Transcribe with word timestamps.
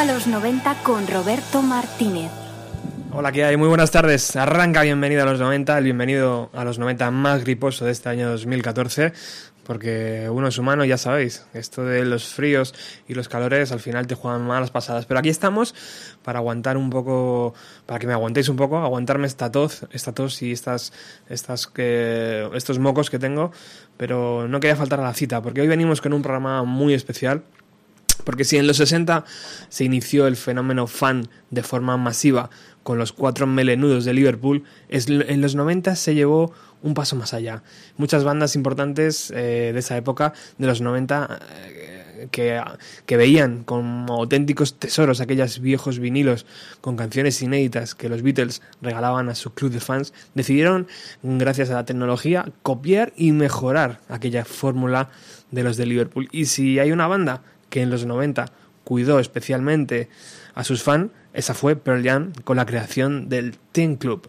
a 0.00 0.04
los 0.06 0.26
90 0.26 0.76
con 0.82 1.06
Roberto 1.06 1.60
Martínez. 1.60 2.30
Hola, 3.12 3.32
¿qué 3.32 3.44
hay? 3.44 3.58
Muy 3.58 3.68
buenas 3.68 3.90
tardes. 3.90 4.34
Arranca 4.34 4.80
Bienvenido 4.80 5.24
a 5.24 5.26
los 5.26 5.38
90, 5.38 5.76
el 5.76 5.84
bienvenido 5.84 6.48
a 6.54 6.64
los 6.64 6.78
90 6.78 7.10
más 7.10 7.44
griposo 7.44 7.84
de 7.84 7.92
este 7.92 8.08
año 8.08 8.30
2014, 8.30 9.12
porque 9.62 10.26
uno 10.30 10.48
es 10.48 10.56
humano, 10.56 10.86
ya 10.86 10.96
sabéis, 10.96 11.44
esto 11.52 11.84
de 11.84 12.06
los 12.06 12.24
fríos 12.32 12.74
y 13.08 13.14
los 13.14 13.28
calores 13.28 13.72
al 13.72 13.80
final 13.80 14.06
te 14.06 14.14
juegan 14.14 14.46
malas 14.46 14.70
pasadas. 14.70 15.04
Pero 15.04 15.20
aquí 15.20 15.28
estamos 15.28 15.74
para 16.22 16.38
aguantar 16.38 16.78
un 16.78 16.88
poco, 16.88 17.52
para 17.84 17.98
que 17.98 18.06
me 18.06 18.14
aguantéis 18.14 18.48
un 18.48 18.56
poco, 18.56 18.78
aguantarme 18.78 19.26
esta 19.26 19.52
tos, 19.52 19.84
esta 19.92 20.14
tos 20.14 20.40
y 20.40 20.52
estas, 20.52 20.94
estas 21.28 21.66
que, 21.66 22.48
estos 22.54 22.78
mocos 22.78 23.10
que 23.10 23.18
tengo, 23.18 23.52
pero 23.98 24.48
no 24.48 24.60
quería 24.60 24.76
faltar 24.76 25.00
a 25.00 25.02
la 25.02 25.12
cita, 25.12 25.42
porque 25.42 25.60
hoy 25.60 25.68
venimos 25.68 26.00
con 26.00 26.14
un 26.14 26.22
programa 26.22 26.62
muy 26.62 26.94
especial 26.94 27.42
porque 28.30 28.44
si 28.44 28.56
en 28.58 28.68
los 28.68 28.76
60 28.76 29.24
se 29.70 29.82
inició 29.82 30.28
el 30.28 30.36
fenómeno 30.36 30.86
fan 30.86 31.28
de 31.50 31.64
forma 31.64 31.96
masiva 31.96 32.48
con 32.84 32.96
los 32.96 33.12
cuatro 33.12 33.48
melenudos 33.48 34.04
de 34.04 34.14
Liverpool, 34.14 34.62
en 34.88 35.40
los 35.40 35.56
90 35.56 35.96
se 35.96 36.14
llevó 36.14 36.54
un 36.80 36.94
paso 36.94 37.16
más 37.16 37.34
allá. 37.34 37.64
Muchas 37.96 38.22
bandas 38.22 38.54
importantes 38.54 39.32
eh, 39.32 39.72
de 39.74 39.78
esa 39.80 39.96
época, 39.96 40.32
de 40.58 40.66
los 40.68 40.80
90, 40.80 41.40
eh, 41.64 42.28
que, 42.30 42.62
que, 43.04 43.16
veían 43.16 43.64
como 43.64 44.14
auténticos 44.14 44.78
tesoros 44.78 45.20
aquellos 45.20 45.58
viejos 45.58 45.98
vinilos 45.98 46.46
con 46.80 46.94
canciones 46.94 47.42
inéditas 47.42 47.96
que 47.96 48.08
los 48.08 48.22
Beatles 48.22 48.62
regalaban 48.80 49.28
a 49.28 49.34
su 49.34 49.54
club 49.54 49.72
de 49.72 49.80
fans, 49.80 50.12
decidieron, 50.36 50.86
gracias 51.24 51.68
a 51.70 51.74
la 51.74 51.84
tecnología, 51.84 52.46
copiar 52.62 53.12
y 53.16 53.32
mejorar 53.32 53.98
aquella 54.08 54.44
fórmula 54.44 55.10
de 55.50 55.64
los 55.64 55.76
de 55.76 55.86
Liverpool. 55.86 56.28
Y 56.30 56.44
si 56.44 56.78
hay 56.78 56.92
una 56.92 57.08
banda 57.08 57.42
que 57.70 57.82
en 57.82 57.90
los 57.90 58.04
90 58.04 58.46
cuidó 58.84 59.18
especialmente 59.20 60.08
a 60.54 60.64
sus 60.64 60.82
fans, 60.82 61.10
esa 61.32 61.54
fue 61.54 61.76
Pearl 61.76 62.04
Jam 62.04 62.32
con 62.44 62.56
la 62.56 62.66
creación 62.66 63.28
del 63.28 63.56
Teen 63.72 63.96
Club. 63.96 64.28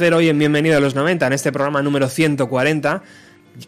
Hacer 0.00 0.14
hoy 0.14 0.30
en 0.30 0.38
Bienvenido 0.38 0.78
a 0.78 0.80
los 0.80 0.94
90, 0.94 1.26
en 1.26 1.34
este 1.34 1.52
programa 1.52 1.82
número 1.82 2.08
140, 2.08 3.02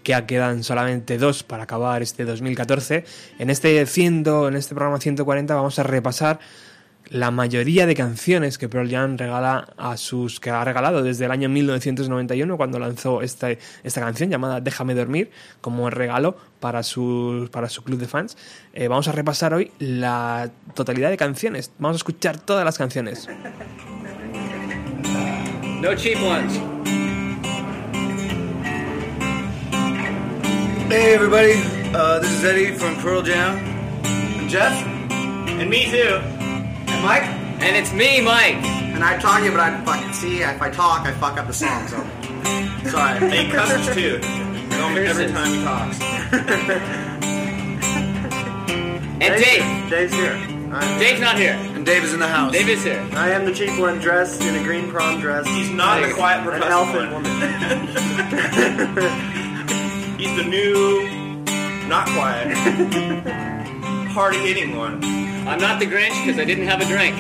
que 0.03 0.25
quedan 0.27 0.65
solamente 0.65 1.19
dos 1.19 1.43
para 1.43 1.65
acabar 1.65 2.01
este 2.01 2.25
2014. 2.25 3.05
En 3.39 3.51
este, 3.51 3.85
100, 3.85 4.25
en 4.49 4.57
este 4.57 4.75
programa 4.75 4.99
140 4.99 5.55
vamos 5.55 5.79
a 5.79 5.83
repasar 5.83 6.41
la 7.11 7.31
mayoría 7.31 7.85
de 7.85 7.95
canciones 7.95 8.57
que 8.57 8.71
Pearl 8.71 8.91
Jam 8.91 9.19
regala 9.19 9.75
a 9.77 9.99
sus 9.99 10.41
que 10.41 10.49
ha 10.49 10.65
regalado 10.65 11.03
desde 11.03 11.27
el 11.27 11.33
año 11.33 11.51
1991 11.51 12.57
cuando 12.57 12.79
lanzó 12.79 13.21
esta, 13.21 13.51
esta 13.51 14.01
canción 14.01 14.31
llamada 14.31 14.63
Déjame 14.63 14.95
dormir 14.95 15.31
como 15.61 15.91
regalo 15.91 16.39
para 16.61 16.83
su, 16.83 17.51
para 17.53 17.69
su 17.69 17.85
club 17.85 17.99
de 17.99 18.09
fans. 18.09 18.39
Eh, 18.73 18.89
vamos 18.89 19.07
a 19.07 19.13
repasar 19.13 19.53
hoy 19.53 19.71
la 19.79 20.51
totalidad 20.73 21.11
de 21.11 21.19
canciones. 21.19 21.73
Vamos 21.79 21.97
a 21.97 21.99
escuchar 21.99 22.41
todas 22.41 22.65
las 22.65 22.79
canciones. 22.79 23.29
No 25.83 25.97
cheap 25.97 26.23
ones. 26.23 26.57
Hey 30.87 31.13
everybody, 31.13 31.55
uh, 31.93 32.21
this 32.21 32.31
is 32.31 32.45
Eddie 32.45 32.71
from 32.71 32.95
Pearl 32.99 33.21
Jam. 33.21 33.57
And 34.05 34.49
Jeff? 34.49 34.73
And 35.11 35.69
me 35.69 35.91
too. 35.91 36.21
And 36.87 37.03
Mike? 37.03 37.25
And 37.65 37.77
it's 37.77 37.93
me, 37.93 38.21
Mike. 38.21 38.63
And 38.95 39.03
I 39.03 39.19
talk 39.19 39.41
to 39.41 39.45
you, 39.45 39.51
but 39.51 39.59
I 39.59 39.85
fucking 39.85 40.13
see. 40.13 40.43
If 40.43 40.63
I 40.63 40.71
talk, 40.71 41.05
I 41.05 41.11
fuck 41.15 41.37
up 41.37 41.49
the 41.49 41.53
song. 41.53 41.89
So 41.89 41.97
sorry. 42.89 43.19
And 43.21 43.33
he 43.33 43.51
cusses 43.51 43.93
too. 43.93 44.21
Every 44.71 45.33
time 45.33 45.51
he 45.51 45.65
talks. 45.65 46.01
And 49.21 49.43
Dave. 49.43 49.91
Dave's 49.91 50.15
here. 50.15 50.35
I'm, 50.73 50.99
Dave's 51.01 51.21
not 51.21 51.37
here. 51.37 51.72
And 51.83 51.87
Dave 51.89 52.05
is 52.05 52.15
in 52.15 52.21
the 52.21 52.29
house. 52.29 52.53
Dave 52.53 52.69
is 52.69 52.85
here. 52.85 53.05
I 53.15 53.31
am 53.31 53.45
the 53.45 53.53
cheap 53.53 53.77
one 53.81 53.99
dressed 53.99 54.41
in 54.41 54.55
a 54.55 54.63
green 54.63 54.89
prom 54.89 55.19
dress. 55.21 55.45
He's 55.49 55.69
not 55.69 56.01
the 56.01 56.15
quiet 56.15 56.47
an 56.47 56.63
elfin 56.63 57.11
one. 57.11 57.25
woman. 57.25 57.33
He's 60.17 60.37
the 60.37 60.45
new, 60.45 61.09
not 61.89 62.07
quiet, 62.07 62.57
hard 64.13 64.37
hitting 64.37 64.77
one. 64.77 65.03
I'm 65.03 65.59
not 65.59 65.81
the 65.81 65.87
Grinch 65.87 66.25
because 66.25 66.39
I 66.39 66.45
didn't 66.45 66.69
have 66.69 66.81
a 66.81 66.85
drink. 66.85 67.17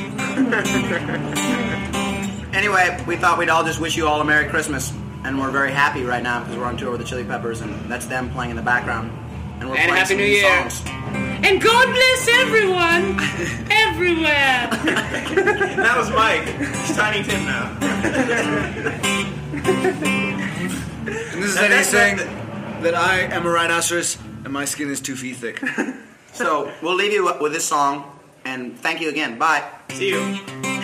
Anyway, 2.55 3.03
we 3.09 3.17
thought 3.17 3.39
we'd 3.39 3.49
all 3.49 3.65
just 3.65 3.81
wish 3.81 3.97
you 3.97 4.07
all 4.07 4.21
a 4.21 4.25
Merry 4.25 4.47
Christmas. 4.49 4.93
And 5.25 5.41
we're 5.41 5.51
very 5.51 5.73
happy 5.73 6.05
right 6.05 6.23
now 6.23 6.39
because 6.41 6.55
we're 6.57 6.67
on 6.67 6.77
tour 6.77 6.91
with 6.93 7.01
the 7.01 7.07
Chili 7.07 7.25
Peppers, 7.25 7.61
and 7.63 7.91
that's 7.91 8.07
them 8.07 8.31
playing 8.31 8.51
in 8.51 8.57
the 8.57 8.63
background. 8.63 9.11
And 9.59 9.69
we're 9.71 9.77
And 9.77 9.91
playing 9.91 9.95
Happy 9.95 10.09
some 10.11 10.17
New 10.19 10.25
new 10.25 10.31
Year. 10.31 10.71
songs. 10.71 10.83
And 11.45 11.61
God 11.61 11.87
bless 11.93 12.29
everyone, 12.41 13.19
everywhere. 13.71 14.69
And 14.73 15.79
that 15.87 15.97
was 15.97 16.11
Mike. 16.11 16.47
He's 16.87 16.97
Tiny 16.97 17.23
Tim 17.23 17.45
now. 17.45 17.77
And 21.05 21.43
this 21.43 21.51
is 21.51 21.55
That- 21.57 21.65
Eddie 21.65 21.75
that- 21.75 21.85
saying 21.87 22.17
that- 22.19 22.83
that 22.83 22.95
I 22.97 23.21
am 23.21 23.47
a 23.47 23.51
rhinoceros 23.51 24.19
and 24.45 24.53
my 24.53 24.65
skin 24.65 24.91
is 24.91 25.01
two 25.01 25.17
feet 25.17 25.37
thick. 25.37 25.61
So 26.35 26.73
we'll 26.83 26.95
leave 26.95 27.13
you 27.13 27.31
with 27.43 27.53
this 27.53 27.67
song, 27.69 28.05
and 28.47 28.75
thank 28.81 29.03
you 29.03 29.11
again. 29.11 29.37
Bye. 29.39 29.63
See 29.91 30.09
you. 30.09 30.21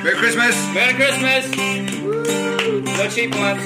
Merry 0.05 0.15
Christmas! 0.15 0.55
Merry 0.75 0.93
Christmas. 0.93 1.49
Woo. 2.03 2.83
No 2.83 3.09
cheap 3.09 3.35
ones. 3.35 3.65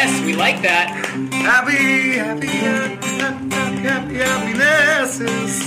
Yes, 0.00 0.24
we 0.24 0.32
like 0.36 0.62
that. 0.62 0.90
Happy, 1.32 2.12
happy, 2.12 2.46
happy, 2.46 3.06
happy, 3.18 4.14
happy, 4.14 4.14
happiness 4.14 5.18
is 5.18 5.58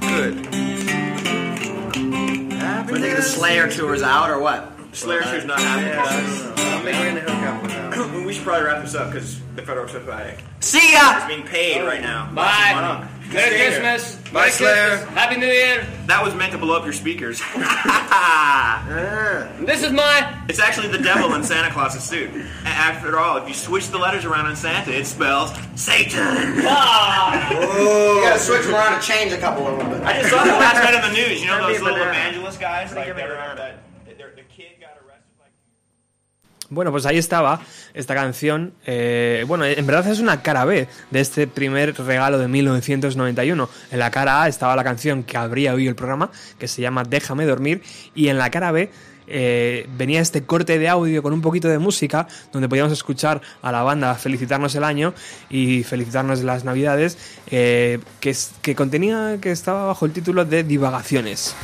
good. 0.00 0.36
We're 2.88 3.00
thinking 3.00 3.16
the 3.16 3.20
Slayer 3.20 3.70
tour's 3.70 4.00
out, 4.00 4.30
or 4.30 4.40
what? 4.40 4.72
Slayer 4.92 5.20
two's 5.24 5.44
not 5.44 5.60
happening. 5.60 5.92
I 5.92 6.80
think 6.80 6.96
we're 6.96 7.20
gonna 7.20 7.20
hook 7.20 7.46
up 7.46 7.62
with 7.62 7.72
that. 7.72 8.24
we 8.26 8.32
should 8.32 8.44
probably 8.44 8.64
wrap 8.64 8.82
this 8.82 8.94
up 8.94 9.12
because 9.12 9.38
the 9.56 9.60
federal 9.60 9.88
Society 9.88 10.42
See 10.60 10.94
ya! 10.94 11.18
is 11.18 11.24
being 11.26 11.46
paid 11.46 11.84
right 11.84 12.00
now. 12.00 12.32
Bye. 12.32 12.72
Lots 12.72 13.04
of 13.04 13.10
money. 13.10 13.13
Merry 13.32 13.46
Stay 13.50 13.58
here. 13.58 13.80
Christmas. 13.80 14.16
Bye, 14.32 14.40
Merry 14.40 14.50
Slayer. 14.50 14.88
Christmas. 14.96 15.14
Happy 15.18 15.36
New 15.40 15.46
Year. 15.46 15.86
That 16.06 16.22
was 16.24 16.34
meant 16.34 16.52
to 16.52 16.58
blow 16.58 16.76
up 16.76 16.84
your 16.84 16.92
speakers. 16.92 17.40
This 19.64 19.82
is 19.82 19.92
my. 19.92 20.44
It's 20.48 20.58
actually 20.60 20.88
the 20.88 20.98
devil 20.98 21.34
in 21.34 21.42
Santa 21.42 21.70
Claus's 21.72 22.02
suit. 22.02 22.30
A- 22.34 22.68
After 22.68 23.18
all, 23.18 23.38
if 23.38 23.48
you 23.48 23.54
switch 23.54 23.88
the 23.88 23.98
letters 23.98 24.24
around 24.24 24.46
on 24.46 24.56
Santa, 24.56 24.92
it 24.96 25.06
spells 25.06 25.50
Satan. 25.74 26.20
Ah. 26.66 27.50
You 27.50 28.20
gotta 28.22 28.38
switch 28.38 28.62
them 28.62 28.74
around 28.74 28.94
and 28.94 29.02
change 29.02 29.32
a 29.32 29.38
couple 29.38 29.66
of 29.66 29.78
them. 29.78 30.02
I 30.04 30.18
just 30.20 30.30
saw 30.30 30.44
that 30.44 30.60
last 30.60 30.82
night 30.84 30.94
on 30.94 31.10
the 31.10 31.16
news. 31.16 31.40
You 31.40 31.46
know 31.48 31.66
those 31.66 31.80
little 31.80 31.96
banana. 31.98 32.10
evangelist 32.28 32.60
guys? 32.60 32.94
Like, 32.94 33.06
give 33.06 33.16
me 33.16 33.22
they 33.22 33.28
a 33.28 33.32
remember 33.32 33.54
banana. 33.56 33.78
that 33.78 33.83
Bueno, 36.74 36.90
pues 36.90 37.06
ahí 37.06 37.18
estaba 37.18 37.60
esta 37.94 38.14
canción. 38.14 38.74
eh, 38.86 39.44
bueno, 39.46 39.64
en 39.64 39.86
verdad 39.86 40.10
es 40.10 40.18
una 40.18 40.42
cara 40.42 40.64
B 40.64 40.88
de 41.10 41.20
este 41.20 41.46
primer 41.46 41.94
regalo 41.94 42.38
de 42.38 42.48
1991. 42.48 43.68
En 43.90 43.98
la 43.98 44.10
cara 44.10 44.42
A 44.42 44.48
estaba 44.48 44.74
la 44.76 44.84
canción 44.84 45.22
que 45.22 45.36
abría 45.36 45.74
hoy 45.74 45.86
el 45.86 45.94
programa, 45.94 46.30
que 46.58 46.68
se 46.68 46.82
llama 46.82 47.04
Déjame 47.04 47.46
dormir, 47.46 47.82
y 48.14 48.28
en 48.28 48.38
la 48.38 48.50
cara 48.50 48.72
B 48.72 48.90
eh, 49.26 49.88
venía 49.96 50.20
este 50.20 50.44
corte 50.44 50.78
de 50.78 50.88
audio 50.88 51.22
con 51.22 51.32
un 51.32 51.40
poquito 51.40 51.68
de 51.68 51.78
música, 51.78 52.26
donde 52.52 52.68
podíamos 52.68 52.92
escuchar 52.92 53.40
a 53.62 53.72
la 53.72 53.82
banda 53.82 54.14
felicitarnos 54.16 54.74
el 54.74 54.84
año 54.84 55.14
y 55.48 55.82
felicitarnos 55.84 56.42
las 56.42 56.64
navidades, 56.64 57.16
eh, 57.50 58.00
que, 58.20 58.36
que 58.62 58.74
contenía, 58.74 59.38
que 59.40 59.50
estaba 59.50 59.86
bajo 59.86 60.06
el 60.06 60.12
título 60.12 60.44
de 60.44 60.64
Divagaciones. 60.64 61.54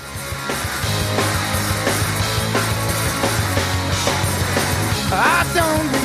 I 5.12 5.42
don't 5.54 6.00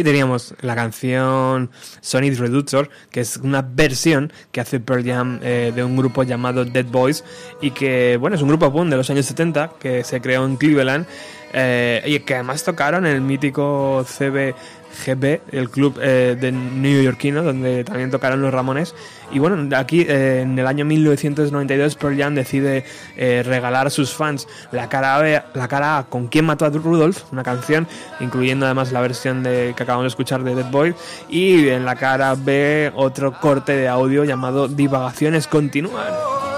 Ahí 0.00 0.04
teníamos 0.04 0.54
la 0.62 0.74
canción 0.74 1.70
Sonic 2.00 2.38
Reductor, 2.38 2.88
que 3.10 3.20
es 3.20 3.36
una 3.36 3.60
versión 3.60 4.32
que 4.50 4.62
hace 4.62 4.80
Pearl 4.80 5.04
Jam 5.04 5.40
eh, 5.42 5.72
de 5.76 5.84
un 5.84 5.94
grupo 5.94 6.22
llamado 6.22 6.64
Dead 6.64 6.86
Boys 6.86 7.22
y 7.60 7.72
que, 7.72 8.16
bueno, 8.16 8.34
es 8.34 8.40
un 8.40 8.48
grupo 8.48 8.72
punk 8.72 8.88
de 8.88 8.96
los 8.96 9.10
años 9.10 9.26
70 9.26 9.72
que 9.78 10.02
se 10.02 10.22
creó 10.22 10.46
en 10.46 10.56
Cleveland 10.56 11.06
eh, 11.52 12.02
y 12.06 12.20
que 12.20 12.34
además 12.34 12.62
tocaron 12.64 13.06
el 13.06 13.20
mítico 13.20 14.04
CBGB, 14.04 15.40
el 15.52 15.70
club 15.70 15.98
eh, 16.00 16.36
de 16.40 16.52
New 16.52 17.02
Yorkino, 17.02 17.42
donde 17.42 17.84
también 17.84 18.10
tocaron 18.10 18.40
los 18.40 18.52
Ramones. 18.52 18.94
Y 19.32 19.38
bueno, 19.38 19.76
aquí 19.76 20.02
eh, 20.08 20.40
en 20.42 20.58
el 20.58 20.66
año 20.66 20.84
1992 20.84 21.94
Pearl 21.96 22.18
Jam 22.18 22.34
decide 22.34 22.84
eh, 23.16 23.42
regalar 23.44 23.86
a 23.86 23.90
sus 23.90 24.12
fans 24.12 24.48
la 24.72 24.88
cara, 24.88 25.18
B, 25.18 25.42
la 25.54 25.68
cara 25.68 25.98
A 25.98 26.04
con 26.04 26.28
¿Quién 26.28 26.44
mató 26.44 26.64
a 26.64 26.70
Rudolph? 26.70 27.22
Una 27.32 27.42
canción, 27.42 27.86
incluyendo 28.20 28.66
además 28.66 28.92
la 28.92 29.00
versión 29.00 29.42
de, 29.42 29.74
que 29.76 29.82
acabamos 29.82 30.04
de 30.04 30.08
escuchar 30.08 30.42
de 30.42 30.54
Dead 30.54 30.70
Boy. 30.70 30.94
Y 31.28 31.68
en 31.68 31.84
la 31.84 31.96
cara 31.96 32.34
B 32.36 32.92
otro 32.94 33.32
corte 33.32 33.72
de 33.72 33.88
audio 33.88 34.24
llamado 34.24 34.68
Divagaciones 34.68 35.46
Continúan. 35.46 36.49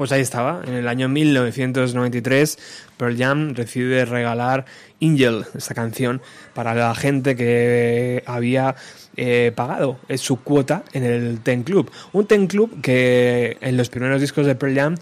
Pues 0.00 0.12
ahí 0.12 0.22
estaba, 0.22 0.62
en 0.66 0.72
el 0.72 0.88
año 0.88 1.10
1993 1.10 2.58
Pearl 2.96 3.18
Jam 3.18 3.52
decide 3.52 4.06
regalar 4.06 4.64
Angel, 4.98 5.44
esta 5.54 5.74
canción, 5.74 6.22
para 6.54 6.74
la 6.74 6.94
gente 6.94 7.36
que 7.36 8.22
había 8.24 8.76
eh, 9.18 9.52
pagado 9.54 9.98
eh, 10.08 10.16
su 10.16 10.42
cuota 10.42 10.84
en 10.94 11.04
el 11.04 11.40
Ten 11.40 11.64
Club. 11.64 11.90
Un 12.14 12.26
Ten 12.26 12.46
Club 12.46 12.80
que 12.80 13.58
en 13.60 13.76
los 13.76 13.90
primeros 13.90 14.22
discos 14.22 14.46
de 14.46 14.54
Pearl 14.54 14.74
Jam 14.74 14.94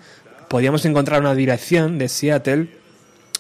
podíamos 0.49 0.85
encontrar 0.85 1.21
una 1.21 1.37
dirección 1.37 1.97
de 1.97 2.09
Seattle 2.09 2.67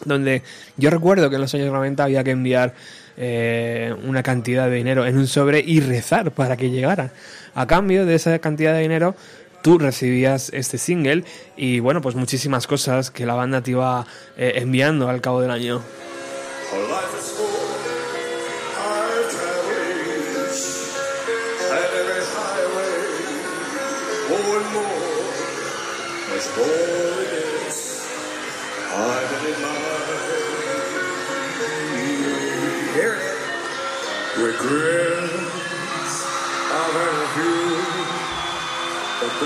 donde 0.04 0.44
yo 0.76 0.90
recuerdo 0.90 1.28
que 1.28 1.34
en 1.34 1.40
los 1.40 1.52
años 1.54 1.72
90 1.72 2.04
había 2.04 2.22
que 2.22 2.30
enviar 2.30 2.74
eh, 3.16 3.92
una 4.06 4.22
cantidad 4.22 4.70
de 4.70 4.76
dinero 4.76 5.04
en 5.04 5.18
un 5.18 5.26
sobre 5.26 5.58
y 5.58 5.80
rezar 5.80 6.30
para 6.30 6.56
que 6.56 6.70
llegara. 6.70 7.10
A 7.56 7.66
cambio 7.66 8.06
de 8.06 8.14
esa 8.14 8.38
cantidad 8.38 8.74
de 8.74 8.82
dinero, 8.82 9.16
tú 9.62 9.78
recibías 9.78 10.50
este 10.52 10.78
single 10.78 11.24
y 11.56 11.80
bueno, 11.80 12.00
pues 12.00 12.14
muchísimas 12.14 12.66
cosas 12.66 13.10
que 13.10 13.26
la 13.26 13.34
banda 13.34 13.62
te 13.62 13.72
iba 13.72 14.06
eh, 14.36 14.52
enviando 14.56 15.08
al 15.08 15.20
cabo 15.20 15.40
del 15.40 15.50
año. 15.50 15.82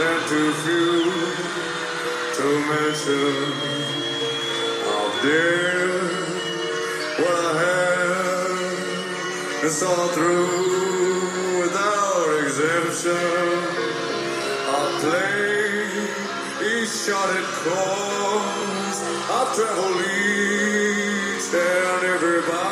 But 0.02 0.08
they're 0.08 0.28
too 0.28 0.52
few 0.64 1.02
to 2.36 2.46
mention 2.70 3.34
How 4.84 5.04
dear 5.22 5.88
what 7.18 7.42
I 7.44 7.54
have 7.64 8.52
It's 9.64 9.82
all 9.82 10.08
through 10.08 11.60
without 11.60 12.28
exemption. 12.44 13.28
I 14.68 14.80
play 15.02 15.66
each 16.72 16.92
shot 17.04 17.30
it 17.38 17.48
course 17.62 19.00
I've 19.36 19.50
traveled 19.54 20.00
each 20.00 21.48
and 21.54 22.04
every 22.14 22.40
byway 22.42 22.71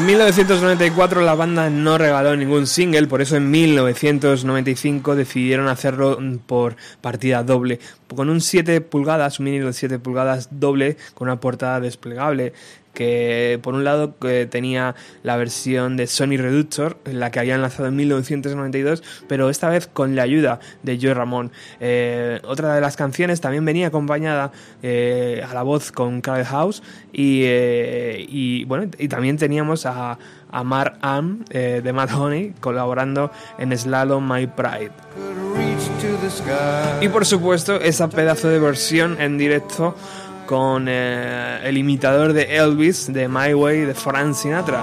En 0.00 0.06
1994 0.06 1.20
la 1.20 1.34
banda 1.34 1.68
no 1.68 1.98
regaló 1.98 2.34
ningún 2.34 2.66
single, 2.66 3.06
por 3.06 3.20
eso 3.20 3.36
en 3.36 3.50
1995 3.50 5.14
decidieron 5.14 5.68
hacerlo 5.68 6.18
por 6.46 6.76
partida 7.02 7.42
doble, 7.42 7.80
con 8.16 8.30
un 8.30 8.40
7 8.40 8.80
pulgadas, 8.80 9.40
un 9.40 9.44
vinilo 9.44 9.66
de 9.66 9.74
7 9.74 9.98
pulgadas 9.98 10.48
doble, 10.52 10.96
con 11.12 11.28
una 11.28 11.38
portada 11.38 11.80
desplegable, 11.80 12.54
que 12.94 13.58
por 13.62 13.74
un 13.74 13.84
lado 13.84 14.14
tenía 14.50 14.94
la 15.22 15.36
versión 15.36 15.96
de 15.96 16.06
Sony 16.06 16.36
Reductor, 16.36 16.98
la 17.04 17.30
que 17.30 17.40
habían 17.40 17.62
lanzado 17.62 17.88
en 17.88 17.96
1992, 17.96 19.02
pero 19.28 19.50
esta 19.50 19.68
vez 19.68 19.86
con 19.86 20.16
la 20.16 20.22
ayuda 20.22 20.60
de 20.82 20.98
Joe 21.00 21.14
Ramón. 21.14 21.52
Eh, 21.80 22.40
otra 22.44 22.74
de 22.74 22.80
las 22.80 22.96
canciones 22.96 23.40
también 23.40 23.64
venía 23.64 23.88
acompañada 23.88 24.52
eh, 24.82 25.44
a 25.48 25.54
la 25.54 25.62
voz 25.62 25.92
con 25.92 26.20
Carl 26.20 26.44
House 26.44 26.82
y, 27.12 27.42
eh, 27.44 28.24
y, 28.28 28.64
bueno, 28.64 28.90
y 28.98 29.08
también 29.08 29.36
teníamos 29.36 29.86
a, 29.86 30.18
a 30.50 30.64
Mark 30.64 30.98
Am 31.00 31.44
de 31.50 31.92
Mad 31.92 32.12
Honey 32.12 32.54
colaborando 32.60 33.30
en 33.58 33.76
Slalom 33.76 34.30
My 34.30 34.46
Pride. 34.46 34.92
Y 37.00 37.08
por 37.08 37.26
supuesto, 37.26 37.76
esa 37.76 38.08
pedazo 38.08 38.48
de 38.48 38.58
versión 38.58 39.20
en 39.20 39.38
directo 39.38 39.94
con 40.50 40.86
eh, 40.88 41.60
el 41.62 41.78
imitador 41.78 42.32
de 42.32 42.56
Elvis 42.56 43.12
de 43.12 43.28
My 43.28 43.54
Way 43.54 43.82
de 43.82 43.94
Frank 43.94 44.34
Sinatra. 44.34 44.82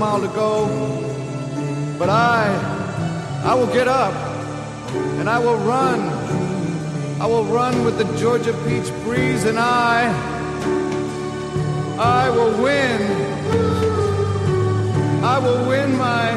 Mile 0.00 0.22
to 0.22 0.28
go. 0.28 0.66
But 1.98 2.08
I, 2.08 2.48
I 3.44 3.52
will 3.54 3.66
get 3.66 3.86
up 3.86 4.14
and 5.20 5.28
I 5.28 5.38
will 5.38 5.58
run. 5.58 6.00
I 7.20 7.26
will 7.26 7.44
run 7.44 7.84
with 7.84 7.98
the 7.98 8.04
Georgia 8.16 8.54
peach 8.66 8.90
breeze 9.04 9.44
and 9.44 9.58
I, 9.58 10.08
I 11.98 12.30
will 12.30 12.62
win. 12.62 13.00
I 15.22 15.38
will 15.38 15.68
win 15.68 15.98
my, 15.98 16.32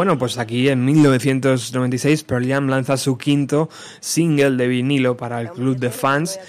Bueno, 0.00 0.16
pues 0.16 0.38
aquí 0.38 0.70
en 0.70 0.82
1996 0.82 2.24
Pearl 2.24 2.48
Jam 2.48 2.68
lanza 2.68 2.96
su 2.96 3.18
quinto 3.18 3.68
single 4.00 4.52
de 4.52 4.66
vinilo 4.66 5.14
para 5.14 5.42
el 5.42 5.50
club 5.50 5.76
de 5.76 5.90
fans 5.90 6.40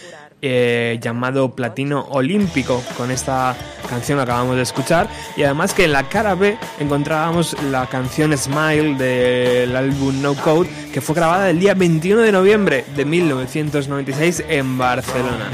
eh, 0.41 0.97
llamado 1.01 1.53
Platino 1.53 2.05
Olímpico. 2.11 2.81
Con 2.95 3.11
esta 3.11 3.57
canción 3.89 4.19
que 4.19 4.23
acabamos 4.23 4.55
de 4.55 4.61
escuchar 4.61 5.09
y 5.35 5.43
además 5.43 5.73
que 5.73 5.83
en 5.83 5.91
la 5.91 6.07
cara 6.07 6.33
B 6.33 6.57
encontrábamos 6.79 7.61
la 7.63 7.87
canción 7.87 8.31
Smile 8.37 8.95
del 8.95 9.75
álbum 9.75 10.21
No 10.21 10.33
Code 10.33 10.69
que 10.93 11.01
fue 11.01 11.13
grabada 11.13 11.49
el 11.49 11.59
día 11.59 11.73
21 11.73 12.21
de 12.21 12.31
noviembre 12.31 12.85
de 12.95 13.03
1996 13.03 14.45
en 14.47 14.77
Barcelona. 14.77 15.49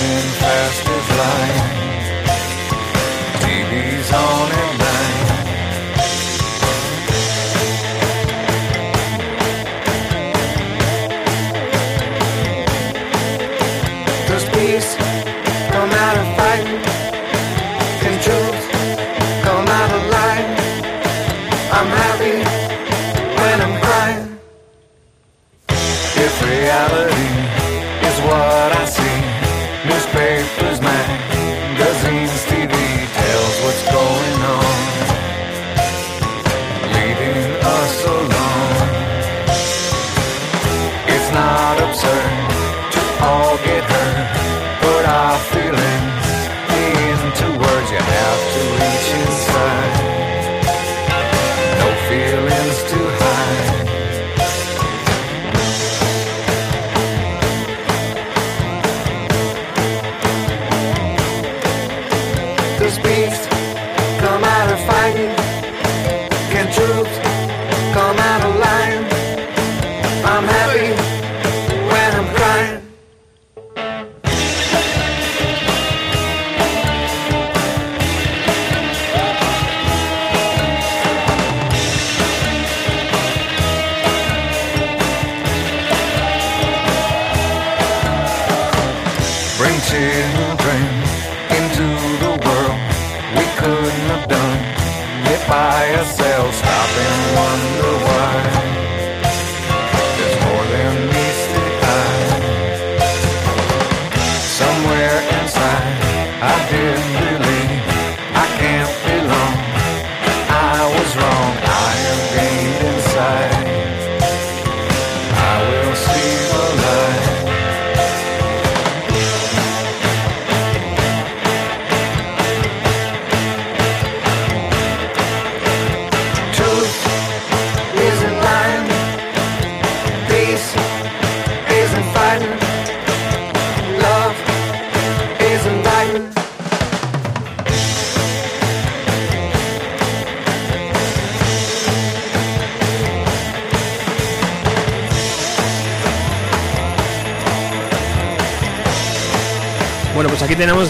Moving 0.00 0.32
fast 0.40 0.88
as 0.88 1.08
light? 1.18 1.56
TV's 3.42 4.12
on 4.12 4.59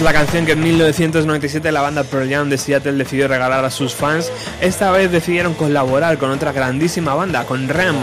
Tenemos 0.00 0.14
la 0.14 0.18
canción 0.18 0.46
que 0.46 0.52
en 0.52 0.62
1997 0.62 1.70
la 1.72 1.82
banda 1.82 2.04
Pearl 2.04 2.26
Jam 2.26 2.48
de 2.48 2.56
Seattle 2.56 2.92
decidió 2.92 3.28
regalar 3.28 3.66
a 3.66 3.70
sus 3.70 3.94
fans. 3.94 4.32
Esta 4.62 4.90
vez 4.92 5.12
decidieron 5.12 5.52
colaborar 5.52 6.16
con 6.16 6.30
otra 6.30 6.52
grandísima 6.52 7.12
banda, 7.12 7.44
con 7.44 7.68
Rem. 7.68 7.96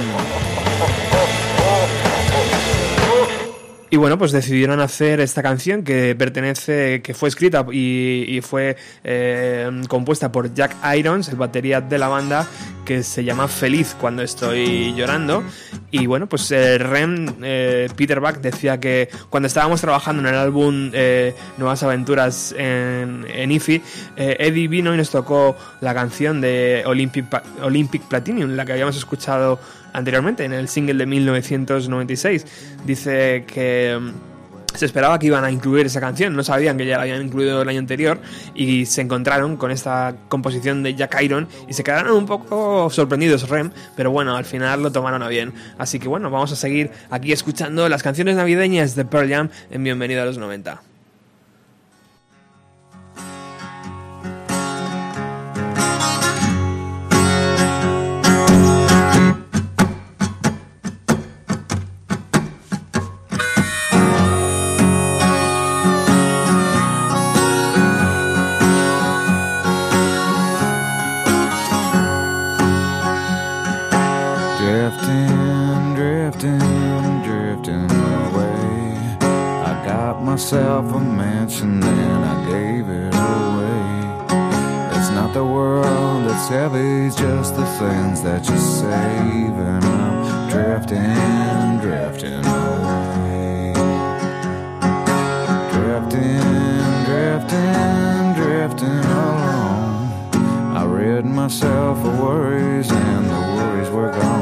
Y 3.89 3.95
bueno, 3.95 4.17
pues 4.17 4.33
decidieron 4.33 4.81
hacer 4.81 5.21
esta 5.21 5.41
canción 5.41 5.83
que 5.83 6.13
pertenece, 6.13 7.01
que 7.01 7.13
fue 7.13 7.29
escrita 7.29 7.65
y, 7.71 8.25
y 8.27 8.41
fue 8.41 8.75
eh, 9.05 9.69
compuesta 9.87 10.29
por 10.29 10.53
Jack 10.53 10.75
Irons, 10.97 11.29
el 11.29 11.37
batería 11.37 11.79
de 11.79 11.97
la 11.97 12.09
banda, 12.09 12.45
que 12.85 13.01
se 13.01 13.23
llama 13.23 13.47
Feliz 13.47 13.95
cuando 13.99 14.23
estoy 14.23 14.93
llorando. 14.93 15.41
Y 15.89 16.05
bueno, 16.05 16.27
pues 16.27 16.51
eh, 16.51 16.77
Rem, 16.77 17.35
eh, 17.41 17.87
Peter 17.95 18.19
Buck 18.19 18.39
decía 18.41 18.77
que 18.77 19.07
cuando 19.29 19.47
estábamos 19.47 19.79
trabajando 19.79 20.21
en 20.21 20.35
el 20.35 20.35
álbum 20.35 20.91
eh, 20.93 21.33
Nuevas 21.57 21.81
Aventuras 21.83 22.53
en, 22.57 23.25
en 23.33 23.51
IFI, 23.51 23.81
eh, 24.17 24.35
Eddie 24.39 24.67
vino 24.67 24.93
y 24.93 24.97
nos 24.97 25.11
tocó 25.11 25.55
la 25.79 25.93
canción 25.93 26.41
de 26.41 26.83
Olympic, 26.85 27.25
Olympic 27.61 28.01
Platinum, 28.03 28.51
la 28.51 28.65
que 28.65 28.73
habíamos 28.73 28.97
escuchado 28.97 29.59
anteriormente 29.97 30.45
en 30.45 30.53
el 30.53 30.67
single 30.67 30.95
de 30.95 31.05
1996. 31.05 32.45
Dice 32.85 33.45
que 33.47 33.97
mm, 33.99 34.77
se 34.77 34.85
esperaba 34.85 35.17
que 35.17 35.27
iban 35.27 35.43
a 35.43 35.51
incluir 35.51 35.87
esa 35.87 35.99
canción, 35.99 36.35
no 36.35 36.43
sabían 36.43 36.77
que 36.77 36.85
ya 36.85 36.97
la 36.97 37.03
habían 37.03 37.25
incluido 37.25 37.61
el 37.61 37.69
año 37.69 37.79
anterior 37.79 38.19
y 38.53 38.85
se 38.85 39.01
encontraron 39.01 39.57
con 39.57 39.71
esta 39.71 40.15
composición 40.29 40.83
de 40.83 40.93
Jack 40.93 41.19
Iron 41.21 41.47
y 41.67 41.73
se 41.73 41.83
quedaron 41.83 42.15
un 42.15 42.25
poco 42.25 42.89
sorprendidos 42.91 43.49
Rem, 43.49 43.71
pero 43.95 44.11
bueno, 44.11 44.35
al 44.35 44.45
final 44.45 44.83
lo 44.83 44.91
tomaron 44.91 45.23
a 45.23 45.27
bien. 45.27 45.53
Así 45.77 45.99
que 45.99 46.07
bueno, 46.07 46.29
vamos 46.29 46.51
a 46.51 46.55
seguir 46.55 46.91
aquí 47.09 47.31
escuchando 47.31 47.89
las 47.89 48.03
canciones 48.03 48.35
navideñas 48.35 48.95
de 48.95 49.05
Pearl 49.05 49.29
Jam 49.29 49.49
en 49.71 49.83
Bienvenido 49.83 50.21
a 50.21 50.25
los 50.25 50.37
90. 50.37 50.96
Myself 80.49 80.93
a 80.93 80.99
mansion 81.01 81.83
and 81.83 82.23
I 82.23 82.45
gave 82.49 82.87
it 82.87 83.13
away. 83.13 84.97
It's 84.97 85.09
not 85.09 85.33
the 85.33 85.43
world 85.43 86.25
that's 86.25 86.47
heavy, 86.47 87.07
it's 87.07 87.17
just 87.17 87.53
the 87.57 87.65
things 87.65 88.21
that 88.21 88.47
you 88.47 88.57
save. 88.57 89.55
And 89.71 89.83
I'm 89.83 90.49
drifting, 90.49 91.81
drifting 91.81 92.45
away. 92.45 93.73
Drifting, 95.75 96.39
drifting, 97.09 98.33
drifting 98.39 99.03
along. 99.19 100.07
I 100.77 100.85
rid 100.85 101.25
myself 101.25 101.97
of 102.05 102.19
worries 102.21 102.89
and 102.89 103.25
the 103.25 103.41
worries 103.57 103.89
were 103.89 104.11
gone. 104.11 104.36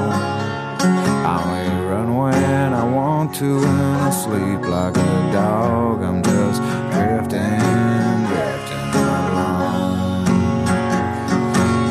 Want 2.92 3.36
to 3.36 3.58
and 3.58 3.82
I 4.02 4.10
sleep 4.10 4.62
like 4.68 4.96
a 4.98 5.32
dog. 5.32 6.02
I'm 6.02 6.22
just 6.24 6.62
drifting, 6.94 7.60
drifting 8.30 8.90
along. 8.94 10.26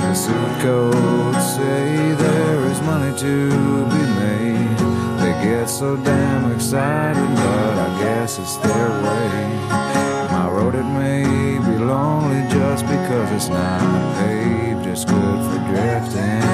The 0.02 0.14
suit 0.14 0.54
codes 0.62 1.54
say 1.56 2.14
there 2.14 2.64
is 2.70 2.80
money 2.82 3.16
to 3.18 3.50
be 3.94 4.02
made. 4.22 4.78
They 5.20 5.32
get 5.44 5.66
so 5.66 5.96
damn 5.96 6.52
excited, 6.52 7.28
but 7.36 7.74
I 7.86 7.98
guess 8.02 8.38
it's 8.38 8.56
their 8.56 8.90
way. 9.04 9.68
My 10.30 10.48
road 10.50 10.74
it 10.74 10.84
may 10.84 11.24
be 11.58 11.76
lonely 11.84 12.42
just 12.50 12.84
because 12.86 13.30
it's 13.32 13.48
not 13.48 14.16
paved. 14.18 14.86
It's 14.86 15.04
good 15.04 15.38
for 15.48 15.58
drifting 15.70 16.53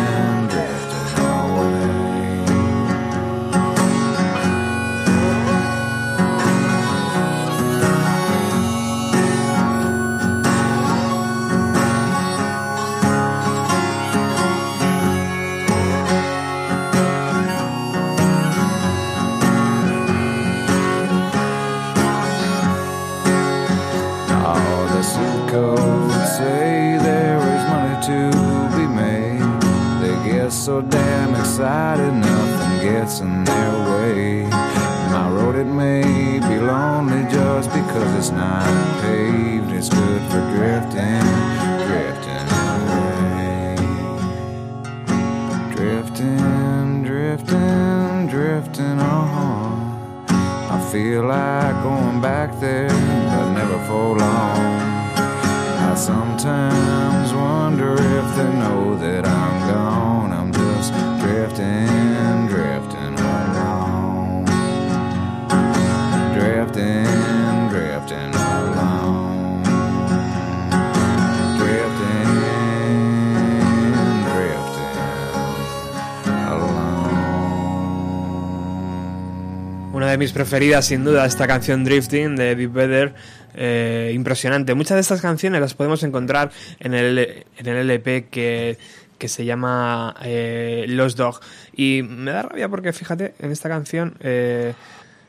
Preferidas, 80.41 80.87
sin 80.87 81.05
duda, 81.05 81.27
esta 81.27 81.47
canción 81.47 81.85
Drifting 81.85 82.35
de 82.35 82.57
Deep 82.57 82.73
Vedder. 82.73 83.15
eh, 83.55 84.11
impresionante. 84.15 84.75
Muchas 84.75 84.95
de 84.95 85.03
estas 85.03 85.21
canciones 85.21 85.61
las 85.61 85.75
podemos 85.75 86.03
encontrar 86.03 86.51
en 86.79 86.95
el, 86.95 87.19
en 87.59 87.67
el 87.67 87.77
LP 87.77 88.29
que, 88.31 88.79
que 89.19 89.29
se 89.29 89.45
llama 89.45 90.17
eh, 90.23 90.87
Los 90.89 91.15
Dog. 91.15 91.41
Y 91.77 92.01
me 92.09 92.31
da 92.31 92.41
rabia 92.41 92.71
porque, 92.71 92.95
fíjate, 92.95 93.35
en 93.39 93.51
esta 93.51 93.69
canción 93.69 94.15
eh, 94.21 94.73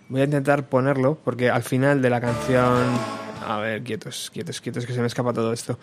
voy 0.08 0.21
a 0.21 0.24
intentar 0.24 0.69
ponerlo 0.69 1.19
porque 1.21 1.50
al 1.50 1.63
final 1.63 2.02
de 2.02 2.10
la 2.10 2.21
canción. 2.21 2.78
A 3.45 3.58
ver, 3.58 3.84
quietos, 3.84 4.32
quietos, 4.32 4.62
quietos, 4.62 4.86
que 4.86 4.93
se 4.93 5.02
me 5.02 5.08
escapa 5.08 5.34
todo 5.34 5.52
esto. 5.52 5.78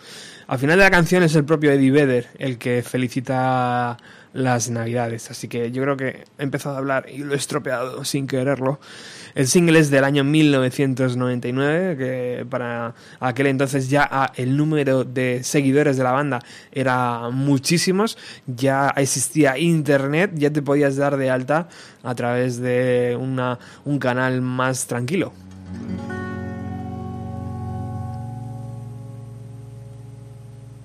Al 0.47 0.57
final 0.57 0.79
de 0.79 0.85
la 0.85 0.89
canción 0.89 1.21
es 1.21 1.35
el 1.35 1.43
propio 1.43 1.71
Eddie 1.71 1.91
Vedder 1.91 2.29
el 2.39 2.57
que 2.57 2.81
felicita 2.81 3.95
las 4.33 4.69
navidades. 4.71 5.29
Así 5.29 5.47
que 5.47 5.69
yo 5.71 5.83
creo 5.83 5.97
que 5.97 6.25
he 6.39 6.43
empezado 6.43 6.75
a 6.75 6.77
hablar 6.79 7.05
y 7.09 7.19
lo 7.19 7.35
he 7.35 7.37
estropeado 7.37 8.03
sin 8.05 8.25
quererlo. 8.25 8.79
El 9.35 9.47
single 9.47 9.79
es 9.79 9.89
del 9.89 10.03
año 10.03 10.23
1999, 10.23 11.97
que 11.97 12.45
para 12.49 12.93
aquel 13.19 13.47
entonces 13.47 13.89
ya 13.89 14.07
ah, 14.09 14.31
el 14.35 14.57
número 14.57 15.03
de 15.03 15.43
seguidores 15.43 15.97
de 15.97 16.03
la 16.03 16.11
banda 16.11 16.39
era 16.71 17.29
muchísimos, 17.29 18.17
ya 18.47 18.89
existía 18.95 19.57
internet, 19.57 20.31
ya 20.35 20.51
te 20.51 20.61
podías 20.61 20.95
dar 20.95 21.17
de 21.17 21.29
alta 21.29 21.69
a 22.03 22.15
través 22.15 22.59
de 22.59 23.17
una, 23.19 23.59
un 23.85 23.99
canal 23.99 24.41
más 24.41 24.87
tranquilo. 24.87 25.33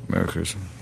Merry. 0.09 0.74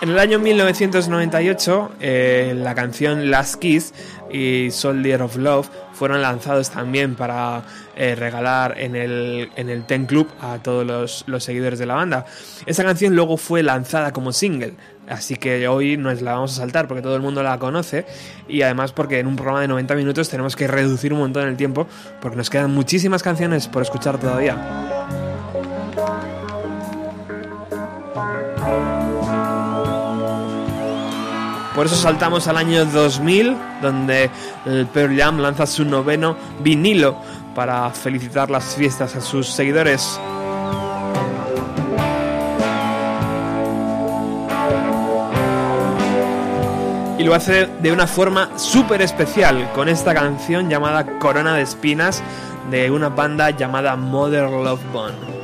En 0.00 0.10
el 0.10 0.18
año 0.20 0.38
1998, 0.38 1.90
eh, 2.00 2.54
la 2.56 2.76
canción 2.76 3.32
Last 3.32 3.56
Kiss 3.56 3.92
y 4.30 4.70
Soldier 4.70 5.22
of 5.22 5.36
Love 5.36 5.68
fueron 5.92 6.22
lanzados 6.22 6.70
también 6.70 7.16
para 7.16 7.64
eh, 7.96 8.14
regalar 8.14 8.78
en 8.78 8.94
el, 8.94 9.50
en 9.56 9.68
el 9.68 9.84
Ten 9.86 10.06
Club 10.06 10.28
a 10.40 10.58
todos 10.58 10.86
los, 10.86 11.24
los 11.26 11.42
seguidores 11.42 11.80
de 11.80 11.86
la 11.86 11.94
banda. 11.94 12.26
Esa 12.64 12.84
canción 12.84 13.16
luego 13.16 13.36
fue 13.36 13.64
lanzada 13.64 14.12
como 14.12 14.30
single, 14.30 14.74
así 15.08 15.34
que 15.34 15.66
hoy 15.66 15.96
nos 15.96 16.22
la 16.22 16.34
vamos 16.34 16.52
a 16.52 16.56
saltar 16.60 16.86
porque 16.86 17.02
todo 17.02 17.16
el 17.16 17.22
mundo 17.22 17.42
la 17.42 17.58
conoce 17.58 18.06
y 18.48 18.62
además 18.62 18.92
porque 18.92 19.18
en 19.18 19.26
un 19.26 19.34
programa 19.34 19.62
de 19.62 19.68
90 19.68 19.96
minutos 19.96 20.28
tenemos 20.28 20.54
que 20.54 20.68
reducir 20.68 21.12
un 21.12 21.18
montón 21.18 21.48
el 21.48 21.56
tiempo 21.56 21.88
porque 22.20 22.36
nos 22.36 22.50
quedan 22.50 22.72
muchísimas 22.72 23.24
canciones 23.24 23.66
por 23.66 23.82
escuchar 23.82 24.20
todavía. 24.20 25.27
Por 31.78 31.86
eso 31.86 31.94
saltamos 31.94 32.48
al 32.48 32.56
año 32.56 32.84
2000, 32.86 33.56
donde 33.80 34.28
el 34.66 34.88
Pearl 34.88 35.16
Jam 35.16 35.38
lanza 35.38 35.64
su 35.64 35.84
noveno 35.84 36.34
vinilo 36.58 37.14
para 37.54 37.88
felicitar 37.90 38.50
las 38.50 38.74
fiestas 38.74 39.14
a 39.14 39.20
sus 39.20 39.46
seguidores. 39.46 40.18
Y 47.16 47.22
lo 47.22 47.32
hace 47.32 47.68
de 47.80 47.92
una 47.92 48.08
forma 48.08 48.58
súper 48.58 49.00
especial 49.00 49.70
con 49.72 49.88
esta 49.88 50.12
canción 50.12 50.68
llamada 50.68 51.06
Corona 51.20 51.54
de 51.54 51.62
Espinas 51.62 52.24
de 52.72 52.90
una 52.90 53.08
banda 53.08 53.50
llamada 53.50 53.94
Mother 53.94 54.50
Love 54.50 54.82
Bone. 54.92 55.38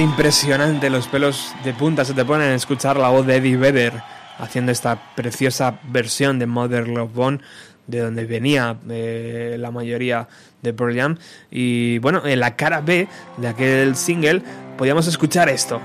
Impresionante. 0.00 0.90
Los 0.90 1.08
pelos 1.08 1.54
de 1.64 1.72
punta 1.72 2.04
se 2.04 2.14
te 2.14 2.24
ponen 2.24 2.48
a 2.50 2.54
escuchar 2.54 2.96
la 2.96 3.08
voz 3.08 3.26
de 3.26 3.36
Eddie 3.36 3.56
Vedder 3.56 3.92
haciendo 4.38 4.70
esta 4.72 5.14
preciosa 5.14 5.80
versión 5.84 6.38
de 6.38 6.46
Mother 6.46 6.88
Love 6.88 7.12
Bone, 7.12 7.38
de 7.86 8.00
donde 8.00 8.24
venía 8.24 8.76
eh, 8.88 9.56
la 9.58 9.70
mayoría 9.70 10.28
de 10.62 10.72
Pearl 10.72 10.96
Jam. 10.96 11.18
Y 11.50 11.98
bueno, 11.98 12.24
en 12.24 12.40
la 12.40 12.54
cara 12.56 12.80
B 12.80 13.08
de 13.36 13.48
aquel 13.48 13.96
single 13.96 14.42
podíamos 14.76 15.06
escuchar 15.06 15.48
esto. 15.48 15.80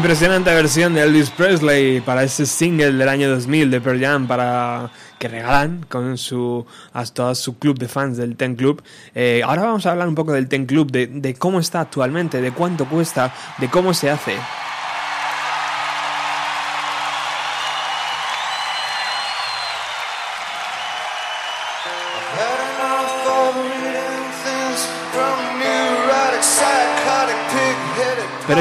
Impresionante 0.00 0.54
versión 0.54 0.94
de 0.94 1.02
Elvis 1.02 1.28
Presley 1.28 2.00
para 2.00 2.22
ese 2.22 2.46
single 2.46 2.92
del 2.92 3.06
año 3.06 3.28
2000 3.28 3.70
de 3.70 3.82
Pearl 3.82 4.00
Jam 4.00 4.26
para 4.26 4.90
que 5.18 5.28
regalan 5.28 5.84
con 5.90 6.16
su 6.16 6.64
a 6.94 7.04
todo 7.04 7.34
su 7.34 7.58
club 7.58 7.78
de 7.78 7.86
fans 7.86 8.16
del 8.16 8.34
Ten 8.34 8.56
Club. 8.56 8.82
Eh, 9.14 9.42
ahora 9.44 9.60
vamos 9.60 9.84
a 9.84 9.90
hablar 9.90 10.08
un 10.08 10.14
poco 10.14 10.32
del 10.32 10.48
Ten 10.48 10.64
Club, 10.64 10.90
de, 10.90 11.06
de 11.06 11.34
cómo 11.34 11.60
está 11.60 11.82
actualmente, 11.82 12.40
de 12.40 12.50
cuánto 12.50 12.86
cuesta, 12.86 13.34
de 13.58 13.68
cómo 13.68 13.92
se 13.92 14.08
hace. 14.08 14.36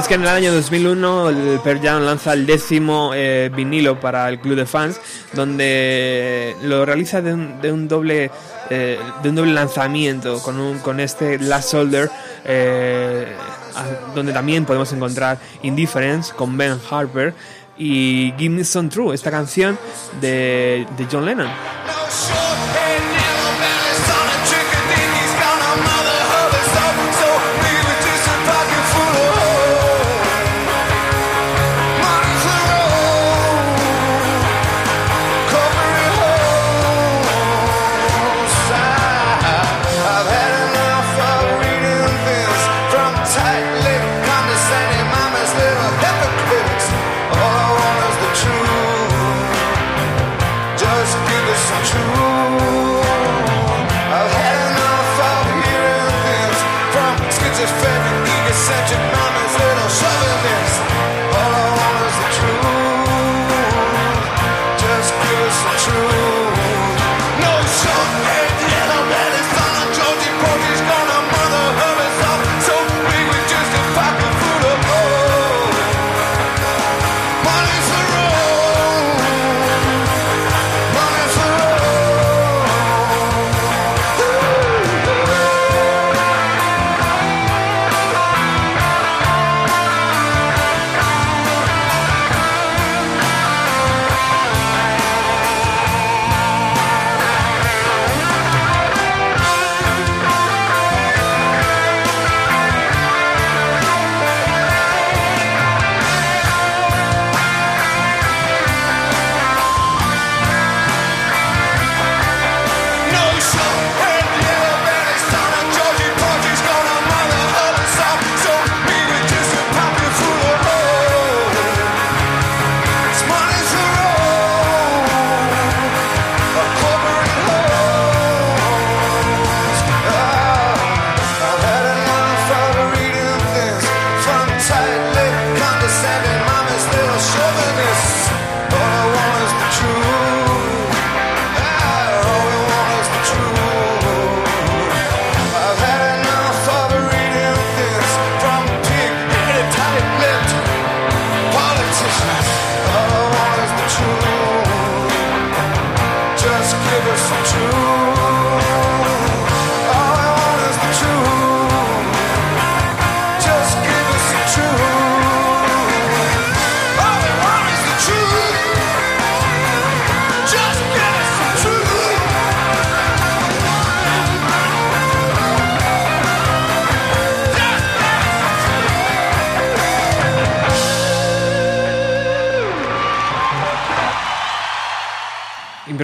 Que 0.10 0.16
en 0.16 0.22
el 0.24 0.28
año 0.28 0.52
2001 0.52 1.30
el 1.30 1.60
Pearl 1.64 1.82
Jam 1.84 2.02
lanza 2.02 2.34
el 2.34 2.48
décimo 2.48 3.12
eh, 3.14 3.52
vinilo 3.56 4.00
para 4.00 4.28
el 4.28 4.40
club 4.40 4.56
de 4.56 4.66
fans, 4.66 5.00
donde 5.34 6.56
lo 6.64 6.84
realiza 6.84 7.22
de 7.22 7.32
un, 7.32 7.62
de 7.62 7.72
un 7.72 7.88
doble 7.88 8.32
eh, 8.72 9.00
de 9.22 9.30
un 9.30 9.36
doble 9.36 9.54
lanzamiento 9.54 10.42
con, 10.42 10.60
un, 10.60 10.80
con 10.80 11.00
este 11.00 11.38
Last 11.38 11.70
Soldier, 11.70 12.10
eh, 12.44 13.28
donde 14.16 14.34
también 14.34 14.66
podemos 14.66 14.92
encontrar 14.94 15.38
Indifference 15.62 16.34
con 16.34 16.58
Ben 16.58 16.80
Harper 16.90 17.36
y 17.78 18.34
Give 18.36 18.56
Me 18.56 18.64
Some 18.64 18.90
True, 18.90 19.14
esta 19.14 19.30
canción 19.30 19.78
de, 20.20 20.88
de 20.98 21.08
John 21.12 21.24
Lennon. 21.24 21.50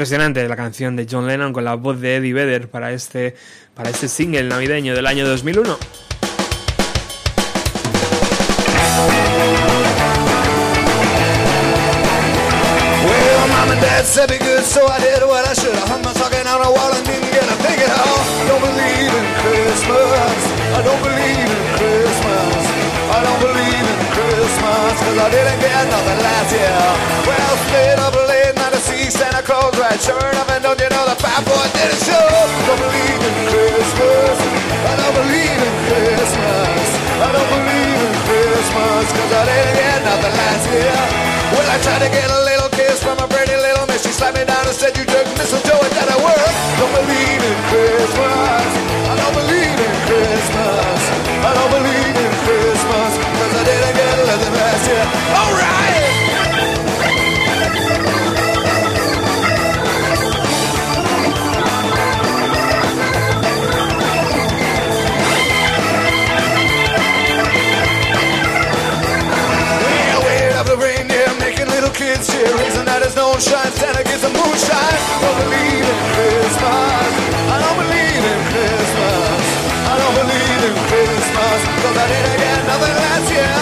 Impresionante 0.06 0.48
la 0.48 0.56
canción 0.56 0.96
de 0.96 1.08
John 1.10 1.26
Lennon 1.26 1.52
con 1.52 1.66
la 1.66 1.74
voz 1.74 2.00
de 2.00 2.18
Eddie 2.18 2.32
Vedder 2.32 2.70
para 2.70 2.92
este, 2.92 3.34
para 3.74 3.90
este 3.90 4.08
single 4.08 4.44
navideño 4.44 4.94
del 4.94 5.08
año 5.08 5.28
2001. 5.28 5.80
Well, 13.02 13.48
mom 13.48 13.72
and 13.72 13.82
dad 13.82 14.06
said 14.06 14.30
be 14.30 14.38
good, 14.38 14.62
so 14.62 14.86
I 14.86 15.00
did 15.00 15.26
what 15.26 15.44
I 15.44 15.56
should. 15.56 15.74
Didn't 15.74 17.32
get 17.34 17.42
a 17.42 17.58
thing 17.66 17.82
at. 17.82 17.98
Don't 18.46 18.62
believe 18.62 19.10
in 19.10 19.26
Christmas. 19.42 20.38
I 20.70 20.82
don't 20.86 21.02
believe 21.02 21.50
in 21.50 21.66
Christmas. 21.82 22.62
I 23.10 23.24
don't 23.24 23.42
believe 23.42 23.86
in 23.90 24.06
Christmas, 24.14 25.02
Santa 29.12 29.42
Claus 29.46 29.78
right. 29.78 30.00
Sure 30.02 30.18
enough, 30.18 30.50
and 30.50 30.64
don't 30.64 30.80
you 30.82 30.90
know 30.90 31.06
the 31.06 31.18
fat 31.22 31.42
boy 31.46 31.66
didn't 31.78 32.02
show? 32.02 32.28
Don't 32.66 32.82
believe 32.82 33.22
in 33.22 33.36
Christmas. 33.54 34.38
I 34.82 34.94
don't 34.98 35.16
believe 35.16 35.60
in 35.62 35.76
Christmas. 35.86 36.86
I 37.22 37.28
don't 37.30 37.50
believe 37.54 38.00
in 38.02 38.16
Christmas, 38.26 39.06
cause 39.14 39.32
I 39.32 39.44
didn't 39.46 39.76
get 39.78 40.00
nothing 40.10 40.36
last 40.36 40.66
year. 40.74 41.00
Well, 41.54 41.68
I 41.70 41.78
tried 41.86 42.02
to 42.02 42.10
get 42.10 42.28
a 42.34 42.42
little 42.50 42.70
kiss 42.74 42.98
from 43.06 43.18
a 43.22 43.28
pretty 43.30 43.54
little 43.54 43.86
miss. 43.86 44.02
She 44.02 44.12
slapped 44.12 44.38
me 44.38 44.44
down 44.44 44.66
and 44.66 44.76
said, 44.76 44.98
You 44.98 45.06
took 45.06 45.28
mistletoe, 45.38 45.86
it 45.86 45.94
I 45.94 46.18
work. 46.26 46.56
Don't 46.82 46.94
believe 46.98 47.42
in 47.46 47.58
Christmas. 47.70 48.70
I 49.06 49.14
don't 49.22 49.36
believe 49.38 49.78
in 49.86 49.96
Christmas. 50.10 51.00
I 51.46 51.52
don't 51.54 51.72
believe 51.78 52.16
in 52.26 52.34
Christmas, 52.42 53.12
cause 53.22 53.54
I 53.54 53.64
didn't 53.70 53.96
get 54.02 54.14
nothing 54.26 54.56
last 54.58 54.84
year. 54.90 55.06
Alright! 55.30 55.85
Cheer. 72.32 72.50
Reason 72.58 72.86
that 72.86 73.02
is 73.06 73.16
no 73.16 73.38
shine, 73.38 73.72
Santa 73.78 74.02
gets 74.02 74.26
some 74.26 74.34
moonshine. 74.34 75.00
Don't 75.22 75.38
believe 75.46 75.86
in 75.86 76.00
Christmas. 76.16 77.12
I 77.50 77.58
don't 77.62 77.78
believe 77.78 78.24
in 78.26 78.40
Christmas. 78.50 79.42
I 79.86 79.94
don't 80.00 80.16
believe 80.18 80.62
in 80.66 80.76
Christmas. 80.90 81.60
Cause 81.86 81.98
I 81.98 82.06
didn't 82.10 82.38
get 82.42 82.60
nothing 82.66 82.96
last 82.96 83.28
year. 83.30 83.58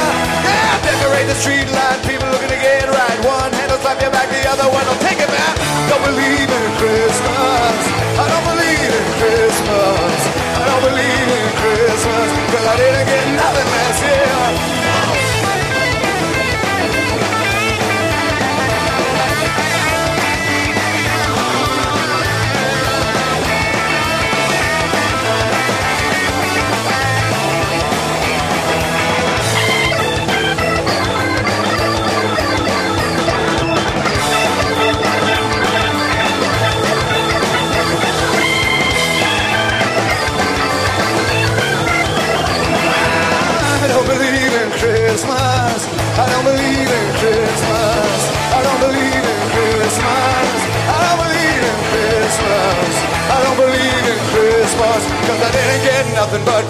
Yeah, 0.47 0.72
decorate 0.88 1.28
the 1.28 1.38
street 1.39 1.68
light, 1.72 1.99
people 2.07 2.28
looking 2.32 2.51
to 2.51 2.59
get 2.59 2.88
right. 2.88 3.18
One 3.28 3.51
hand 3.51 3.70
will 3.72 3.82
slap 3.84 3.99
your 3.99 4.14
back, 4.14 4.30
the 4.32 4.43
other 4.47 4.68
one 4.72 4.86
will 4.88 5.01
take 5.03 5.20
it 5.20 5.32
back. 5.32 5.53
Don't 5.91 6.03
believe 6.07 6.47
in 6.47 6.66
Christmas. 6.80 7.76
I 8.16 8.26
don't 8.32 8.47
believe 8.47 8.91
in 8.91 9.07
Christmas. 9.20 10.16
I 10.61 10.64
don't 10.70 10.84
believe 10.88 11.28
in 11.28 11.47
Christmas. 11.59 12.28
Cause 12.53 12.66
I 12.70 12.76
didn't 12.80 13.07
get 13.11 13.24
nothing 13.36 13.68
last 13.68 13.99
year. 14.03 14.93
I 45.30 46.28
don't 46.30 46.46
believe 46.46 46.90
in 46.90 47.08
Christmas. 47.22 48.20
I 48.52 48.60
don't 48.66 48.82
believe 48.82 49.24
in 49.24 49.42
Christmas. 51.92 52.94
I 53.32 53.38
don't 53.44 53.58
believe 53.58 54.06
in 54.14 54.20
Christmas. 54.34 55.02
I 55.42 55.50
didn't 55.52 55.84
get 55.84 56.06
nothing 56.16 56.44
but. 56.46 56.64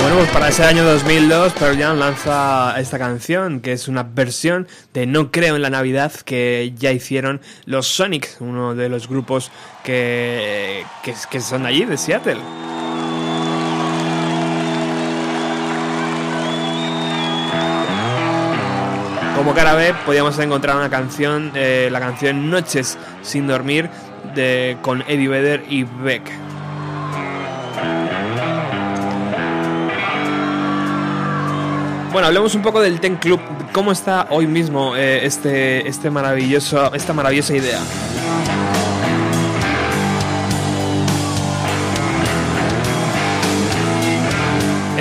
Bueno, 0.00 0.16
pues 0.16 0.30
para 0.30 0.48
ese 0.48 0.64
año 0.64 0.84
2002 0.84 1.52
Pearl 1.52 1.78
Jam 1.78 1.98
lanza 1.98 2.74
esta 2.78 2.98
canción, 2.98 3.60
que 3.60 3.72
es 3.72 3.86
una 3.86 4.02
versión 4.02 4.66
de 4.92 5.06
No 5.06 5.30
creo 5.30 5.54
en 5.56 5.62
la 5.62 5.70
Navidad 5.70 6.12
que 6.24 6.72
ya 6.76 6.90
hicieron 6.90 7.40
los 7.66 7.86
Sonic, 7.86 8.36
uno 8.40 8.74
de 8.74 8.88
los 8.88 9.08
grupos 9.08 9.52
que, 9.84 10.84
que, 11.04 11.14
que 11.30 11.40
son 11.40 11.62
de 11.62 11.68
allí, 11.68 11.84
de 11.84 11.96
Seattle. 11.96 12.71
Como 19.42 19.54
cara 19.54 19.74
B 19.74 19.92
podíamos 20.06 20.38
encontrar 20.38 20.76
una 20.76 20.88
canción, 20.88 21.50
eh, 21.56 21.88
la 21.90 21.98
canción 21.98 22.48
Noches 22.48 22.96
sin 23.22 23.48
dormir 23.48 23.90
de, 24.36 24.76
con 24.82 25.02
Eddie 25.08 25.26
Vedder 25.26 25.64
y 25.68 25.82
Beck. 25.82 26.22
Bueno, 32.12 32.28
hablemos 32.28 32.54
un 32.54 32.62
poco 32.62 32.80
del 32.80 33.00
Ten 33.00 33.16
Club. 33.16 33.40
¿Cómo 33.72 33.90
está 33.90 34.28
hoy 34.30 34.46
mismo 34.46 34.94
eh, 34.94 35.26
este, 35.26 35.88
este 35.88 36.08
maravilloso, 36.08 36.94
esta 36.94 37.12
maravillosa 37.12 37.56
idea? 37.56 37.80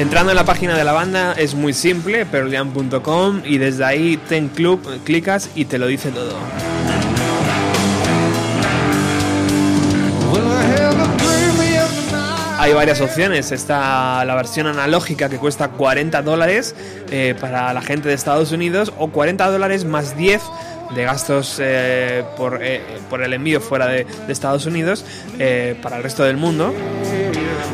Entrando 0.02 0.32
en 0.32 0.36
la 0.36 0.46
página 0.46 0.76
de 0.76 0.84
la 0.84 0.94
banda 0.94 1.34
es 1.34 1.54
muy 1.54 1.74
simple, 1.74 2.26
pearljam.com 2.26 3.44
y 3.46 3.60
desde 3.60 3.86
ahí 3.86 4.18
Ten 4.18 4.50
Club 4.50 4.82
clicas 5.04 5.52
y 5.54 5.66
te 5.66 5.78
lo 5.78 5.86
dice 5.86 6.10
todo. 6.10 6.40
Hay 12.58 12.74
varias 12.74 13.00
opciones. 13.00 13.52
Está 13.52 14.26
la 14.26 14.34
versión 14.34 14.66
analógica 14.66 15.30
que 15.30 15.38
cuesta 15.38 15.68
40 15.68 16.24
dólares 16.24 16.76
eh, 17.12 17.36
para 17.40 17.72
la 17.72 17.82
gente 17.84 18.10
de 18.10 18.16
Estados 18.16 18.52
Unidos 18.52 18.92
o 18.98 19.10
40 19.12 19.52
dólares 19.52 19.86
más 19.86 20.18
10 20.18 20.42
de 20.96 21.04
gastos 21.04 21.58
eh, 21.60 22.24
por, 22.38 22.58
eh, 22.64 22.82
por 23.08 23.22
el 23.22 23.34
envío 23.34 23.62
fuera 23.62 23.86
de, 23.86 24.08
Estados 24.30 24.66
Unidos 24.66 25.06
para 25.84 25.98
el 25.98 26.04
resto 26.04 26.24
del 26.24 26.38
mundo. 26.38 26.74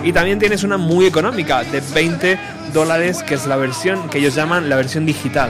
Y 0.03 0.13
también 0.13 0.39
tienes 0.39 0.63
una 0.63 0.77
muy 0.77 1.05
económica 1.05 1.63
de 1.63 1.81
20 1.93 2.39
dólares 2.73 3.23
que 3.23 3.35
es 3.35 3.45
la 3.45 3.55
versión 3.55 4.09
que 4.09 4.19
ellos 4.19 4.35
llaman 4.35 4.69
la 4.69 4.75
versión 4.75 5.05
digital. 5.05 5.49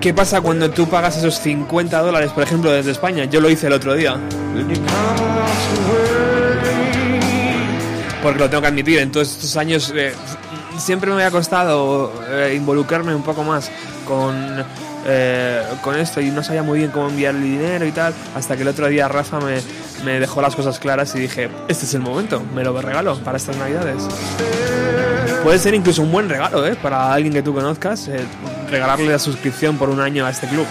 ¿Qué 0.00 0.14
pasa 0.14 0.40
cuando 0.40 0.70
tú 0.70 0.88
pagas 0.88 1.18
esos 1.18 1.34
50 1.40 2.00
dólares, 2.00 2.32
por 2.32 2.42
ejemplo, 2.42 2.72
desde 2.72 2.90
España? 2.90 3.24
Yo 3.26 3.40
lo 3.40 3.50
hice 3.50 3.66
el 3.66 3.74
otro 3.74 3.94
día. 3.94 4.16
Porque 8.22 8.38
lo 8.38 8.48
tengo 8.48 8.62
que 8.62 8.68
admitir, 8.68 8.98
en 8.98 9.12
todos 9.12 9.30
estos 9.30 9.56
años 9.58 9.92
eh, 9.94 10.14
siempre 10.78 11.10
me 11.10 11.16
había 11.16 11.30
costado 11.30 12.12
eh, 12.30 12.54
involucrarme 12.56 13.14
un 13.14 13.22
poco 13.22 13.42
más 13.44 13.70
con, 14.06 14.64
eh, 15.06 15.62
con 15.82 15.96
esto 15.96 16.20
y 16.20 16.30
no 16.30 16.42
sabía 16.42 16.62
muy 16.62 16.78
bien 16.78 16.90
cómo 16.90 17.08
enviar 17.08 17.34
el 17.34 17.42
dinero 17.42 17.86
y 17.86 17.92
tal, 17.92 18.14
hasta 18.34 18.56
que 18.56 18.62
el 18.62 18.68
otro 18.68 18.88
día 18.88 19.08
Rafa 19.08 19.40
me, 19.40 19.60
me 20.04 20.20
dejó 20.20 20.42
las 20.42 20.54
cosas 20.56 20.78
claras 20.78 21.14
y 21.14 21.20
dije, 21.20 21.48
este 21.68 21.86
es 21.86 21.94
el 21.94 22.00
momento, 22.00 22.42
me 22.54 22.64
lo 22.64 22.80
regalo 22.80 23.16
para 23.18 23.36
estas 23.36 23.56
navidades. 23.56 24.06
Puede 25.42 25.58
ser 25.58 25.74
incluso 25.74 26.02
un 26.02 26.12
buen 26.12 26.28
regalo, 26.28 26.66
¿eh? 26.66 26.76
Para 26.76 27.12
alguien 27.12 27.32
que 27.32 27.42
tú 27.42 27.54
conozcas, 27.54 28.08
eh, 28.08 28.20
regalarle 28.70 29.08
la 29.08 29.18
suscripción 29.18 29.78
por 29.78 29.88
un 29.88 30.00
año 30.00 30.26
a 30.26 30.30
este 30.30 30.46
club. 30.46 30.66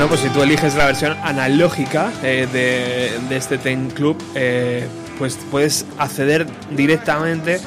Pues 0.00 0.20
si 0.20 0.28
tú 0.30 0.42
eliges 0.42 0.74
la 0.74 0.86
versión 0.86 1.14
analógica 1.22 2.10
eh, 2.22 2.48
de, 2.50 3.28
de 3.28 3.36
este 3.36 3.58
Ten 3.58 3.90
Club, 3.90 4.16
eh, 4.34 4.88
pues 5.18 5.38
puedes 5.50 5.84
acceder 5.98 6.46
directamente 6.74 7.60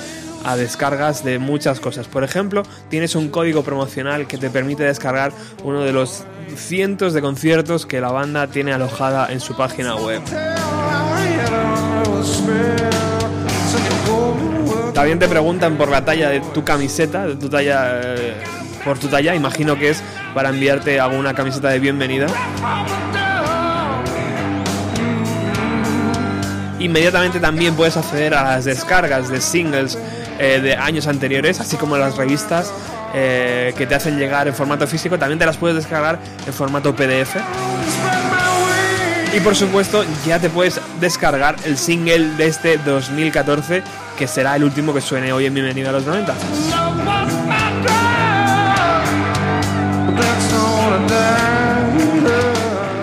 a 0.44 0.56
descargas 0.56 1.24
de 1.24 1.38
muchas 1.38 1.80
cosas. 1.80 2.08
Por 2.08 2.24
ejemplo, 2.24 2.64
tienes 2.90 3.16
un 3.16 3.30
código 3.30 3.64
promocional 3.64 4.26
que 4.26 4.40
te 4.40 4.50
permite 4.50 4.84
descargar 4.84 5.34
uno 5.64 5.82
de 5.84 5.94
los 5.94 6.24
cientos 6.56 7.14
de 7.14 7.22
conciertos 7.22 7.86
que 7.86 8.02
la 8.02 8.12
banda 8.12 8.48
tiene 8.48 8.74
alojada 8.74 9.32
en 9.32 9.40
su 9.40 9.56
página 9.56 9.96
web. 9.96 10.22
También 14.96 15.20
te 15.20 15.28
preguntan 15.28 15.78
por 15.78 15.90
la 15.90 16.04
talla 16.04 16.30
de 16.30 16.40
tu 16.40 16.64
camiseta, 16.64 17.28
de 17.28 17.36
tu 17.36 17.50
talla, 17.50 18.02
eh, 18.02 18.34
por 18.86 19.00
tu 19.00 19.08
talla, 19.10 19.36
imagino 19.36 19.78
que 19.78 19.90
es 19.90 20.04
para 20.34 20.50
enviarte 20.50 21.00
alguna 21.00 21.34
camiseta 21.34 21.70
de 21.70 21.80
bienvenida. 21.80 22.28
Inmediatamente 26.80 27.40
también 27.40 27.76
puedes 27.76 27.98
acceder 27.98 28.36
a 28.36 28.44
las 28.44 28.66
descargas 28.66 29.28
de 29.28 29.42
singles 29.42 29.98
eh, 30.40 30.60
de 30.62 30.76
años 30.76 31.08
anteriores, 31.08 31.60
así 31.60 31.78
como 31.78 31.98
las 31.98 32.16
revistas 32.16 32.72
eh, 33.16 33.74
que 33.76 33.88
te 33.88 33.96
hacen 33.96 34.20
llegar 34.20 34.48
en 34.48 34.54
formato 34.54 34.86
físico, 34.86 35.18
también 35.18 35.40
te 35.40 35.48
las 35.48 35.58
puedes 35.58 35.76
descargar 35.76 36.20
en 36.46 36.54
formato 36.54 36.96
PDF. 36.96 37.38
Y 39.36 39.40
por 39.40 39.56
supuesto, 39.56 40.06
ya 40.26 40.40
te 40.40 40.50
puedes 40.50 40.80
descargar 41.02 41.56
el 41.66 41.78
single 41.78 42.36
de 42.38 42.48
este 42.48 42.78
2014, 42.78 43.82
que 44.18 44.28
será 44.28 44.56
el 44.56 44.64
último 44.64 44.94
que 44.94 45.02
suene 45.02 45.34
hoy 45.34 45.46
en 45.46 45.54
Bienvenido 45.54 45.90
a 45.90 45.94
los 45.94 46.06
90. 46.06 47.45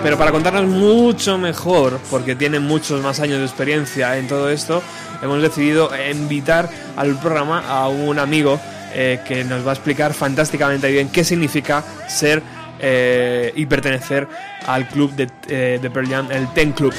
Pero 0.03 0.17
para 0.17 0.31
contarnos 0.31 0.65
mucho 0.65 1.37
mejor, 1.37 1.99
porque 2.11 2.35
tiene 2.35 2.59
muchos 2.59 3.01
más 3.01 3.19
años 3.21 3.39
de 3.39 3.45
experiencia 3.45 4.17
en 4.17 4.27
todo 4.27 4.49
esto, 4.49 4.83
hemos 5.21 5.41
decidido 5.41 5.89
invitar 6.11 6.69
al 6.97 7.17
programa 7.19 7.63
a 7.67 7.87
un 7.87 8.19
amigo 8.19 8.59
eh, 8.93 9.21
que 9.25 9.43
nos 9.45 9.65
va 9.65 9.71
a 9.71 9.73
explicar 9.73 10.13
fantásticamente 10.13 10.91
bien 10.91 11.09
qué 11.09 11.23
significa 11.23 11.83
ser 12.07 12.43
eh, 12.79 13.53
y 13.55 13.65
pertenecer 13.65 14.27
al 14.67 14.87
club 14.89 15.13
de, 15.13 15.29
eh, 15.47 15.79
el 15.81 16.53
Ten 16.53 16.73
Club. 16.73 16.93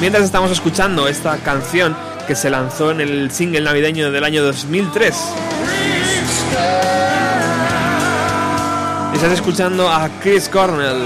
Mientras 0.00 0.24
estamos 0.24 0.50
escuchando 0.50 1.08
esta 1.08 1.36
canción 1.38 1.96
que 2.26 2.36
se 2.36 2.48
lanzó 2.48 2.92
en 2.92 3.00
el 3.00 3.30
single 3.32 3.62
navideño 3.62 4.12
del 4.12 4.24
año 4.24 4.42
2003. 4.44 5.14
Estás 9.22 9.38
escuchando 9.38 9.88
a 9.88 10.08
Chris 10.20 10.48
Cornell. 10.48 11.00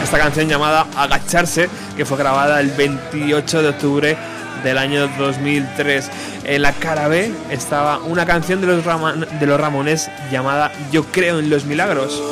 Esta 0.00 0.16
canción 0.16 0.48
llamada 0.48 0.86
Agacharse, 0.96 1.68
que 1.96 2.04
fue 2.04 2.16
grabada 2.16 2.60
el 2.60 2.70
28 2.70 3.62
de 3.62 3.68
octubre 3.70 4.16
del 4.62 4.78
año 4.78 5.08
2003. 5.18 6.08
En 6.44 6.62
la 6.62 6.72
cara 6.72 7.08
B 7.08 7.32
estaba 7.50 7.98
una 7.98 8.24
canción 8.24 8.60
de 8.60 8.68
los, 8.68 8.84
de 8.84 9.44
los 9.44 9.60
Ramones 9.60 10.08
llamada 10.30 10.70
Yo 10.92 11.02
creo 11.06 11.40
en 11.40 11.50
los 11.50 11.64
milagros. 11.64 12.22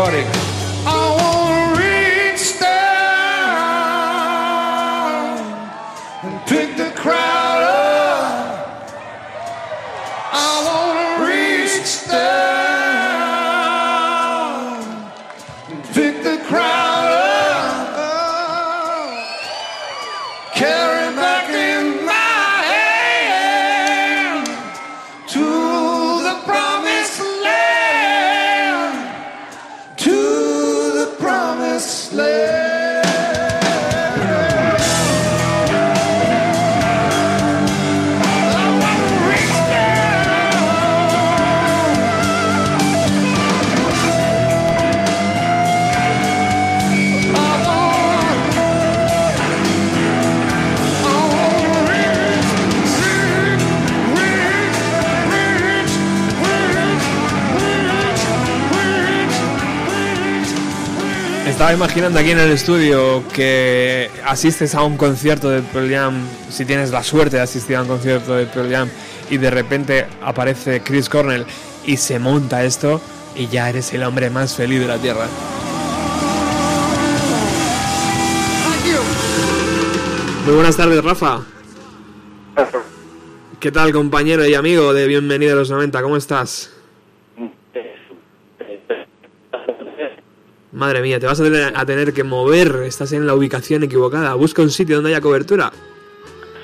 Everybody. 0.00 0.47
Estaba 61.68 61.84
imaginando 61.84 62.18
aquí 62.18 62.30
en 62.30 62.38
el 62.38 62.50
estudio 62.52 63.22
que 63.28 64.10
asistes 64.24 64.74
a 64.74 64.82
un 64.84 64.96
concierto 64.96 65.50
de 65.50 65.60
Pearl 65.60 65.90
Jam, 65.90 66.26
si 66.48 66.64
tienes 66.64 66.90
la 66.90 67.02
suerte 67.02 67.36
de 67.36 67.42
asistir 67.42 67.76
a 67.76 67.82
un 67.82 67.88
concierto 67.88 68.34
de 68.36 68.46
Pearl 68.46 68.70
Jam, 68.70 68.88
y 69.28 69.36
de 69.36 69.50
repente 69.50 70.06
aparece 70.22 70.80
Chris 70.80 71.10
Cornell 71.10 71.44
y 71.84 71.98
se 71.98 72.18
monta 72.18 72.64
esto, 72.64 73.02
y 73.36 73.48
ya 73.48 73.68
eres 73.68 73.92
el 73.92 74.02
hombre 74.04 74.30
más 74.30 74.56
feliz 74.56 74.80
de 74.80 74.86
la 74.86 74.96
tierra. 74.96 75.26
Muy 80.46 80.54
buenas 80.54 80.74
tardes, 80.74 81.04
Rafa. 81.04 81.42
¿Qué 83.60 83.70
tal, 83.70 83.92
compañero 83.92 84.46
y 84.46 84.54
amigo 84.54 84.94
de 84.94 85.06
Bienvenido 85.06 85.52
a 85.52 85.56
los 85.56 85.68
90? 85.68 86.00
¿Cómo 86.00 86.16
estás? 86.16 86.77
Madre 90.78 91.02
mía, 91.02 91.18
te 91.18 91.26
vas 91.26 91.40
a 91.40 91.42
tener, 91.42 91.72
a 91.74 91.84
tener 91.84 92.12
que 92.12 92.22
mover, 92.22 92.84
estás 92.84 93.10
en 93.10 93.26
la 93.26 93.34
ubicación 93.34 93.82
equivocada. 93.82 94.34
Busca 94.34 94.62
un 94.62 94.70
sitio 94.70 94.94
donde 94.94 95.10
haya 95.10 95.20
cobertura. 95.20 95.72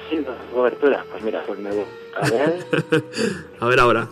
Sí, 0.08 0.24
no, 0.24 0.32
cobertura. 0.54 1.04
Pues 1.10 1.24
mira, 1.24 1.42
pues 1.44 1.58
me 1.58 1.70
voy. 1.70 1.84
A 2.14 2.30
ver. 2.30 2.64
A 3.58 3.66
ver 3.66 3.80
ahora. 3.80 4.08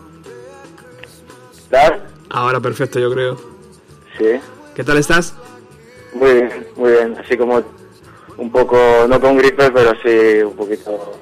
¿Tal? 1.69 2.03
Ahora 2.29 2.59
perfecto, 2.59 2.99
yo 2.99 3.09
creo. 3.13 3.37
Sí. 4.17 4.41
¿Qué 4.75 4.83
tal 4.83 4.97
estás? 4.97 5.35
Muy 6.13 6.33
bien, 6.33 6.67
muy 6.75 6.91
bien. 6.91 7.17
Así 7.17 7.37
como 7.37 7.63
un 8.35 8.51
poco, 8.51 8.77
no 9.07 9.21
con 9.21 9.37
gripe, 9.37 9.71
pero 9.71 9.93
sí 10.03 10.43
un 10.43 10.57
poquito 10.57 11.13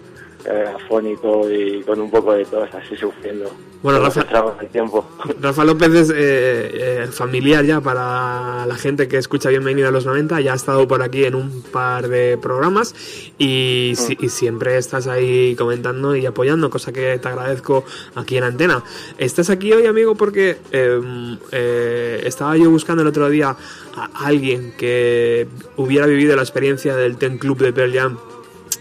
eh, 0.46 0.66
afónico 0.76 1.50
y 1.52 1.82
con 1.84 2.00
un 2.00 2.10
poco 2.12 2.34
de 2.34 2.46
tos, 2.46 2.70
así 2.74 2.96
sufriendo. 2.96 3.52
Bueno, 3.84 4.00
Rafa- 4.00 4.26
tiempo. 4.72 5.08
Rafa 5.42 5.66
López 5.66 5.90
es 5.94 6.10
eh, 6.12 6.14
eh, 6.16 7.08
familiar 7.12 7.66
ya 7.66 7.82
para 7.82 8.66
la 8.68 8.76
gente 8.76 9.08
que 9.08 9.18
escucha 9.18 9.50
Bienvenido 9.50 9.88
a 9.88 9.92
los 9.92 10.06
90. 10.06 10.40
Ya 10.42 10.54
ha 10.54 10.56
estado 10.56 10.88
por 10.88 11.02
aquí 11.02 11.26
en 11.26 11.34
un 11.34 11.64
par 11.64 12.08
de 12.08 12.38
programas 12.40 12.94
y, 13.40 13.94
si- 13.96 14.18
y 14.20 14.30
siempre 14.30 14.78
estás 14.78 15.08
ahí 15.08 15.56
comentando 15.56 16.16
y 16.16 16.26
apoyando, 16.28 16.70
cosa 16.70 16.92
que 16.94 17.18
te 17.18 17.28
agradezco 17.28 17.84
aquí 18.16 18.38
en 18.38 18.44
Antena. 18.44 18.84
Estás 19.18 19.50
aquí 19.50 19.74
hoy, 19.74 19.88
amigo, 19.88 20.14
porque 20.14 20.58
eh, 20.72 21.38
eh, 21.52 22.22
estaba 22.26 22.56
yo 22.58 22.70
buscando 22.70 23.02
el 23.02 23.08
otro 23.08 23.30
día 23.30 23.56
a 23.96 24.26
alguien 24.28 24.74
que 24.78 25.48
hubiera 25.78 26.06
vivido 26.06 26.36
la 26.36 26.44
experiencia 26.44 26.96
del 26.96 27.18
Ten 27.18 27.40
Club 27.40 27.58
de 27.58 27.74
Pearl 27.74 27.94
Jam 27.94 28.18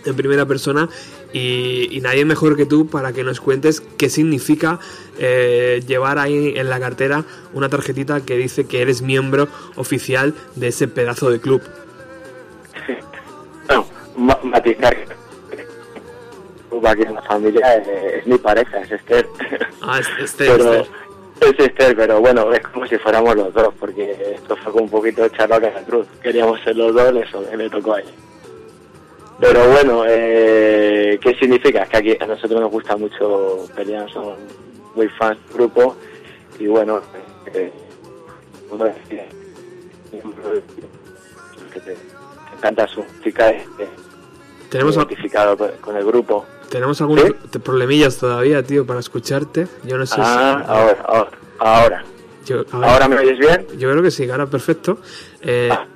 en 0.05 0.15
primera 0.15 0.47
persona 0.47 0.89
y, 1.33 1.89
y 1.91 2.01
nadie 2.01 2.24
mejor 2.24 2.57
que 2.57 2.66
tú 2.66 2.89
para 2.89 3.12
que 3.12 3.22
nos 3.24 3.41
cuentes 3.41 3.81
qué 3.81 4.09
significa 4.11 4.78
eh, 5.18 5.83
llevar 5.87 6.18
ahí 6.18 6.55
en 6.57 6.68
la 6.70 6.81
cartera 6.81 7.24
una 7.53 7.68
tarjetita 7.68 8.20
que 8.24 8.37
dice 8.37 8.66
que 8.66 8.83
eres 8.83 9.03
miembro 9.03 9.49
oficial 9.76 10.35
de 10.57 10.68
ese 10.68 10.89
pedazo 10.89 11.31
de 11.31 11.41
club. 11.41 11.62
Bueno, 13.66 13.87
ma- 14.16 14.39
matizar. 14.43 14.97
que 14.97 15.11
Aquí 16.89 17.03
en 17.03 17.14
la 17.14 17.22
familia 17.22 17.76
eh, 17.76 18.18
es 18.20 18.26
mi 18.26 18.39
pareja, 18.39 18.81
es 18.81 18.91
Esther. 18.91 19.26
Ah, 19.83 20.01
es 20.01 20.09
Esther, 20.24 20.57
pero, 20.57 20.72
Esther. 20.74 20.87
Es 21.41 21.66
Esther, 21.66 21.97
pero 21.97 22.20
bueno, 22.20 22.53
es 22.53 22.61
como 22.68 22.87
si 22.87 22.97
fuéramos 22.99 23.37
los 23.37 23.53
dos, 23.53 23.72
porque 23.78 24.35
esto 24.37 24.57
fue 24.57 24.72
un 24.83 24.89
poquito 24.89 25.24
echarlo 25.24 25.57
a 25.57 25.61
la 25.61 25.83
cruz. 25.85 26.07
Queríamos 26.22 26.61
ser 26.62 26.76
los 26.76 26.95
dos, 26.95 27.14
eso 27.16 27.45
le 27.57 27.68
tocó 27.70 27.95
a 27.95 28.01
ella. 28.01 28.11
Pero 29.41 29.68
bueno, 29.70 30.05
eh, 30.07 31.18
¿qué 31.22 31.34
significa? 31.34 31.86
Que 31.86 31.97
aquí 31.97 32.16
a 32.20 32.26
nosotros 32.26 32.61
nos 32.61 32.70
gusta 32.70 32.97
mucho 32.97 33.66
pelear, 33.74 34.11
somos 34.12 34.38
muy 34.95 35.09
fans 35.09 35.38
del 35.49 35.55
grupo 35.57 35.97
y 36.59 36.66
bueno, 36.66 37.01
eh, 37.55 37.72
que 41.72 41.80
te, 41.80 41.97
encanta 42.57 42.86
su 42.86 43.03
música, 43.03 43.51
eh, 43.51 43.64
Tenemos, 44.68 44.97
identificado 44.97 45.57
con, 45.57 45.97
el 45.97 46.05
grupo. 46.05 46.45
tenemos 46.68 47.01
algunos 47.01 47.32
problemillas 47.64 48.18
todavía, 48.18 48.62
tío, 48.62 48.86
para 48.86 49.01
escucharte. 49.01 49.66
Yo 49.84 49.97
no 49.97 50.05
sé 50.07 50.16
Ah, 50.18 50.62
si... 50.66 50.70
ahora, 50.70 51.03
ahora, 51.07 51.30
ahora. 51.59 52.05
Yo, 52.45 52.64
a 52.72 52.78
ver, 52.78 52.88
¿Ahora 52.91 53.09
me 53.09 53.16
oyes 53.18 53.38
bien? 53.38 53.66
Yo 53.78 53.91
creo 53.91 54.03
que 54.03 54.11
sí, 54.11 54.28
ahora 54.28 54.47
perfecto. 54.47 54.99
Eh, 55.43 55.68
Ah. 55.72 55.86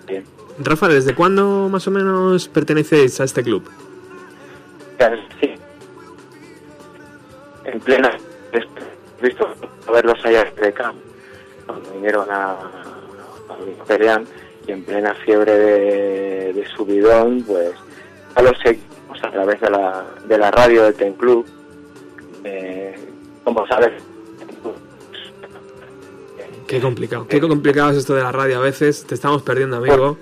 Rafa, 0.58 0.88
¿desde 0.88 1.14
cuándo 1.14 1.68
más 1.68 1.86
o 1.88 1.90
menos 1.90 2.48
pertenecéis 2.48 3.20
a 3.20 3.24
este 3.24 3.42
club? 3.42 3.68
Sí. 5.40 5.54
En 7.64 7.80
plena, 7.80 8.16
visto 9.20 9.48
a 9.86 9.92
verlos 9.92 10.24
allá 10.24 10.44
de 10.44 10.72
camp, 10.72 10.96
cuando 11.66 11.90
vinieron 11.92 12.30
a, 12.30 12.52
a 12.52 13.84
pelear 13.86 14.22
y 14.66 14.72
en 14.72 14.84
plena 14.84 15.14
fiebre 15.14 15.58
de, 15.58 16.52
de 16.52 16.66
subidón, 16.68 17.42
pues 17.42 17.72
ya 18.36 18.42
los 18.42 18.58
seguimos 18.62 19.22
a 19.22 19.30
través 19.30 19.60
de 19.60 19.70
la, 19.70 20.04
de 20.26 20.38
la 20.38 20.50
radio 20.50 20.84
del 20.84 20.94
Ten 20.94 21.14
Club. 21.14 21.46
Eh, 22.44 22.94
como 23.42 23.66
sabes, 23.66 23.92
Qué 26.66 26.80
complicado. 26.80 27.28
Qué 27.28 27.40
complicado 27.40 27.90
es 27.90 27.98
esto 27.98 28.14
de 28.14 28.22
la 28.22 28.32
radio 28.32 28.56
a 28.58 28.60
veces. 28.60 29.04
Te 29.04 29.14
estamos 29.14 29.42
perdiendo, 29.42 29.76
amigo. 29.76 30.16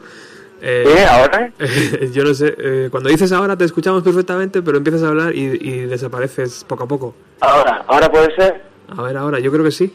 Eh, 0.64 0.84
¿Sí? 0.86 1.02
¿Ahora? 1.10 1.52
yo 2.12 2.22
no 2.24 2.34
sé. 2.34 2.54
eh, 2.56 2.88
cuando 2.90 3.08
dices 3.10 3.32
ahora 3.32 3.56
te 3.56 3.64
escuchamos 3.64 4.02
perfectamente, 4.04 4.62
pero 4.62 4.78
empiezas 4.78 5.02
a 5.02 5.08
hablar 5.08 5.34
y, 5.34 5.58
y 5.60 5.80
desapareces 5.86 6.64
poco 6.68 6.84
a 6.84 6.88
poco. 6.88 7.14
ahora, 7.40 7.84
ahora 7.88 8.08
puede 8.10 8.32
ser, 8.36 8.62
A 8.96 9.02
ver, 9.02 9.16
ahora, 9.16 9.38
yo 9.40 9.50
creo 9.50 9.64
que 9.64 9.72
sí. 9.72 9.92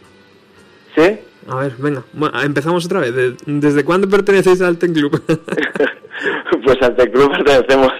¿sí? 0.95 1.19
A 1.47 1.55
ver, 1.55 1.73
venga. 1.77 2.03
Bueno, 2.11 2.41
empezamos 2.43 2.85
otra 2.85 2.99
vez. 2.99 3.15
De- 3.15 3.35
¿Desde 3.45 3.85
cuándo 3.85 4.09
pertenecéis 4.09 4.61
al 4.61 4.77
Ten 4.77 4.93
Club? 4.93 5.21
pues 6.65 6.77
al 6.81 6.95
Ten 6.95 7.11
Club 7.11 7.31
pertenecemos 7.31 7.91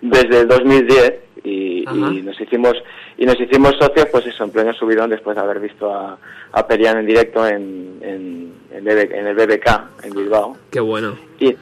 desde 0.00 0.40
el 0.40 0.48
2010 0.48 1.14
y, 1.44 1.84
y 1.90 2.22
nos 2.22 2.40
hicimos 2.40 2.72
y 3.18 3.26
nos 3.26 3.38
hicimos 3.38 3.74
socios 3.78 4.06
pues 4.10 4.26
eso 4.26 4.44
en 4.44 4.50
pleno 4.50 4.72
subidón 4.72 5.10
después 5.10 5.36
de 5.36 5.42
haber 5.42 5.60
visto 5.60 5.92
a, 5.92 6.18
a 6.52 6.66
Perian 6.66 6.98
en 6.98 7.06
directo 7.06 7.46
en, 7.46 7.98
en, 8.00 8.52
en, 8.72 8.84
BB 8.84 9.12
en 9.12 9.26
el 9.26 9.34
BBK 9.36 10.04
en 10.04 10.14
Bilbao 10.14 10.56
Qué 10.70 10.80
bueno. 10.80 11.16
y 11.38 11.54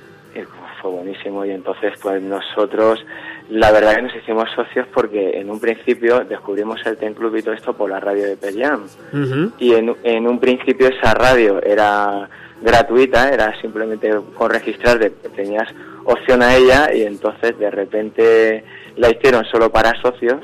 fue 0.82 0.90
buenísimo 0.90 1.44
y 1.46 1.52
entonces 1.52 1.94
pues 2.02 2.20
nosotros 2.20 3.04
la 3.48 3.70
verdad 3.70 3.96
que 3.96 4.02
nos 4.02 4.16
hicimos 4.16 4.50
socios 4.54 4.86
porque 4.92 5.38
en 5.38 5.48
un 5.48 5.60
principio 5.60 6.20
descubrimos 6.24 6.84
el 6.84 6.96
Ten 6.96 7.14
Club 7.14 7.36
y 7.36 7.42
todo 7.42 7.54
esto 7.54 7.72
por 7.72 7.88
la 7.88 8.00
radio 8.00 8.26
de 8.26 8.36
Perian 8.36 8.82
Ujú. 9.12 9.52
y 9.58 9.74
en, 9.74 9.94
en 10.02 10.26
un 10.26 10.38
principio 10.40 10.88
esa 10.88 11.14
radio 11.14 11.62
era 11.62 12.28
gratuita, 12.60 13.30
era 13.30 13.58
simplemente 13.60 14.10
con 14.36 14.50
registrarte, 14.50 15.10
tenías 15.34 15.68
opción 16.04 16.42
a 16.42 16.56
ella 16.56 16.92
y 16.94 17.02
entonces 17.02 17.58
de 17.58 17.70
repente 17.70 18.64
la 18.96 19.10
hicieron 19.10 19.44
solo 19.46 19.70
para 19.70 19.94
socios 20.02 20.40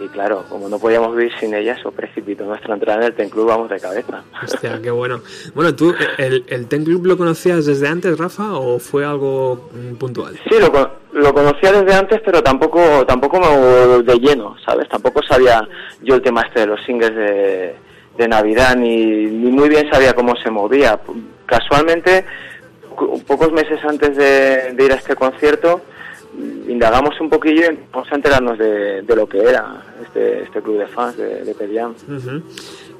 y 0.00 0.08
claro, 0.08 0.44
como 0.48 0.68
no 0.68 0.78
podíamos 0.78 1.14
vivir 1.14 1.32
sin 1.38 1.54
ella, 1.54 1.74
eso 1.74 1.90
precipitó 1.92 2.44
nuestra 2.44 2.74
entrada 2.74 3.00
en 3.00 3.06
el 3.06 3.14
Ten 3.14 3.28
Club, 3.30 3.46
vamos 3.48 3.68
de 3.68 3.78
cabeza. 3.78 4.22
Hostia, 4.42 4.80
qué 4.82 4.90
bueno. 4.90 5.20
Bueno, 5.54 5.74
¿tú 5.74 5.94
el, 6.18 6.44
el 6.48 6.66
Ten 6.68 6.84
Club 6.84 7.04
lo 7.06 7.16
conocías 7.18 7.66
desde 7.66 7.86
antes, 7.86 8.16
Rafa, 8.18 8.54
o 8.54 8.78
fue 8.78 9.04
algo 9.04 9.68
mm, 9.72 9.96
puntual? 9.96 10.38
Sí, 10.48 10.56
lo, 10.58 10.70
lo 11.12 11.34
conocía 11.34 11.72
desde 11.72 11.94
antes, 11.94 12.20
pero 12.24 12.42
tampoco 12.42 13.04
tampoco 13.06 13.38
me- 13.40 14.02
de 14.02 14.18
lleno, 14.18 14.56
¿sabes? 14.64 14.88
Tampoco 14.88 15.22
sabía 15.22 15.68
yo 16.02 16.14
el 16.14 16.22
tema 16.22 16.42
este 16.42 16.60
de 16.60 16.66
los 16.66 16.80
singles 16.84 17.14
de, 17.14 17.74
de 18.16 18.28
Navidad, 18.28 18.74
ni, 18.76 19.04
ni 19.26 19.50
muy 19.50 19.68
bien 19.68 19.90
sabía 19.92 20.14
cómo 20.14 20.34
se 20.36 20.50
movía. 20.50 20.98
casualmente, 21.46 22.24
pocos 23.26 23.52
meses 23.52 23.78
antes 23.84 24.16
de, 24.16 24.72
de 24.72 24.84
ir 24.84 24.92
a 24.92 24.96
este 24.96 25.14
concierto, 25.16 25.80
indagamos 26.68 27.20
un 27.20 27.28
poquillo 27.28 27.72
y 27.72 27.78
vamos 27.92 28.10
a 28.10 28.14
enterarnos 28.14 28.58
de, 28.58 29.02
de 29.02 29.16
lo 29.16 29.28
que 29.28 29.38
era 29.38 29.82
este, 30.02 30.42
este 30.42 30.62
club 30.62 30.78
de 30.78 30.86
fans 30.86 31.16
de, 31.16 31.44
de. 31.44 31.54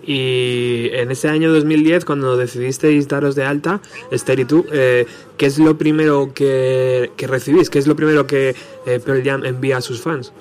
Y 0.03 0.91
en 0.93 1.11
ese 1.11 1.29
año 1.29 1.53
2010, 1.53 2.05
cuando 2.05 2.37
decidisteis 2.37 3.07
daros 3.07 3.35
de 3.35 3.45
alta, 3.45 3.81
Esther 4.11 4.41
y 4.41 4.45
tú, 4.45 4.67
eh, 4.73 5.07
¿qué 5.37 5.47
es 5.47 5.59
lo 5.59 5.77
primero 5.77 6.33
que, 6.35 7.11
que 7.17 7.27
recibís? 7.27 7.69
¿Qué 7.69 7.79
es 7.79 7.87
lo 7.87 7.95
primero 7.97 8.27
que 8.27 8.55
eh, 8.87 9.01
Pearl 9.05 9.23
Jam 9.23 9.45
envía 9.45 9.77
a 9.77 9.81
sus 9.81 10.01
fans? 10.01 10.33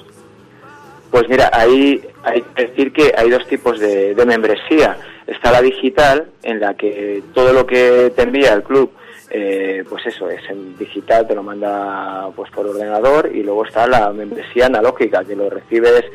Pues 1.12 1.28
mira, 1.28 1.50
ahí 1.54 2.02
hay 2.24 2.42
que 2.56 2.68
decir 2.68 2.94
que 2.94 3.14
hay 3.18 3.30
dos 3.30 3.46
tipos 3.48 3.80
de, 3.80 4.16
de 4.16 4.26
membresía. 4.26 4.98
Está 5.28 5.52
la 5.52 5.62
digital, 5.62 6.28
en 6.44 6.60
la 6.60 6.76
que 6.76 7.22
todo 7.34 7.52
lo 7.52 7.66
que 7.66 8.12
te 8.16 8.24
envía 8.24 8.54
el 8.54 8.64
club, 8.64 8.92
eh, 9.30 9.84
pues 9.88 10.06
eso, 10.08 10.30
es 10.30 10.42
en 10.50 10.78
digital, 10.78 11.28
te 11.28 11.36
lo 11.36 11.44
manda 11.44 12.30
pues 12.36 12.52
por 12.52 12.66
ordenador, 12.68 13.30
y 13.34 13.44
luego 13.44 13.66
está 13.66 13.88
la 13.88 14.12
membresía 14.12 14.66
analógica, 14.66 15.24
que 15.24 15.36
lo 15.36 15.50
recibes 15.50 16.06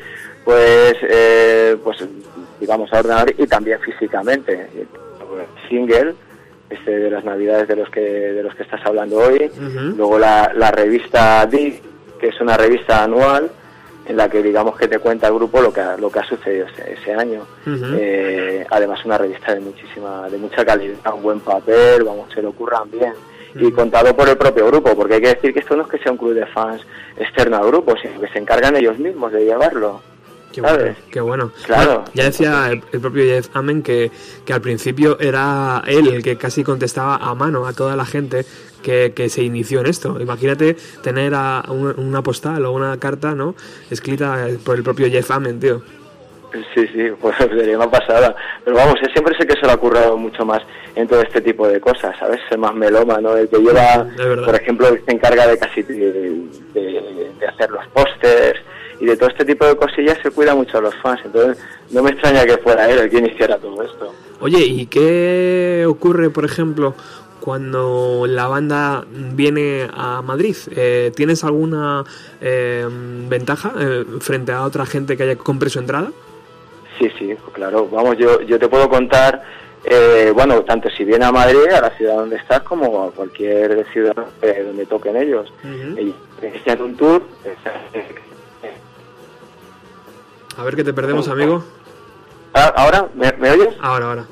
pues 0.43 0.95
eh, 1.01 1.75
pues 1.83 1.97
digamos 2.59 2.91
a 2.93 2.99
ordenador 2.99 3.33
y 3.37 3.47
también 3.47 3.79
físicamente. 3.79 4.67
Single, 5.67 6.13
este 6.69 6.99
de 6.99 7.09
las 7.09 7.23
navidades 7.25 7.67
de 7.67 7.75
los 7.75 7.89
que 7.89 8.01
de 8.01 8.43
los 8.43 8.53
que 8.55 8.63
estás 8.63 8.85
hablando 8.85 9.17
hoy, 9.17 9.49
luego 9.95 10.19
la, 10.19 10.51
la 10.55 10.71
revista 10.71 11.45
D, 11.45 11.81
que 12.19 12.27
es 12.27 12.39
una 12.41 12.57
revista 12.57 13.03
anual 13.03 13.49
en 14.07 14.17
la 14.17 14.29
que 14.29 14.41
digamos 14.41 14.77
que 14.77 14.87
te 14.87 14.99
cuenta 14.99 15.27
el 15.27 15.33
grupo 15.33 15.61
lo 15.61 15.73
que 15.73 15.81
ha, 15.81 15.97
lo 15.97 16.11
que 16.11 16.19
ha 16.19 16.23
sucedido 16.23 16.67
ese, 16.67 16.93
ese 16.93 17.13
año. 17.13 17.45
Eh, 17.65 18.65
además 18.69 19.03
una 19.05 19.17
revista 19.17 19.53
de 19.53 19.61
muchísima 19.61 20.29
de 20.29 20.37
mucha 20.37 20.63
calidad, 20.65 21.13
un 21.13 21.23
buen 21.23 21.39
papel, 21.39 22.03
vamos, 22.03 22.31
se 22.33 22.41
lo 22.41 22.49
ocurran 22.49 22.89
bien. 22.91 23.13
Y 23.57 23.71
contado 23.71 24.13
por 24.15 24.27
el 24.27 24.37
propio 24.37 24.67
grupo, 24.67 24.93
porque 24.95 25.15
hay 25.15 25.21
que 25.21 25.35
decir 25.35 25.53
que 25.53 25.61
esto 25.61 25.77
no 25.77 25.83
es 25.83 25.89
que 25.89 25.97
sea 25.99 26.11
un 26.11 26.17
club 26.17 26.33
de 26.33 26.45
fans 26.47 26.85
externo 27.17 27.55
al 27.55 27.67
grupo, 27.67 27.95
sino 28.01 28.19
que 28.19 28.27
se 28.27 28.39
encargan 28.39 28.75
ellos 28.75 28.99
mismos 28.99 29.31
de 29.31 29.45
llevarlo. 29.45 30.01
Qué 30.51 30.61
¿sabes? 30.61 30.83
bueno, 30.83 30.95
qué 31.11 31.19
bueno. 31.21 31.51
Claro. 31.65 31.91
Bueno, 31.95 32.03
ya 32.13 32.23
decía 32.23 32.67
el, 32.71 32.81
el 32.93 32.99
propio 33.01 33.23
Jeff 33.25 33.49
Amen 33.53 33.83
que, 33.83 34.09
que 34.45 34.53
al 34.53 34.61
principio 34.61 35.17
era 35.19 35.83
él 35.85 36.07
el 36.07 36.23
que 36.23 36.37
casi 36.37 36.63
contestaba 36.63 37.17
a 37.17 37.35
mano 37.35 37.65
a 37.67 37.73
toda 37.73 37.95
la 37.97 38.05
gente 38.05 38.45
que, 38.81 39.11
que 39.13 39.27
se 39.29 39.43
inició 39.43 39.81
en 39.81 39.87
esto. 39.87 40.17
Imagínate 40.21 40.75
tener 41.01 41.33
a 41.35 41.63
un- 41.67 41.95
una 41.99 42.21
postal 42.21 42.63
o 42.65 42.71
una 42.71 42.97
carta, 42.99 43.35
¿no? 43.35 43.55
Escrita 43.91 44.47
por 44.63 44.77
el 44.77 44.83
propio 44.83 45.09
Jeff 45.09 45.29
Amen, 45.31 45.59
tío. 45.59 45.81
Sí, 46.73 46.87
sí, 46.93 47.09
pues 47.21 47.35
sería 47.37 47.75
una 47.77 47.91
pasada. 47.91 48.33
Pero 48.63 48.77
vamos, 48.77 48.95
él 49.01 49.09
siempre 49.11 49.35
sé 49.37 49.45
que 49.45 49.59
se 49.59 49.65
lo 49.65 49.73
ha 49.73 49.77
currado 49.77 50.15
mucho 50.15 50.45
más 50.45 50.61
en 50.95 51.05
todo 51.05 51.21
este 51.21 51.41
tipo 51.41 51.67
de 51.67 51.81
cosas, 51.81 52.15
¿sabes? 52.17 52.39
Es 52.49 52.57
más 52.57 52.73
meloma, 52.73 53.19
¿no? 53.19 53.35
El 53.35 53.49
que 53.49 53.57
lleva, 53.57 54.07
por 54.45 54.55
ejemplo, 54.55 54.87
el 54.87 55.03
se 55.03 55.11
encarga 55.11 55.47
de 55.47 55.57
casi 55.57 55.81
de, 55.83 55.95
de- 56.73 57.31
de 57.39 57.47
hacer 57.47 57.69
los 57.71 57.85
pósters 57.87 58.57
y 59.05 59.09
de 59.09 59.17
todo 59.17 59.29
este 59.29 59.45
tipo 59.45 59.65
de 59.67 59.75
cosillas 59.75 60.17
se 60.23 60.31
cuida 60.31 60.55
mucho 60.55 60.79
a 60.79 60.81
los 60.81 60.95
fans. 60.95 61.21
Entonces, 61.23 61.63
no 61.91 62.01
me 62.01 62.09
extraña 62.09 62.43
que 62.43 62.57
fuera 62.57 62.89
él 62.89 62.97
el 62.97 63.09
que 63.09 63.19
iniciara 63.19 63.57
todo 63.57 63.83
esto. 63.83 64.11
Oye, 64.39 64.65
¿y 64.65 64.87
qué 64.87 65.85
ocurre, 65.87 66.31
por 66.31 66.43
ejemplo, 66.43 66.95
cuando 67.39 68.25
la 68.27 68.47
banda 68.47 69.05
viene 69.07 69.87
a 69.93 70.23
Madrid? 70.23 70.55
Eh, 70.75 71.11
¿Tienes 71.15 71.43
alguna 71.43 72.03
eh, 72.41 72.87
ventaja 73.29 73.73
eh, 73.79 74.05
frente 74.21 74.51
a 74.51 74.63
otra 74.63 74.87
gente 74.87 75.15
que 75.15 75.23
haya 75.23 75.35
compre 75.35 75.69
su 75.69 75.77
entrada? 75.77 76.11
Sí, 76.97 77.11
sí, 77.19 77.35
claro. 77.53 77.87
Vamos, 77.91 78.17
yo, 78.17 78.41
yo 78.41 78.57
te 78.57 78.67
puedo 78.67 78.89
contar, 78.89 79.43
eh, 79.83 80.31
bueno, 80.33 80.63
tanto 80.63 80.89
si 80.89 81.03
viene 81.03 81.25
a 81.25 81.31
Madrid, 81.31 81.69
a 81.71 81.81
la 81.81 81.89
ciudad 81.91 82.15
donde 82.15 82.37
estás, 82.37 82.61
como 82.61 83.03
a 83.03 83.11
cualquier 83.11 83.85
ciudad 83.93 84.15
eh, 84.41 84.63
donde 84.65 84.87
toquen 84.87 85.15
ellos. 85.15 85.53
Ellos 85.95 86.15
inician 86.41 86.81
un 86.81 86.95
tour. 86.97 87.21
A 90.57 90.63
ver 90.63 90.75
que 90.75 90.83
te 90.83 90.93
perdemos, 90.93 91.27
amigo. 91.27 91.63
Ah, 92.53 92.73
¿Ahora? 92.77 93.07
¿Me, 93.15 93.31
me 93.33 93.51
oyes? 93.51 93.75
Ahora, 93.81 94.07
ahora. 94.07 94.25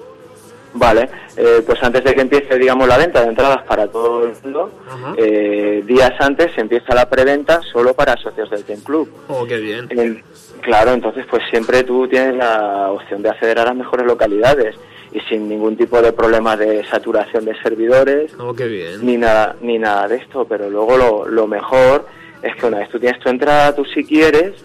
Vale, 0.76 1.07
eh, 1.38 1.61
pues 1.65 1.78
antes 1.84 2.03
de 2.03 2.15
que 2.15 2.21
empiece, 2.21 2.57
digamos, 2.57 2.88
la 2.88 2.97
venta 2.97 3.21
de 3.21 3.28
entradas 3.28 3.61
para 3.67 3.88
todo 3.88 4.24
el 4.26 4.34
mundo, 4.43 4.71
eh, 5.17 5.84
días 5.86 6.13
antes 6.19 6.57
empieza 6.57 6.95
la 6.95 7.07
preventa 7.07 7.61
solo 7.71 7.93
para 7.93 8.17
socios 8.17 8.49
del 8.49 8.63
Ten 8.63 8.82
Club. 8.82 9.07
Oh, 9.28 9.45
qué 9.45 9.57
bien. 9.57 9.88
En- 9.91 10.24
claro, 10.61 10.93
entonces 10.93 11.28
pues 11.30 11.43
siempre 11.51 11.84
tú 11.84 12.07
tienes 12.07 12.36
la 12.38 12.89
opción 12.91 13.21
de 13.21 13.30
acceder 13.30 13.59
a 13.59 13.65
las 13.65 13.76
mejores 13.76 14.07
localidades 14.07 14.76
y 15.11 15.19
sin 15.30 15.47
ningún 15.47 15.78
tipo 15.78 16.01
de 16.01 16.11
problema 16.11 16.57
de 16.57 16.84
saturación 16.86 17.45
de 17.45 17.55
servidores 17.61 18.34
Oh, 18.39 18.55
qué 18.55 18.65
bien. 18.65 19.05
ni 19.05 19.15
nada 19.17 19.55
ni 19.61 19.78
nada 19.78 20.07
de 20.07 20.15
esto, 20.15 20.45
pero 20.45 20.71
luego 20.71 20.97
lo, 20.97 21.28
lo 21.28 21.45
mejor 21.45 22.07
es 22.41 22.55
que 22.55 22.65
una 22.65 22.80
vez 22.80 22.89
tú 22.89 22.99
tienes 22.99 23.19
tu 23.19 23.30
entrada, 23.30 23.76
tú 23.76 23.86
si 23.86 24.03
quieres, 24.03 24.55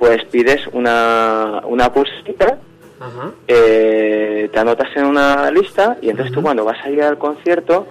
pues 0.00 0.24
pides 0.24 0.66
una, 0.72 1.60
una 1.66 1.92
pulsita 1.92 2.58
Ajá. 2.98 3.30
eh, 3.46 4.48
te 4.52 4.58
anotas 4.58 4.88
en 4.96 5.04
una 5.04 5.50
lista 5.50 5.98
y 6.02 6.08
entonces 6.10 6.34
tú 6.34 6.42
cuando 6.42 6.64
vas 6.64 6.84
a 6.84 6.90
ir 6.90 7.02
al 7.02 7.18
concierto 7.18 7.86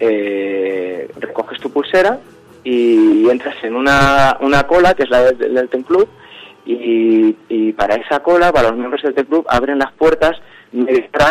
eh, 0.00 1.08
recoges 1.20 1.60
tu 1.60 1.70
pulsera 1.70 2.18
y 2.64 3.28
entras 3.28 3.56
en 3.62 3.76
una, 3.76 4.36
una 4.40 4.62
cola 4.64 4.94
que 4.94 5.04
es 5.04 5.10
la 5.10 5.30
del, 5.30 5.54
del 5.54 5.68
Ten 5.68 5.82
Club 5.82 6.08
y, 6.66 7.36
y 7.48 7.72
para 7.72 7.94
esa 7.96 8.20
cola, 8.20 8.52
para 8.52 8.68
los 8.70 8.78
miembros 8.78 9.02
del 9.02 9.14
Ten 9.14 9.26
Club, 9.26 9.46
abren 9.48 9.78
las 9.78 9.92
puertas 9.92 10.40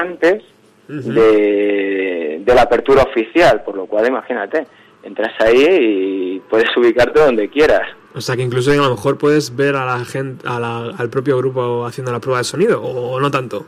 antes 0.01 0.43
de, 0.87 2.41
de 2.43 2.55
la 2.55 2.63
apertura 2.63 3.03
oficial, 3.03 3.63
por 3.63 3.75
lo 3.75 3.85
cual 3.85 4.07
imagínate, 4.07 4.65
entras 5.03 5.33
ahí 5.39 5.65
y 5.69 6.39
puedes 6.49 6.75
ubicarte 6.75 7.19
donde 7.19 7.47
quieras. 7.49 7.87
O 8.15 8.21
sea 8.21 8.35
que 8.35 8.41
incluso 8.41 8.71
a 8.71 8.75
lo 8.75 8.89
mejor 8.89 9.17
puedes 9.17 9.55
ver 9.55 9.75
a 9.75 9.85
la 9.85 10.03
gente, 10.05 10.47
a 10.47 10.59
la- 10.59 10.91
al 10.97 11.09
propio 11.09 11.37
grupo 11.37 11.85
haciendo 11.85 12.11
la 12.11 12.19
prueba 12.19 12.39
de 12.39 12.43
sonido, 12.43 12.81
o 12.81 13.19
no 13.19 13.29
tanto. 13.29 13.65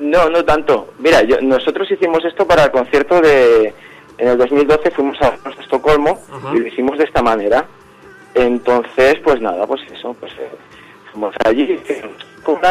No, 0.00 0.30
no 0.30 0.44
tanto. 0.44 0.94
Mira, 0.98 1.22
yo, 1.22 1.40
nosotros 1.42 1.90
hicimos 1.90 2.24
esto 2.24 2.46
para 2.46 2.64
el 2.64 2.70
concierto 2.70 3.20
de... 3.20 3.74
En 4.16 4.28
el 4.28 4.38
2012 4.38 4.90
fuimos 4.90 5.16
a 5.22 5.34
Estocolmo 5.60 6.20
Ajá. 6.32 6.54
y 6.54 6.58
lo 6.60 6.66
hicimos 6.66 6.98
de 6.98 7.04
esta 7.04 7.22
manera. 7.22 7.66
Entonces, 8.34 9.16
pues 9.24 9.40
nada, 9.40 9.66
pues 9.66 9.80
eso, 9.92 10.14
pues 10.20 10.32
eh, 10.34 10.50
fuimos 11.10 11.34
allí, 11.44 11.78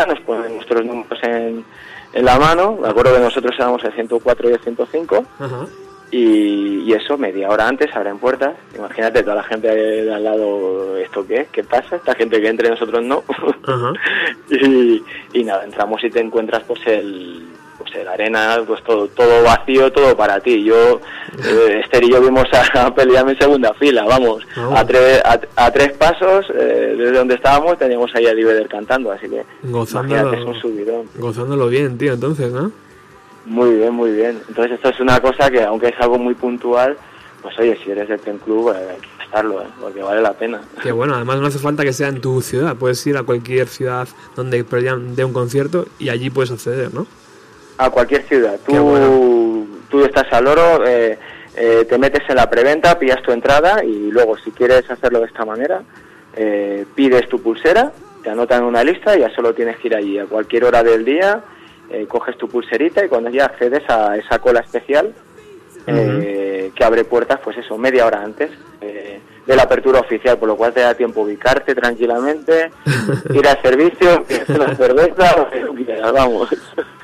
nos 0.07 0.19
ponen 0.21 0.55
nuestros 0.55 0.85
números 0.85 1.19
en, 1.23 1.65
en 2.13 2.25
la 2.25 2.39
mano. 2.39 2.77
Me 2.81 2.87
acuerdo 2.87 3.13
que 3.13 3.19
nosotros 3.19 3.53
éramos 3.57 3.83
el 3.83 3.93
104 3.93 4.49
y 4.49 4.53
el 4.53 4.59
105 4.59 5.25
Ajá. 5.39 5.65
Y, 6.11 6.81
y 6.89 6.93
eso, 6.93 7.17
media 7.17 7.49
hora 7.49 7.67
antes 7.67 7.95
abren 7.95 8.17
puertas. 8.17 8.55
Imagínate 8.75 9.21
toda 9.23 9.35
la 9.35 9.43
gente 9.43 9.67
de 9.67 10.13
al 10.13 10.23
lado, 10.23 10.97
¿esto 10.97 11.25
qué? 11.27 11.47
¿Qué 11.51 11.63
pasa? 11.63 11.97
Esta 11.97 12.15
gente 12.15 12.41
que 12.41 12.47
entre 12.49 12.69
nosotros 12.69 13.03
no. 13.03 13.23
Ajá. 13.67 13.93
y, 14.49 15.03
y 15.33 15.43
nada, 15.43 15.63
entramos 15.63 16.03
y 16.03 16.09
te 16.09 16.19
encuentras 16.19 16.63
pues 16.67 16.79
el 16.87 17.43
pues 17.77 17.95
el 17.95 18.07
arena, 18.09 18.61
pues 18.67 18.83
todo 18.83 19.07
todo 19.07 19.41
vacío, 19.43 19.89
todo 19.91 20.17
para 20.17 20.39
ti. 20.41 20.63
Yo, 20.65 20.99
eh, 21.47 21.79
Esther 21.81 22.03
y 22.03 22.11
yo 22.11 22.19
vimos 22.21 22.43
a, 22.51 22.85
a 22.87 22.93
pelearme 22.93 23.31
en 23.31 23.39
segunda 23.39 23.73
fila, 23.75 24.03
vamos, 24.03 24.45
Vamos. 24.57 24.77
a, 24.79 24.85
tres 24.85 25.21
a, 25.23 25.39
a 25.55 25.71
tres 25.71 25.93
pasos 25.93 26.45
eh, 26.53 26.95
desde 26.97 27.17
donde 27.17 27.35
estábamos 27.35 27.77
teníamos 27.77 28.11
ahí 28.15 28.27
a 28.27 28.33
Vedder 28.33 28.67
cantando, 28.67 29.11
así 29.13 29.29
que 29.29 29.43
Gozándolo, 29.63 30.19
imagínate, 30.21 30.41
es 30.41 30.55
un 30.55 30.61
subidón. 30.61 31.05
gozándolo 31.15 31.67
bien, 31.69 31.97
tío, 31.97 32.13
entonces, 32.15 32.51
¿no? 32.51 32.69
Muy 33.45 33.75
bien, 33.75 33.93
muy 33.93 34.11
bien. 34.11 34.41
Entonces 34.47 34.73
esto 34.73 34.89
es 34.89 34.99
una 34.99 35.19
cosa 35.19 35.49
que 35.49 35.63
aunque 35.63 35.87
es 35.87 35.99
algo 35.99 36.17
muy 36.17 36.35
puntual, 36.35 36.97
pues 37.41 37.57
oye, 37.59 37.77
si 37.83 37.91
eres 37.91 38.09
del 38.09 38.19
Ten 38.19 38.37
Club, 38.37 38.73
eh, 38.75 38.91
hay 38.91 38.99
que 38.99 39.23
estarlo, 39.23 39.61
eh, 39.61 39.67
porque 39.79 40.01
vale 40.01 40.21
la 40.21 40.33
pena. 40.33 40.61
Que 40.83 40.91
bueno, 40.91 41.15
además 41.15 41.39
no 41.39 41.47
hace 41.47 41.59
falta 41.59 41.83
que 41.83 41.93
sea 41.93 42.09
en 42.09 42.21
tu 42.21 42.41
ciudad, 42.41 42.75
puedes 42.75 43.05
ir 43.07 43.17
a 43.17 43.23
cualquier 43.23 43.67
ciudad 43.67 44.07
donde 44.35 44.63
dé 44.63 45.23
un 45.23 45.33
concierto 45.33 45.87
y 45.97 46.09
allí 46.09 46.29
puedes 46.29 46.51
acceder, 46.51 46.93
¿no? 46.93 47.07
A 47.77 47.89
cualquier 47.89 48.23
ciudad. 48.23 48.59
Tú, 48.65 48.75
bueno. 48.75 49.65
tú 49.89 50.03
estás 50.03 50.31
al 50.33 50.47
oro, 50.47 50.85
eh, 50.85 51.17
eh, 51.55 51.85
te 51.89 51.97
metes 51.97 52.23
en 52.29 52.37
la 52.37 52.49
preventa, 52.49 52.97
pillas 52.97 53.21
tu 53.21 53.31
entrada 53.31 53.83
y 53.83 54.11
luego 54.11 54.37
si 54.37 54.51
quieres 54.51 54.89
hacerlo 54.89 55.19
de 55.19 55.25
esta 55.25 55.43
manera, 55.43 55.81
eh, 56.35 56.85
pides 56.95 57.27
tu 57.27 57.41
pulsera, 57.41 57.91
te 58.23 58.29
anotan 58.29 58.61
en 58.61 58.67
una 58.67 58.83
lista 58.83 59.17
y 59.17 59.21
ya 59.21 59.29
solo 59.35 59.53
tienes 59.53 59.77
que 59.77 59.87
ir 59.87 59.95
allí 59.95 60.19
a 60.19 60.25
cualquier 60.25 60.63
hora 60.63 60.83
del 60.83 61.03
día, 61.03 61.41
eh, 61.89 62.05
coges 62.07 62.37
tu 62.37 62.47
pulserita 62.47 63.05
y 63.05 63.09
cuando 63.09 63.29
ya 63.29 63.45
accedes 63.45 63.83
a 63.89 64.15
esa 64.15 64.39
cola 64.39 64.59
especial 64.59 65.13
eh, 65.87 66.71
que 66.75 66.83
abre 66.83 67.03
puertas, 67.03 67.39
pues 67.43 67.57
eso, 67.57 67.77
media 67.77 68.05
hora 68.05 68.21
antes 68.21 68.51
eh, 68.81 69.19
de 69.45 69.55
la 69.55 69.63
apertura 69.63 69.99
oficial, 69.99 70.37
por 70.37 70.47
lo 70.47 70.55
cual 70.55 70.73
te 70.73 70.81
da 70.81 70.93
tiempo 70.93 71.21
ubicarte 71.21 71.73
tranquilamente, 71.73 72.71
ir 73.33 73.47
al 73.47 73.61
servicio, 73.61 74.23
una 74.49 74.75
cerveza, 74.75 75.49
vamos. 76.13 76.49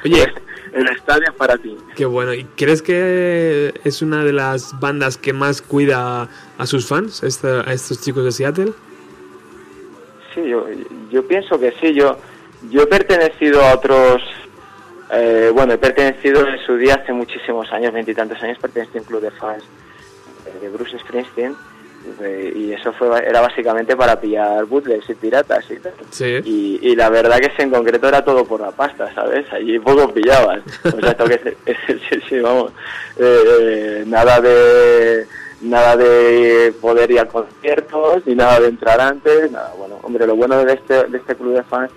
Oye, 0.04 0.26
El 0.76 0.90
estadio 0.90 1.24
es 1.30 1.34
para 1.36 1.58
ti. 1.58 1.78
qué 1.96 2.06
bueno. 2.06 2.34
¿Y 2.34 2.44
crees 2.44 2.82
que 2.82 3.74
es 3.86 4.02
una 4.02 4.26
de 4.26 4.34
las 4.34 4.78
bandas 4.82 5.16
que 5.18 5.32
más 5.32 5.62
cuida 5.62 6.28
a 6.58 6.66
sus 6.66 6.86
fans, 6.86 7.24
a 7.24 7.72
estos 7.72 8.02
chicos 8.02 8.26
de 8.26 8.32
Seattle? 8.34 8.74
Sí, 10.34 10.42
yo, 10.50 10.66
yo 11.10 11.26
pienso 11.26 11.58
que 11.58 11.72
sí. 11.80 11.94
Yo, 11.94 12.18
yo 12.70 12.82
he 12.82 12.88
pertenecido 12.88 13.64
a 13.64 13.74
otros 13.74 14.22
Eh, 15.12 15.52
bueno, 15.54 15.74
he 15.74 15.78
pertenecido 15.78 16.48
en 16.48 16.58
su 16.66 16.78
día 16.78 16.96
hace 16.96 17.14
muchísimos 17.14 17.72
años, 17.72 17.94
veintitantos 17.94 18.42
años, 18.42 18.58
pertenecí 18.60 18.98
a 18.98 19.02
un 19.02 19.08
club 19.08 19.22
de 19.22 19.32
fans 19.32 19.64
eh, 20.46 20.60
de 20.62 20.70
Bruce 20.70 20.98
Springsteen 21.00 21.56
eh, 22.22 22.54
y 22.56 22.72
eso 22.72 22.94
fue 22.94 23.08
era 23.28 23.42
básicamente 23.42 23.96
para 23.96 24.20
pillar 24.20 24.66
bootlegs 24.66 25.10
y 25.10 25.16
piratas 25.16 25.70
y 25.72 25.78
tal. 25.78 25.94
Sí. 26.12 26.40
Y, 26.44 26.80
y 26.82 26.96
la 26.96 27.10
verdad 27.10 27.40
que 27.40 27.48
ese 27.48 27.64
en 27.64 27.72
concreto 27.72 28.08
era 28.08 28.24
todo 28.24 28.46
por 28.46 28.62
la 28.62 28.72
pasta, 28.72 29.14
¿sabes? 29.14 29.52
Allí 29.52 29.80
poco 29.80 30.14
pillabas. 30.14 30.62
O 30.86 31.00
sea, 31.00 31.16
que 31.16 31.58
sí, 31.88 32.20
sí, 32.30 32.40
vamos. 32.40 32.72
Eh, 33.18 34.04
nada 34.08 34.40
de 34.40 35.26
nada 35.62 35.98
de 35.98 36.74
poder 36.80 37.10
ir 37.12 37.20
a 37.20 37.28
conciertos 37.28 38.26
ni 38.26 38.36
nada 38.36 38.60
de 38.60 38.68
entrar 38.68 39.02
antes, 39.02 39.52
nada. 39.52 39.74
Bueno, 39.78 40.00
hombre, 40.04 40.28
lo 40.28 40.36
bueno 40.36 40.64
de 40.64 40.74
este 40.74 41.06
de 41.06 41.18
este 41.18 41.36
club 41.36 41.56
de 41.56 41.64
fans 41.64 41.92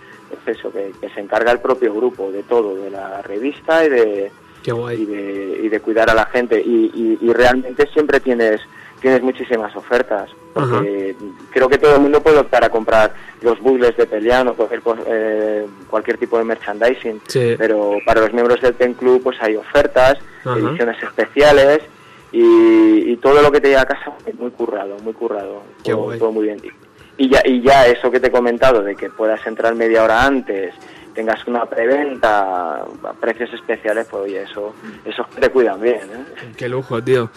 eso, 0.49 0.70
que, 0.72 0.92
que 1.01 1.09
se 1.11 1.20
encarga 1.20 1.53
el 1.53 1.61
propio 1.61 1.92
grupo 1.94 2.30
de 2.32 2.42
todo, 2.42 2.74
de 2.76 2.90
la 2.90 3.22
revista 3.22 3.84
y 3.84 3.88
de 3.88 4.32
y 4.66 5.05
de, 5.07 5.61
y 5.62 5.68
de 5.68 5.80
cuidar 5.80 6.11
a 6.11 6.14
la 6.14 6.26
gente 6.26 6.61
y, 6.61 6.90
y- 6.94 7.18
y 7.22 7.32
realmente 7.32 7.86
siempre 7.92 8.20
tienes 8.20 8.61
tienes 9.01 9.22
muchísimas 9.22 9.74
ofertas 9.76 10.28
porque 10.53 11.14
creo 11.51 11.68
que 11.68 11.78
todo 11.78 11.94
el 11.94 12.03
mundo 12.03 12.20
puede 12.20 12.38
optar 12.38 12.64
a 12.64 12.68
comprar 12.68 13.14
los 13.40 13.59
bugles 13.61 13.96
de 13.96 14.07
Pelian 14.07 14.49
o 14.49 14.55
cualquier, 14.55 14.82
co- 14.82 14.96
eh, 15.07 15.64
cualquier 15.88 16.18
tipo 16.18 16.36
de 16.36 16.44
merchandising 16.44 17.20
Sí. 17.28 17.55
pero 17.57 17.99
para 18.05 18.20
los 18.22 18.32
miembros 18.34 18.61
del 18.61 18.74
Ten 18.74 18.92
Club 18.94 19.22
pues 19.22 19.38
hay 19.40 19.55
ofertas 19.57 20.18
Ajá. 20.44 20.59
ediciones 20.59 21.01
especiales 21.03 21.78
y, 22.32 23.12
y 23.12 23.16
todo 23.18 23.40
lo 23.40 23.51
que 23.51 23.61
te 23.61 23.68
llega 23.68 23.82
a 23.82 23.86
casa 23.86 24.12
muy 24.38 24.51
currado 24.51 24.96
muy 25.05 25.12
currado 25.14 25.62
Qué 25.84 25.92
todo, 25.92 26.03
guay. 26.03 26.18
todo 26.18 26.32
muy 26.32 26.44
bien 26.44 26.59
y 27.19 27.29
ya 27.29 27.43
y 27.45 27.61
ya 27.61 27.87
eso 27.87 28.11
que 28.11 28.21
te 28.21 28.29
he 28.29 28.31
comentado 28.31 28.83
de 28.83 28.95
que 28.95 29.11
puedas 29.11 29.45
entrar 29.47 29.75
media 29.75 30.05
hora 30.05 30.25
antes 30.25 30.75
tengas 31.14 31.45
una 31.49 31.66
preventa 31.66 32.77
a 32.77 33.12
precios 33.21 33.53
especiales 33.53 34.07
pues 34.09 34.23
oye 34.25 34.43
eso 34.43 34.75
eso 35.05 35.27
te 35.39 35.51
cuidan 35.51 35.81
bien 35.81 35.97
¿eh? 35.97 36.53
Qué 36.57 36.69
lujo, 36.69 37.03
tío. 37.03 37.31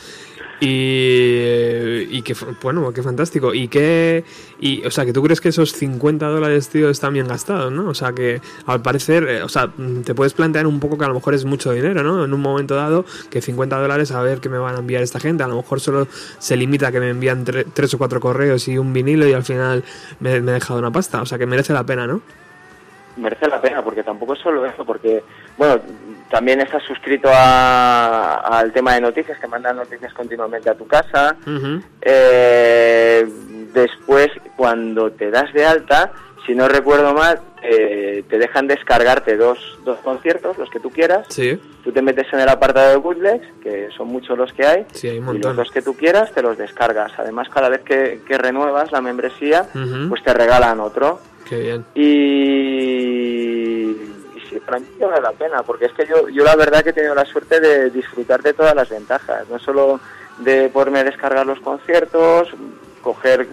Y, 0.60 2.18
y 2.18 2.22
que, 2.22 2.36
bueno, 2.62 2.92
qué 2.94 3.02
fantástico. 3.04 3.54
Y 3.54 3.68
qué, 3.68 4.24
y, 4.60 4.86
o 4.86 4.92
sea, 4.92 5.06
que 5.06 5.14
tú 5.14 5.22
crees 5.24 5.42
que 5.42 5.50
esos 5.50 5.72
50 5.74 6.28
dólares, 6.28 6.70
tío, 6.70 6.89
están 6.89 7.14
bien 7.14 7.28
gastados, 7.28 7.72
¿no? 7.72 7.89
O 7.89 7.94
sea, 7.94 8.14
que 8.14 8.42
al 8.66 8.82
parecer, 8.82 9.24
eh, 9.28 9.44
o 9.44 9.50
sea, 9.50 9.72
te 10.06 10.14
puedes 10.16 10.34
plantear 10.34 10.68
un 10.68 10.80
poco 10.80 10.98
que 10.98 11.06
a 11.06 11.08
lo 11.08 11.14
mejor 11.16 11.34
es 11.34 11.46
mucho 11.46 11.72
dinero, 11.72 12.04
¿no? 12.04 12.24
En 12.26 12.34
un 12.34 12.42
momento 12.42 12.76
dado, 12.76 13.06
que 13.30 13.42
50 13.42 13.80
dólares 13.80 14.12
a 14.12 14.22
ver 14.22 14.39
qué 14.39 14.50
me 14.50 14.58
van 14.58 14.76
a 14.76 14.80
enviar 14.80 15.02
esta 15.04 15.20
gente. 15.20 15.44
A 15.44 15.48
lo 15.48 15.56
mejor 15.58 15.80
solo 15.80 16.08
se 16.39 16.56
limita 16.56 16.88
a 16.88 16.92
que 16.92 17.00
me 17.00 17.10
envían 17.10 17.46
tre- 17.46 17.66
tres 17.74 17.94
o 17.94 17.98
cuatro 17.98 18.20
correos 18.20 18.68
y 18.68 18.78
un 18.78 18.94
vinilo 18.94 19.28
y 19.28 19.34
al 19.34 19.44
final 19.44 19.84
me, 20.20 20.42
me 20.42 20.52
he 20.52 20.54
dejado 20.56 20.80
una 20.80 20.92
pasta. 20.92 21.22
O 21.22 21.26
sea, 21.26 21.38
que 21.38 21.46
merece 21.46 21.74
la 21.74 21.84
pena, 21.86 22.08
¿no? 22.08 22.22
merece 23.18 23.46
la 23.50 23.62
pena 23.62 23.84
porque 23.84 24.04
tampoco 24.04 24.34
es 24.34 24.39
solo 24.39 24.66
eso 24.66 24.86
porque 24.86 25.22
bueno 25.58 25.82
también 26.32 26.62
estás 26.62 26.82
suscrito 26.84 27.30
a- 27.32 28.36
al 28.60 28.72
tema 28.72 28.94
de 28.96 29.02
noticias 29.02 29.38
que 29.40 29.48
mandan 29.48 29.76
noticias 29.76 30.14
continuamente 30.14 30.70
a 30.70 30.76
tu 30.76 30.88
casa 30.88 31.36
Eh, 32.02 33.26
después, 33.74 34.30
cuando 34.58 35.12
te 35.12 35.30
das 35.30 35.52
de 35.54 35.66
alta, 35.66 36.12
si 36.46 36.56
no 36.56 36.68
recuerdo 36.68 37.14
mal, 37.14 37.40
eh, 37.62 38.24
te 38.28 38.40
dejan 38.40 38.68
descargarte 38.68 39.38
dos, 39.38 39.60
dos 39.86 40.00
conciertos, 40.00 40.58
los 40.58 40.70
que 40.70 40.80
tú 40.80 40.90
quieras. 40.90 41.28
Sí, 41.30 41.60
Tú 41.84 41.92
te 41.92 42.02
metes 42.04 42.32
en 42.32 42.40
el 42.40 42.50
apartado 42.50 42.90
de 42.92 42.96
bootlegs, 42.98 43.48
que 43.64 43.90
son 43.98 44.08
muchos 44.08 44.38
los 44.38 44.54
que 44.54 44.66
hay, 44.66 44.86
sí, 44.94 45.08
hay 45.10 45.18
un 45.20 45.36
y 45.36 45.40
los 45.40 45.56
dos 45.56 45.72
que 45.72 45.82
tú 45.82 45.96
quieras 45.96 46.32
te 46.32 46.42
los 46.44 46.56
descargas. 46.58 47.12
Además, 47.18 47.50
cada 47.50 47.70
vez 47.70 47.82
que, 47.82 48.22
que 48.28 48.38
renuevas 48.38 48.92
la 48.92 49.02
membresía, 49.02 49.66
pues 50.10 50.24
te 50.24 50.34
regalan 50.34 50.80
otro. 50.80 51.20
Qué 51.50 51.58
bien. 51.60 51.86
Y, 51.96 53.96
y 54.52 54.56
sí, 54.56 54.60
para 54.60 54.80
mí 54.80 54.86
vale 54.99 55.22
la 55.22 55.32
pena, 55.32 55.64
porque 55.64 55.86
es 55.86 55.93
que 55.93 56.06
yo, 56.06 56.28
yo 56.30 56.43
la 56.43 56.56
verdad 56.56 56.84
que 56.84 56.89
he 56.89 56.93
tenido 56.93 57.16
la 57.16 57.26
suerte 57.26 57.60
de 57.60 57.89
disfrutar 57.89 58.41
de 58.41 58.54
todas 58.54 58.76
las 58.76 58.89
ventajas, 58.89 59.47
no 59.49 59.58
solo 59.60 59.99
de 60.39 60.70
poderme 60.70 61.04
descargar 61.04 61.45
los 61.45 61.60
conciertos, 61.60 62.49
coger, 63.02 63.47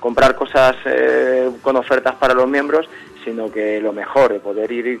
comprar 0.00 0.34
cosas 0.34 0.76
eh, 0.84 1.50
con 1.62 1.76
ofertas 1.76 2.14
para 2.14 2.34
los 2.34 2.48
miembros, 2.48 2.88
sino 3.24 3.50
que 3.50 3.80
lo 3.80 3.92
mejor, 3.92 4.32
de 4.32 4.40
poder 4.40 4.70
ir 4.70 5.00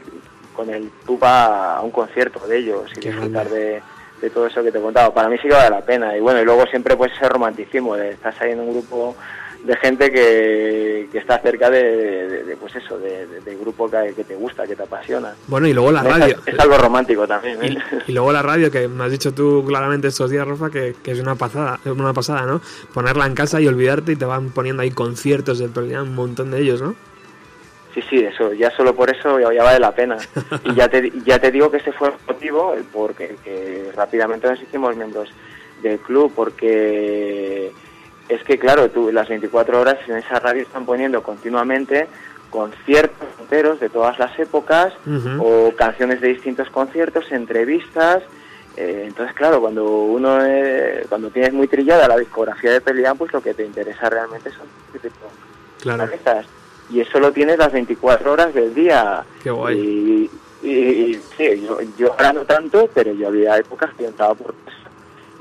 con 0.54 0.70
el 0.70 0.90
tupa 1.06 1.76
a 1.76 1.82
un 1.82 1.90
concierto 1.90 2.46
de 2.46 2.58
ellos 2.58 2.90
y 2.96 3.00
Qué 3.00 3.10
disfrutar 3.10 3.48
de, 3.48 3.80
de 4.20 4.30
todo 4.30 4.46
eso 4.46 4.62
que 4.62 4.72
te 4.72 4.78
he 4.78 4.82
contado. 4.82 5.14
Para 5.14 5.28
mí 5.28 5.36
sí 5.38 5.48
que 5.48 5.54
vale 5.54 5.70
la 5.70 5.80
pena. 5.80 6.16
Y 6.16 6.20
bueno, 6.20 6.40
y 6.40 6.44
luego 6.44 6.66
siempre 6.66 6.96
pues 6.96 7.12
ese 7.12 7.28
romanticismo 7.28 7.94
de 7.94 8.10
estás 8.10 8.40
ahí 8.40 8.52
en 8.52 8.60
un 8.60 8.72
grupo 8.72 9.16
de 9.64 9.76
gente 9.76 10.10
que, 10.12 11.08
que 11.10 11.18
está 11.18 11.38
cerca 11.40 11.68
de, 11.70 11.82
de- 11.82 12.44
de, 12.44 12.56
pues 12.56 12.74
eso, 12.76 12.98
de, 12.98 13.26
de- 13.26 13.56
grupo 13.56 13.90
que, 13.90 14.14
que 14.14 14.24
te 14.24 14.34
gusta, 14.36 14.66
que 14.66 14.76
te 14.76 14.82
apasiona. 14.84 15.34
Bueno, 15.48 15.66
y 15.66 15.72
luego 15.72 15.90
la 15.92 16.02
radio. 16.02 16.36
Es, 16.46 16.58
algo 16.58 16.78
romántico 16.78 17.26
también. 17.26 17.62
¿eh? 17.62 17.76
Y, 18.06 18.10
y 18.10 18.14
luego 18.14 18.32
la 18.32 18.40
radio, 18.42 18.70
que 18.70 18.86
me 18.88 19.04
has 19.04 19.10
dicho 19.10 19.32
tú 19.34 19.64
claramente 19.66 20.08
estos 20.08 20.30
días, 20.30 20.46
Rafa, 20.46 20.70
que, 20.70 20.94
que 21.02 21.10
es 21.10 21.20
una 21.20 21.34
pasada, 21.34 21.80
es 21.84 21.90
una 21.90 22.12
pasada, 22.14 22.42
¿no? 22.46 22.60
Ponerla 22.94 23.26
en 23.26 23.34
casa 23.34 23.60
y 23.60 23.66
olvidarte 23.66 24.12
y 24.12 24.16
te 24.16 24.24
van 24.24 24.50
poniendo 24.50 24.82
ahí 24.82 24.90
conciertos 24.92 25.60
Pearl 25.74 25.90
Jam, 25.90 26.08
un 26.08 26.14
montón 26.14 26.50
de 26.52 26.60
ellos, 26.60 26.80
¿no? 26.80 26.94
Sí, 27.94 28.02
sí, 28.08 28.18
eso, 28.20 28.52
ya 28.52 28.70
solo 28.70 28.94
por 28.94 29.10
eso 29.10 29.40
ya, 29.40 29.52
ya 29.52 29.64
vale 29.64 29.80
la 29.80 29.92
pena. 29.92 30.16
Y 30.64 30.74
ya 30.74 30.88
te, 30.88 31.10
ya 31.24 31.38
te 31.40 31.50
digo 31.50 31.70
que 31.70 31.78
ese 31.78 31.90
fue 31.92 32.08
el 32.08 32.14
motivo 32.28 32.74
el 32.74 32.84
por 32.84 33.10
el 33.18 33.36
que 33.36 33.90
rápidamente 33.96 34.48
nos 34.48 34.62
hicimos 34.62 34.94
miembros 34.94 35.30
del 35.82 35.98
club, 35.98 36.32
porque 36.34 37.72
es 38.28 38.42
que, 38.44 38.58
claro, 38.58 38.90
tú 38.90 39.10
las 39.12 39.28
24 39.28 39.80
horas 39.80 39.96
en 40.06 40.16
esa 40.16 40.38
radio 40.40 40.62
están 40.62 40.84
poniendo 40.84 41.22
continuamente 41.22 42.06
conciertos 42.50 43.28
enteros 43.40 43.78
de 43.80 43.88
todas 43.90 44.18
las 44.18 44.38
épocas 44.38 44.94
o 45.40 45.72
canciones 45.76 46.20
de 46.20 46.28
distintos 46.28 46.68
conciertos, 46.70 47.30
entrevistas. 47.32 48.22
eh, 48.76 49.04
entonces, 49.06 49.34
claro, 49.34 49.60
cuando 49.60 49.84
uno 49.84 50.38
eh, 50.44 51.04
cuando 51.08 51.30
tienes 51.30 51.52
muy 51.52 51.66
trillada 51.68 52.06
la 52.08 52.16
discografía 52.16 52.70
de 52.72 52.80
Pelian, 52.80 53.18
pues 53.18 53.32
lo 53.32 53.40
que 53.42 53.52
te 53.54 53.64
interesa 53.64 54.08
realmente 54.08 54.50
son 54.50 54.66
Claro. 55.80 56.04
artistas. 56.04 56.46
Y 56.90 57.00
eso 57.00 57.20
lo 57.20 57.32
tienes 57.32 57.58
las 57.58 57.72
24 57.72 58.32
horas 58.32 58.54
del 58.54 58.74
día. 58.74 59.22
Qué 59.42 59.50
guay. 59.50 59.78
Y, 59.78 60.30
y- 60.68 60.70
y, 60.70 61.14
sí, 61.36 61.62
yo, 61.66 61.78
yo 61.98 62.12
ahora 62.12 62.32
no 62.32 62.44
tanto, 62.44 62.88
pero 62.94 63.12
yo 63.12 63.28
había 63.28 63.56
épocas 63.58 63.90
que 63.96 64.06
entraba 64.06 64.34
por 64.34 64.54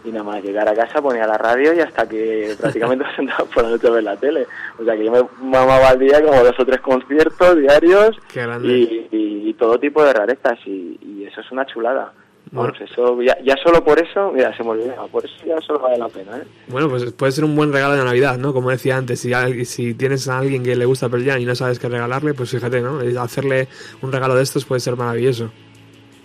y 0.08 0.12
nada 0.12 0.24
más 0.24 0.44
llegar 0.44 0.68
a 0.70 0.74
casa 0.74 1.02
ponía 1.02 1.28
la 1.28 1.38
radio 1.38 1.74
y 1.74 1.80
hasta 1.82 2.08
que 2.08 2.56
prácticamente 2.62 3.06
me 3.06 3.16
sentaba 3.16 3.46
por 3.46 3.64
la 3.64 3.70
noche 3.72 3.88
a 3.88 3.92
ver 3.92 4.04
la 4.04 4.16
tele. 4.18 4.48
O 4.80 4.84
sea 4.86 4.96
que 4.96 5.06
yo 5.06 5.12
me 5.12 5.22
mamaba 5.50 5.90
al 5.90 6.00
día 6.00 6.22
como 6.24 6.44
dos 6.44 6.56
o 6.60 6.66
tres 6.66 6.82
conciertos 6.82 7.58
diarios 7.58 8.18
y, 8.64 9.08
y- 9.12 9.50
y 9.50 9.54
todo 9.54 9.80
tipo 9.80 10.04
de 10.04 10.14
rarezas 10.14 10.58
y, 10.66 10.98
y 11.02 11.26
eso 11.26 11.42
es 11.42 11.52
una 11.52 11.66
chulada. 11.66 12.14
Bueno. 12.50 12.72
Vamos, 12.72 12.90
eso 12.90 13.22
ya, 13.22 13.38
ya 13.44 13.56
solo 13.62 13.84
por 13.84 14.00
eso, 14.00 14.32
mira, 14.32 14.56
se 14.56 14.64
me 14.64 14.70
olvidaba, 14.70 15.06
por 15.08 15.26
eso 15.26 15.36
ya 15.46 15.60
solo 15.60 15.80
vale 15.80 15.98
la 15.98 16.08
pena, 16.08 16.38
¿eh? 16.38 16.44
Bueno, 16.70 16.88
pues 16.88 17.12
puede 17.12 17.34
ser 17.34 17.44
un 17.44 17.54
buen 17.58 17.74
regalo 17.74 17.96
de 17.96 18.04
Navidad, 18.06 18.38
¿no? 18.38 18.54
Como 18.54 18.70
decía 18.70 18.96
antes, 18.96 19.20
si, 19.20 19.66
si 19.66 19.94
tienes 19.96 20.30
a 20.30 20.38
alguien 20.38 20.64
que 20.64 20.74
le 20.78 20.86
gusta 20.86 21.10
Pearl 21.10 21.26
Jam 21.26 21.40
y 21.42 21.46
no 21.46 21.56
sabes 21.56 21.78
qué 21.78 21.90
regalarle, 21.90 22.34
pues 22.34 22.50
fíjate, 22.52 22.80
¿no? 22.80 23.00
Hacerle 23.22 23.68
un 24.02 24.14
regalo 24.14 24.34
de 24.36 24.44
estos 24.44 24.64
puede 24.64 24.80
ser 24.80 24.96
maravilloso. 24.96 25.52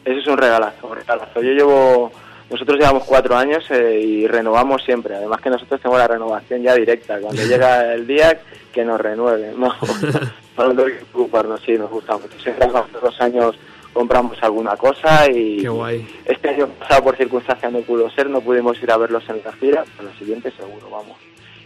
Eso 0.05 0.19
es 0.21 0.27
un 0.29 0.37
regalazo, 0.39 0.87
un 0.89 0.97
regalazo. 0.97 1.43
Yo 1.43 1.51
llevo, 1.53 2.13
nosotros 2.53 2.79
llevamos 2.79 3.05
cuatro 3.05 3.37
años 3.37 3.65
eh, 3.71 4.01
y 4.01 4.27
renovamos 4.27 4.83
siempre. 4.85 5.17
Además 5.17 5.41
que 5.41 5.51
nosotros 5.51 5.81
tenemos 5.81 5.99
la 5.99 6.09
renovación 6.09 6.63
ya 6.63 6.75
directa. 6.75 7.19
Cuando 7.19 7.43
llega 7.47 7.95
el 7.95 8.07
día, 8.07 8.39
que 8.73 8.85
nos 8.85 9.01
renueven. 9.01 9.59
No, 9.59 9.69
no 10.59 10.69
tenemos 10.69 10.85
que 10.85 11.05
preocuparnos, 11.07 11.61
sí, 11.65 11.73
nos 11.73 11.91
gusta 11.91 12.17
mucho. 12.17 12.39
Siempre 12.41 12.69
los 13.03 13.21
años 13.21 13.57
compramos 13.93 14.43
alguna 14.43 14.77
cosa 14.77 15.31
y 15.31 15.59
Qué 15.59 15.69
guay. 15.69 16.07
este 16.25 16.49
año 16.49 16.67
pasado 16.69 17.05
por 17.05 17.17
circunstancias 17.17 17.71
no 17.71 17.81
pudo 17.81 18.11
ser, 18.11 18.31
no 18.31 18.41
pudimos 18.41 18.83
ir 18.83 18.91
a 18.91 18.97
verlos 18.97 19.23
en 19.29 19.43
la 19.45 19.53
gira, 19.53 19.85
pero 19.97 20.09
la 20.09 20.19
siguiente 20.19 20.51
seguro, 20.53 20.89
vamos. 20.91 21.17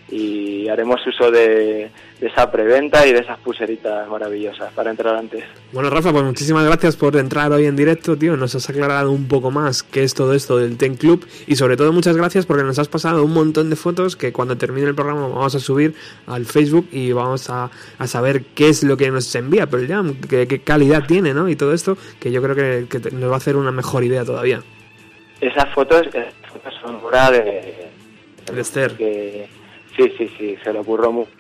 Y 0.09 0.69
haremos 0.69 1.05
uso 1.07 1.31
de, 1.31 1.91
de 2.21 2.27
esa 2.29 2.51
preventa 2.51 3.07
y 3.07 3.13
de 3.13 3.21
esas 3.21 3.39
pulseritas 3.41 4.09
maravillosas 4.09 4.73
para 4.73 4.91
entrar 4.91 5.17
antes. 5.17 5.45
Bueno, 5.73 5.91
Rafa, 5.91 6.13
pues 6.13 6.25
muchísimas 6.25 6.65
gracias 6.65 6.97
por 6.97 7.17
entrar 7.17 7.53
hoy 7.53 7.67
en 7.67 7.77
directo, 7.77 8.17
tío. 8.17 8.37
Nos 8.37 8.55
has 8.55 8.71
aclarado 8.71 9.11
un 9.11 9.29
poco 9.29 9.51
más 9.51 9.83
qué 9.83 10.03
es 10.03 10.15
todo 10.15 10.33
esto 10.33 10.59
del 10.59 10.77
Ten 10.77 10.95
Club 10.95 11.27
y 11.47 11.57
sobre 11.57 11.77
todo 11.77 11.93
muchas 11.93 12.17
gracias 12.17 12.47
porque 12.47 12.63
nos 12.63 12.79
has 12.79 12.89
pasado 12.89 13.25
un 13.25 13.35
montón 13.35 13.69
de 13.69 13.77
fotos 13.77 14.17
que 14.17 14.33
cuando 14.33 14.57
termine 14.57 14.87
el 14.87 14.95
programa 14.95 15.29
vamos 15.29 15.55
a 15.55 15.61
subir 15.61 15.95
al 16.27 16.47
Facebook 16.47 16.89
y 16.91 17.13
vamos 17.13 17.51
a, 17.51 17.71
a 17.99 18.07
saber 18.07 18.45
qué 18.55 18.69
es 18.69 18.83
lo 18.83 18.97
que 18.97 19.11
nos 19.11 19.35
envía 19.35 19.67
Pearl 19.67 19.87
Jam, 19.87 20.21
qué, 20.29 20.47
qué 20.47 20.61
calidad 20.61 21.05
tiene, 21.07 21.35
¿no? 21.35 21.49
Y 21.49 21.57
todo 21.57 21.75
esto 21.75 21.99
que 22.19 22.31
yo 22.31 22.43
creo 22.43 22.55
que, 22.55 23.11
nos 23.13 23.31
va 23.31 23.35
a 23.35 23.39
hacer 23.39 23.57
una 23.57 23.73
mejor 23.73 24.05
idea 24.05 24.25
todavía. 24.25 24.63
Esas 25.41 25.73
fotos, 25.75 26.07
esas 26.07 26.33
fotos 26.51 26.75
son 26.81 26.97
obra 26.97 27.31
de, 27.31 27.91
De 28.53 28.61
Esther. 28.61 28.97
que 28.97 29.49
sí, 29.97 30.13
sí, 30.17 30.31
sí, 30.39 30.57
se 30.63 30.73
le 30.73 30.81
ocurrió 30.81 31.13
mucho 31.13 31.31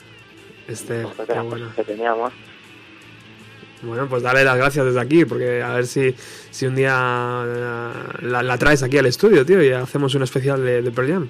las 0.69 1.45
bueno. 1.45 1.73
que 1.75 1.85
teníamos. 1.85 2.33
Bueno, 3.83 4.07
pues 4.09 4.23
dale 4.23 4.43
las 4.43 4.57
gracias 4.57 4.87
desde 4.87 5.01
aquí, 5.01 5.25
porque 5.25 5.63
a 5.63 5.75
ver 5.75 5.87
si, 5.87 6.15
si 6.51 6.67
un 6.67 6.75
día 6.75 7.45
eh, 7.47 7.91
la, 8.23 8.43
la 8.43 8.59
traes 8.59 8.83
aquí 8.83 8.99
al 8.99 9.07
estudio, 9.07 9.45
tío, 9.45 9.63
y 9.63 9.71
hacemos 9.71 10.15
un 10.15 10.23
especial 10.23 10.65
de, 10.65 10.83
de 10.83 10.91
Pearl 10.91 11.09
Jam. 11.09 11.29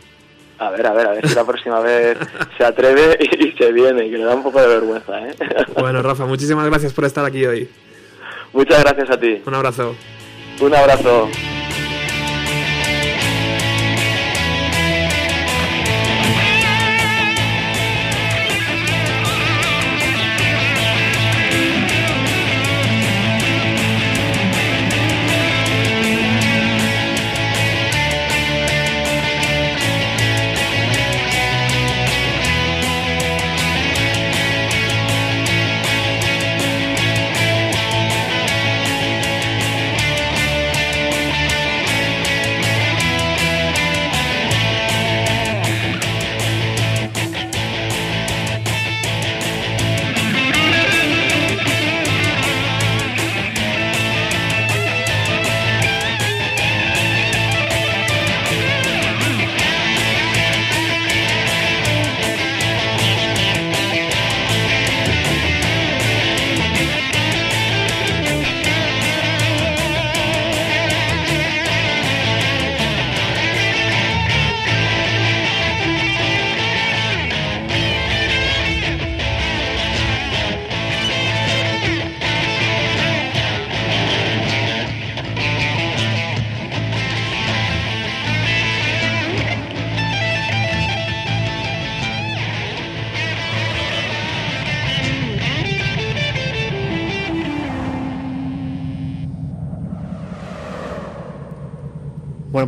A 0.58 0.70
ver, 0.70 0.86
a 0.86 0.92
ver, 0.92 1.06
a 1.06 1.12
ver 1.12 1.28
si 1.28 1.34
la 1.34 1.44
próxima 1.44 1.80
vez 1.80 2.16
se 2.56 2.64
atreve 2.64 3.18
y, 3.20 3.52
se 3.58 3.72
viene, 3.72 4.08
que 4.08 4.16
le 4.16 4.24
da 4.24 4.34
un 4.34 4.42
poco 4.42 4.60
de 4.60 4.68
vergüenza, 4.68 5.20
¿eh? 5.26 5.34
Bueno, 5.78 6.00
Rafa, 6.02 6.24
muchísimas 6.24 6.66
gracias 6.66 6.92
por 6.92 7.04
estar 7.04 7.24
aquí 7.24 7.44
hoy. 7.44 7.68
Muchas 8.52 8.82
gracias 8.82 9.10
a 9.10 9.20
ti. 9.20 9.42
Un 9.44 9.54
abrazo. 9.54 9.94
Un 10.60 10.74
abrazo. 10.74 11.28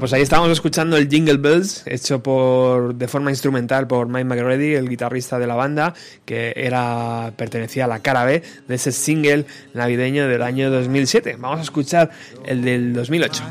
Pues 0.08 0.14
ahí 0.14 0.22
estábamos 0.22 0.50
escuchando 0.52 0.96
el 0.96 1.06
Jingle 1.06 1.36
Bells, 1.36 1.82
hecho 1.84 2.22
por 2.22 2.94
de 2.94 3.08
forma 3.08 3.28
instrumental 3.28 3.86
por 3.86 4.08
Mike 4.08 4.24
McReady, 4.24 4.74
el 4.74 4.88
guitarrista 4.88 5.38
de 5.38 5.46
la 5.46 5.54
banda, 5.54 5.92
que 6.24 6.54
era 6.56 7.34
pertenecía 7.36 7.84
a 7.84 7.88
la 7.88 7.98
cara 7.98 8.24
B 8.24 8.42
de 8.66 8.74
ese 8.74 8.90
single 8.90 9.44
navideño 9.74 10.26
del 10.26 10.40
año 10.40 10.70
2007. 10.70 11.36
Vamos 11.38 11.58
a 11.58 11.62
escuchar 11.62 12.10
el 12.46 12.62
del 12.62 12.94
2008. 12.94 13.42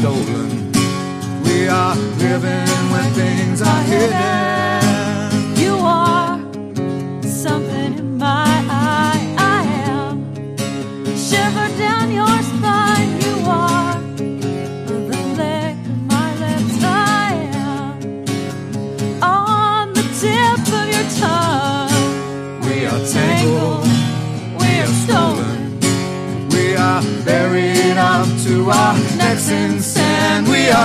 Stolen. 0.00 0.72
We 1.44 1.68
are 1.68 1.94
living 1.94 2.90
when 2.90 3.12
things 3.12 3.60
are 3.60 3.82
hidden. 3.82 4.39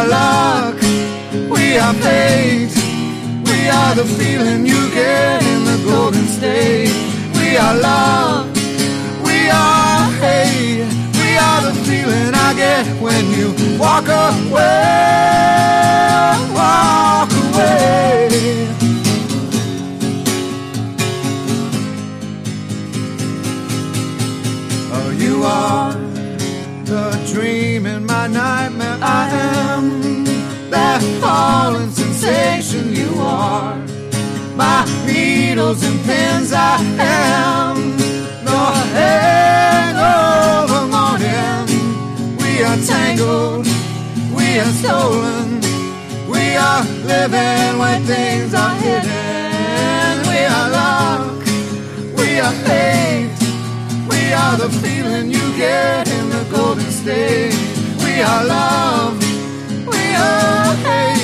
Are 0.05 0.09
luck. 0.09 0.81
We 1.49 1.77
are 1.77 1.93
fate. 1.93 2.75
We 3.45 3.69
are 3.69 3.95
the 3.95 4.05
feeling 4.05 4.65
you 4.65 4.89
get 4.91 5.43
in 5.43 5.65
the 5.65 5.77
golden 5.85 6.27
state. 6.27 6.93
We 7.35 7.57
are 7.57 7.75
love. 7.75 8.47
We 9.23 9.49
are 9.49 10.11
hate. 10.21 10.87
We 11.21 11.37
are 11.37 11.61
the 11.61 11.73
feeling 11.85 12.33
I 12.33 12.53
get 12.55 12.85
when 13.01 13.31
you 13.31 13.53
walk 13.79 14.07
away. 14.07 14.51
Walk 16.53 17.31
away. 17.31 18.67
Oh, 24.97 25.09
you 25.17 25.43
are 25.43 25.93
the 26.85 27.31
dream 27.33 27.85
in 27.85 28.05
my 28.05 28.27
nightmare. 28.27 28.64
Sensation. 32.45 32.93
You 32.95 33.11
are 33.19 33.75
my 34.55 34.85
needles 35.05 35.83
and 35.83 35.99
pins. 36.05 36.51
I 36.53 36.77
am 36.99 37.97
the 38.47 38.63
hangover 38.97 40.81
morning. 40.95 41.65
We 42.41 42.51
are 42.67 42.79
tangled. 42.91 43.67
We 44.37 44.47
are 44.63 44.73
stolen. 44.81 45.61
We 46.33 46.45
are 46.55 46.83
living 47.11 47.79
when 47.81 48.03
things 48.03 48.53
are 48.53 48.75
hidden. 48.85 50.15
We 50.31 50.39
are 50.55 50.69
luck. 50.79 51.43
We 52.19 52.39
are 52.45 52.55
fate. 52.65 53.33
We 54.11 54.21
are 54.33 54.57
the 54.57 54.69
feeling 54.81 55.31
you 55.31 55.45
get 55.57 56.07
in 56.07 56.29
the 56.29 56.43
golden 56.51 56.91
state. 56.91 57.57
We 58.03 58.21
are 58.21 58.43
love. 58.45 59.17
We 59.93 60.03
are 60.15 60.75
hate. 60.85 61.14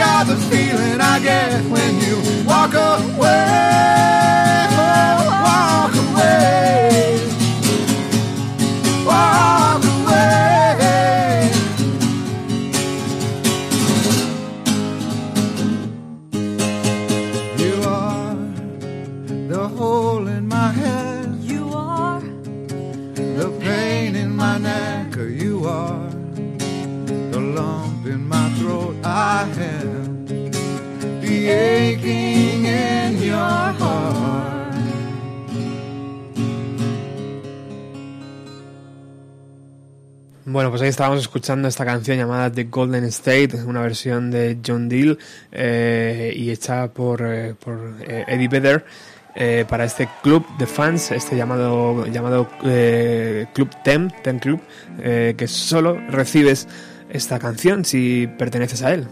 Are 0.00 0.24
the 0.24 0.36
feeling 0.36 1.00
I 1.00 1.18
get 1.20 1.64
when 1.70 2.00
you 2.00 2.16
walk 2.46 2.72
away. 2.74 4.66
Walk 5.44 5.94
away. 5.94 7.37
Bueno, 40.50 40.70
pues 40.70 40.82
ahí 40.82 40.88
estábamos 40.88 41.20
escuchando 41.20 41.68
esta 41.68 41.84
canción 41.84 42.16
llamada 42.16 42.50
The 42.50 42.64
Golden 42.64 43.04
State, 43.04 43.50
una 43.66 43.80
versión 43.82 44.30
de 44.30 44.58
John 44.66 44.88
Deal 44.88 45.18
eh, 45.52 46.32
y 46.34 46.50
hecha 46.50 46.88
por, 46.88 47.22
eh, 47.22 47.54
eh, 48.08 48.24
Eddie 48.26 48.48
Vedder 48.48 48.84
para 49.68 49.84
este 49.84 50.08
club 50.20 50.44
de 50.58 50.66
fans, 50.66 51.12
este 51.12 51.36
llamado, 51.36 52.06
llamado 52.06 52.48
Club 52.58 53.70
Tem, 53.84 54.10
Tem 54.24 54.40
Club, 54.40 54.60
que 55.00 55.46
solo 55.46 55.96
recibes 56.08 56.66
esta 57.08 57.38
canción 57.38 57.84
si 57.84 58.28
perteneces 58.36 58.82
a 58.82 58.94
él. 58.94 59.06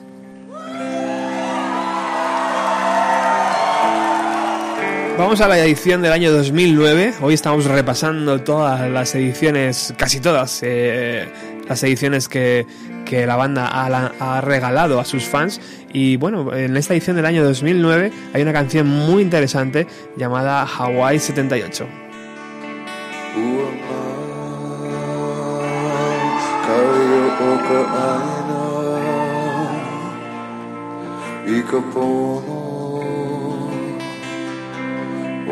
Vamos 5.18 5.40
a 5.40 5.48
la 5.48 5.58
edición 5.58 6.02
del 6.02 6.12
año 6.12 6.30
2009. 6.30 7.14
Hoy 7.22 7.32
estamos 7.32 7.64
repasando 7.64 8.38
todas 8.42 8.90
las 8.90 9.14
ediciones, 9.14 9.94
casi 9.96 10.20
todas, 10.20 10.60
eh, 10.62 11.26
las 11.66 11.82
ediciones 11.82 12.28
que, 12.28 12.66
que 13.06 13.24
la 13.26 13.36
banda 13.36 13.66
ha, 13.66 14.12
ha 14.20 14.40
regalado 14.42 15.00
a 15.00 15.06
sus 15.06 15.24
fans. 15.24 15.58
Y 15.90 16.16
bueno, 16.16 16.54
en 16.54 16.76
esta 16.76 16.92
edición 16.92 17.16
del 17.16 17.24
año 17.24 17.42
2009 17.44 18.12
hay 18.34 18.42
una 18.42 18.52
canción 18.52 18.86
muy 18.88 19.22
interesante 19.22 19.86
llamada 20.18 20.66
Hawaii 20.66 21.18
78. 21.18 21.86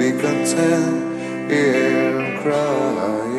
be 0.00 0.12
content 0.12 1.52
in 1.52 2.38
crying? 2.40 3.36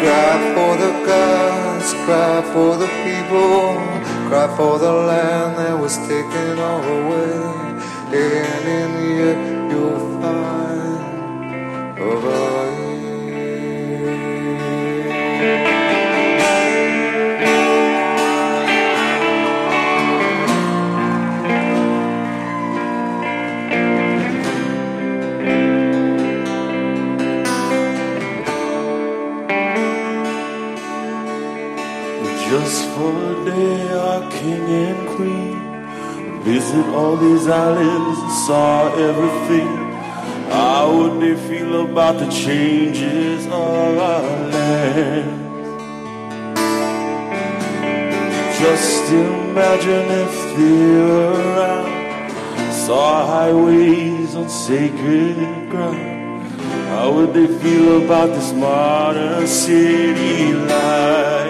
Cry 0.00 0.34
for 0.54 0.72
the 0.82 0.92
gods, 1.04 1.88
cry 2.04 2.40
for 2.54 2.72
the 2.82 2.90
people, 3.04 3.76
cry 4.28 4.48
for 4.56 4.78
the 4.78 4.92
land 5.10 5.58
that 5.58 5.78
was 5.78 5.98
taken 6.08 6.58
all 6.58 6.82
away. 6.82 7.34
And 8.22 8.64
in 8.80 8.90
end, 9.20 9.70
you'll 9.70 10.00
find 10.22 10.62
visit 36.72 36.94
all 36.94 37.16
these 37.16 37.48
islands 37.48 38.18
and 38.18 38.32
saw 38.32 38.94
everything. 38.94 39.68
How 40.50 40.94
would 40.96 41.20
they 41.20 41.36
feel 41.48 41.90
about 41.90 42.18
the 42.18 42.30
changes 42.30 43.46
of 43.46 43.52
our 43.52 44.48
land? 44.54 45.42
Just 48.58 49.12
imagine 49.12 50.06
if 50.24 50.34
they 50.56 50.88
were 51.08 51.32
around, 51.32 52.72
saw 52.72 53.26
highways 53.26 54.34
on 54.34 54.48
sacred 54.48 55.36
ground. 55.68 56.52
How 56.88 57.12
would 57.12 57.34
they 57.34 57.46
feel 57.46 58.04
about 58.04 58.28
this 58.28 58.52
modern 58.52 59.46
city 59.46 60.52
life? 60.52 61.41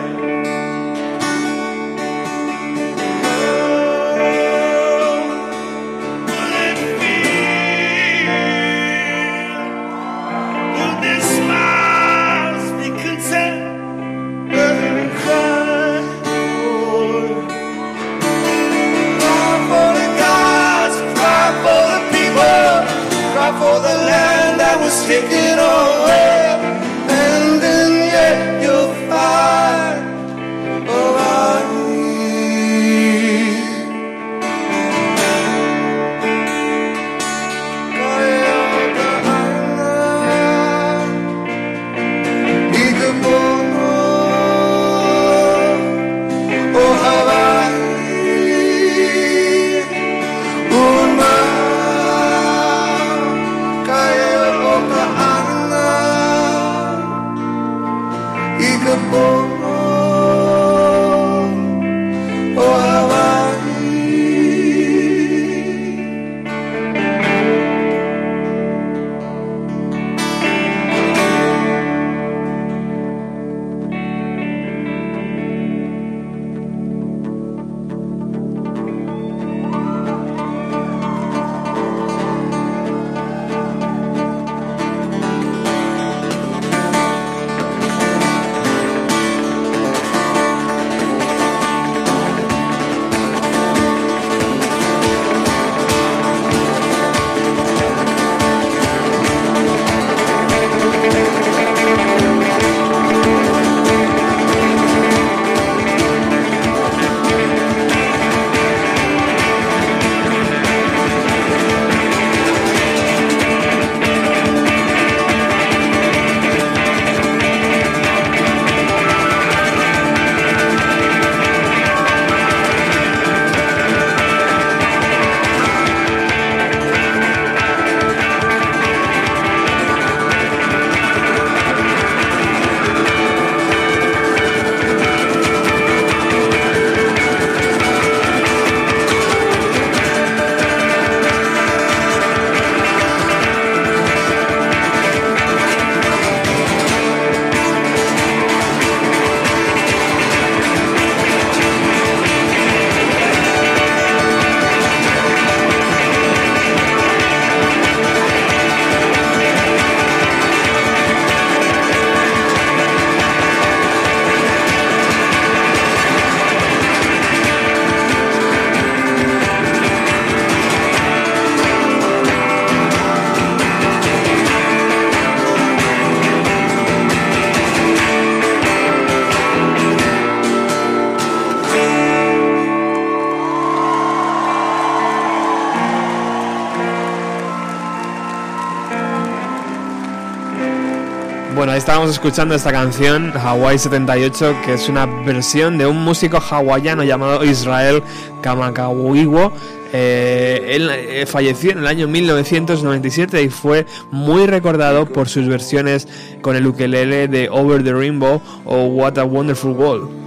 Estábamos 191.82 192.10
escuchando 192.10 192.54
esta 192.54 192.70
canción, 192.70 193.32
Hawaii 193.36 193.76
78, 193.76 194.54
que 194.64 194.74
es 194.74 194.88
una 194.88 195.04
versión 195.04 195.78
de 195.78 195.86
un 195.86 195.96
músico 196.04 196.38
hawaiano 196.38 197.02
llamado 197.02 197.44
Israel 197.44 198.04
Kamakawiwo. 198.40 199.52
Eh, 199.92 200.76
él 200.76 200.88
eh, 200.92 201.26
falleció 201.26 201.72
en 201.72 201.78
el 201.78 201.88
año 201.88 202.06
1997 202.06 203.42
y 203.42 203.48
fue 203.48 203.84
muy 204.12 204.46
recordado 204.46 205.06
por 205.06 205.28
sus 205.28 205.48
versiones 205.48 206.06
con 206.40 206.54
el 206.54 206.68
ukelele 206.68 207.26
de 207.26 207.48
Over 207.50 207.82
the 207.82 207.92
Rainbow 207.92 208.40
o 208.64 208.84
What 208.84 209.18
a 209.18 209.24
Wonderful 209.24 209.72
World. 209.72 210.21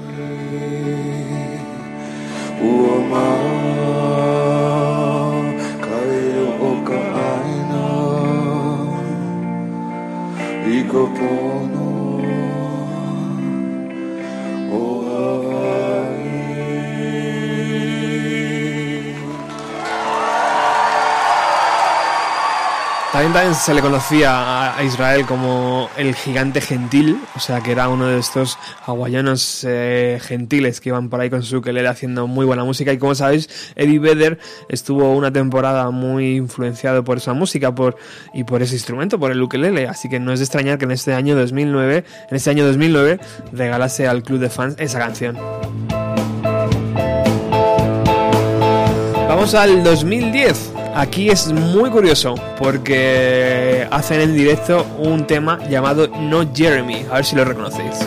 También, 23.16 23.56
se 23.56 23.74
le 23.74 23.80
conocía 23.82 24.32
a- 24.32 24.78
a 24.78 24.84
Israel 24.84 25.26
como 25.26 25.90
el 25.96 26.14
gigante 26.16 26.60
gentil, 26.60 27.18
o 27.34 27.40
sea 27.40 27.62
que 27.62 27.72
era 27.72 27.88
uno 27.88 28.08
de 28.08 28.20
estos 28.20 28.58
hawaianos 28.86 29.66
eh, 29.66 30.20
gentiles 30.22 30.82
que 30.82 30.90
iban 30.90 31.10
por 31.10 31.22
ahí 31.22 31.30
con 31.30 31.42
su 31.42 31.60
ukelele 31.60 31.88
haciendo 31.88 32.28
muy 32.28 32.46
buena 32.46 32.66
música. 32.66 32.92
Y 32.92 32.98
como 32.98 33.16
sabéis, 33.16 33.72
Eddie 33.78 34.00
Vedder 34.00 34.38
estuvo 34.68 35.14
una 35.16 35.32
temporada 35.32 35.92
muy 35.92 36.36
influenciado 36.36 37.06
por 37.06 37.16
esa 37.18 37.32
música 37.32 37.74
por, 37.74 37.96
y 38.34 38.44
por 38.44 38.62
ese 38.62 38.74
instrumento, 38.76 39.18
por 39.18 39.32
el 39.32 39.42
ukelele. 39.42 39.88
Así 39.88 40.10
que 40.10 40.20
no 40.20 40.34
es 40.34 40.40
de 40.40 40.44
extrañar 40.46 40.78
que 40.78 40.84
en 40.84 40.92
este 40.92 41.14
año 41.14 41.38
2009, 41.38 42.04
en 42.30 42.36
este 42.36 42.50
año 42.50 42.66
2009, 42.66 43.22
regalase 43.54 44.10
al 44.10 44.24
club 44.24 44.40
de 44.40 44.50
fans 44.50 44.76
esa 44.78 45.00
canción. 45.00 45.38
Vamos 49.30 49.54
al 49.56 49.84
2010. 49.86 50.72
Aquí 50.96 51.30
es 51.30 51.52
muy 51.52 51.90
curioso 51.90 52.36
porque 52.58 53.86
hacen 53.92 54.22
en 54.22 54.34
directo 54.34 54.86
un 54.98 55.28
tema 55.28 55.60
llamado 55.68 56.08
No 56.08 56.46
Jeremy. 56.54 57.06
A 57.12 57.16
ver 57.16 57.26
si 57.26 57.36
lo 57.36 57.44
reconocéis. 57.44 58.00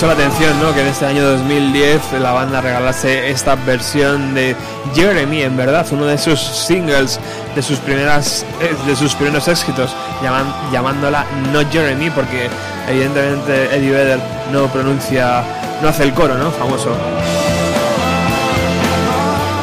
Mucho 0.00 0.06
la 0.06 0.12
atención, 0.14 0.58
¿no? 0.62 0.72
Que 0.72 0.80
en 0.80 0.86
este 0.86 1.04
año 1.04 1.22
2010 1.22 2.00
la 2.20 2.32
banda 2.32 2.62
regalase 2.62 3.28
esta 3.28 3.54
versión 3.54 4.32
de 4.34 4.56
Jeremy, 4.94 5.42
en 5.42 5.58
verdad, 5.58 5.86
uno 5.90 6.06
de 6.06 6.16
sus 6.16 6.40
singles, 6.40 7.20
de 7.54 7.60
sus 7.60 7.78
primeras, 7.80 8.46
eh, 8.62 8.74
de 8.86 8.96
sus 8.96 9.14
primeros 9.14 9.46
éxitos, 9.48 9.94
llaman- 10.22 10.54
llamándola 10.72 11.26
No 11.52 11.60
Jeremy, 11.70 12.08
porque 12.10 12.48
evidentemente 12.88 13.76
Eddie 13.76 13.90
Vedder 13.90 14.20
no 14.50 14.68
pronuncia, 14.68 15.42
no 15.82 15.88
hace 15.90 16.04
el 16.04 16.14
coro, 16.14 16.34
¿no? 16.38 16.50
Famoso. 16.50 16.90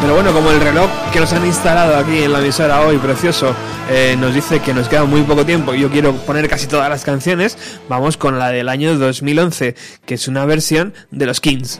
Pero 0.01 0.13
bueno, 0.13 0.31
como 0.31 0.51
el 0.51 0.61
reloj 0.61 0.87
que 1.11 1.19
nos 1.19 1.33
han 1.33 1.43
instalado 1.47 1.97
aquí 1.97 2.21
en 2.23 2.31
la 2.31 2.39
emisora 2.39 2.81
hoy, 2.81 2.97
precioso, 2.97 3.53
eh, 3.89 4.15
nos 4.19 4.33
dice 4.35 4.59
que 4.59 4.73
nos 4.73 4.87
queda 4.87 5.05
muy 5.05 5.21
poco 5.23 5.43
tiempo 5.45 5.73
y 5.73 5.79
yo 5.79 5.89
quiero 5.89 6.13
poner 6.13 6.47
casi 6.47 6.67
todas 6.67 6.87
las 6.89 7.03
canciones, 7.03 7.57
vamos 7.89 8.17
con 8.17 8.39
la 8.39 8.49
del 8.49 8.69
año 8.69 8.97
2011, 8.97 9.75
que 10.05 10.13
es 10.15 10.27
una 10.27 10.45
versión 10.45 10.93
de 11.11 11.25
los 11.25 11.41
Kings. 11.41 11.79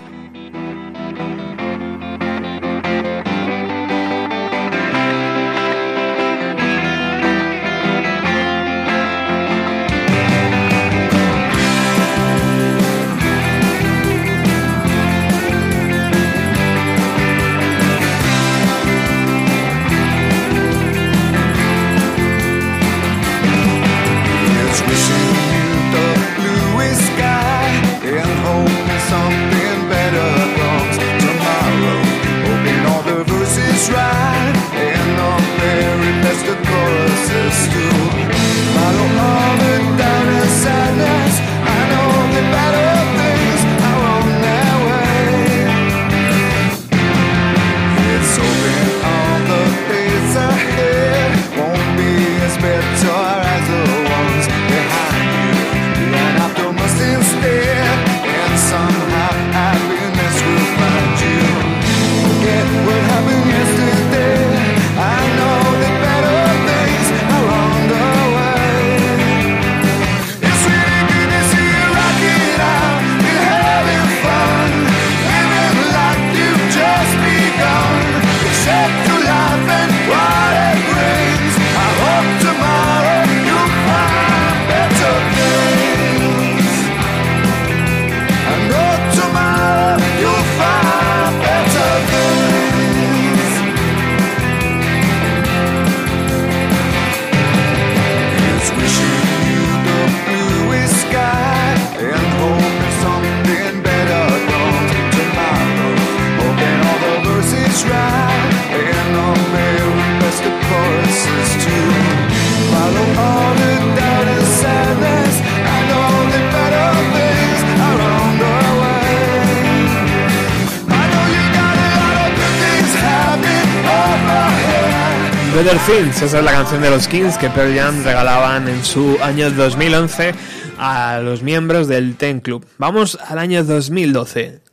Esa 125.90 126.26
es 126.26 126.34
la 126.34 126.52
canción 126.52 126.82
de 126.82 126.90
los 126.90 127.08
Kings 127.08 127.38
que 127.38 127.50
Pearl 127.50 127.74
Jam 127.74 128.04
regalaban 128.04 128.68
en 128.68 128.84
su 128.84 129.18
año 129.22 129.50
2011 129.50 130.34
a 130.78 131.20
los 131.24 131.44
miembros 131.44 131.88
del 131.88 132.18
Ten 132.18 132.42
Club. 132.42 132.66
Vamos 132.78 133.18
al 133.26 133.40
año 133.40 133.64
2012. 133.64 134.67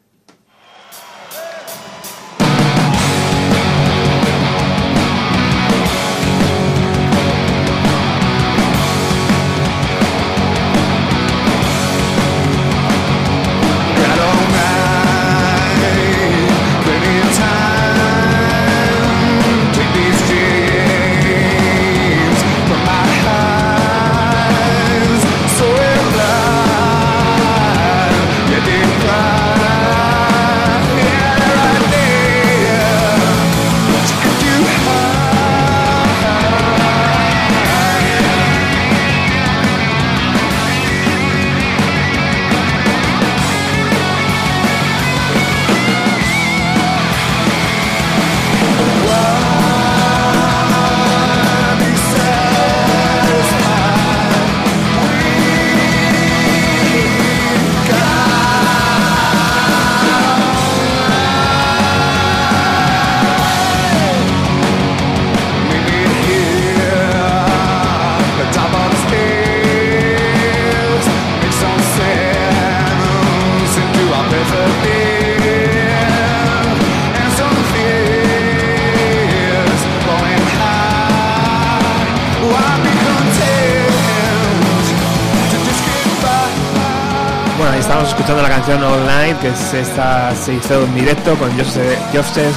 Escuchando 88.15 88.43
la 88.43 88.49
canción 88.49 88.81
Night, 89.07 89.37
que 89.41 89.49
es 89.49 89.75
esta 89.75 90.33
se 90.37 90.55
hizo 90.55 90.85
en 90.85 90.95
directo 90.95 91.35
con 91.35 91.51
Joseph, 91.59 91.99
Joseph 92.13 92.57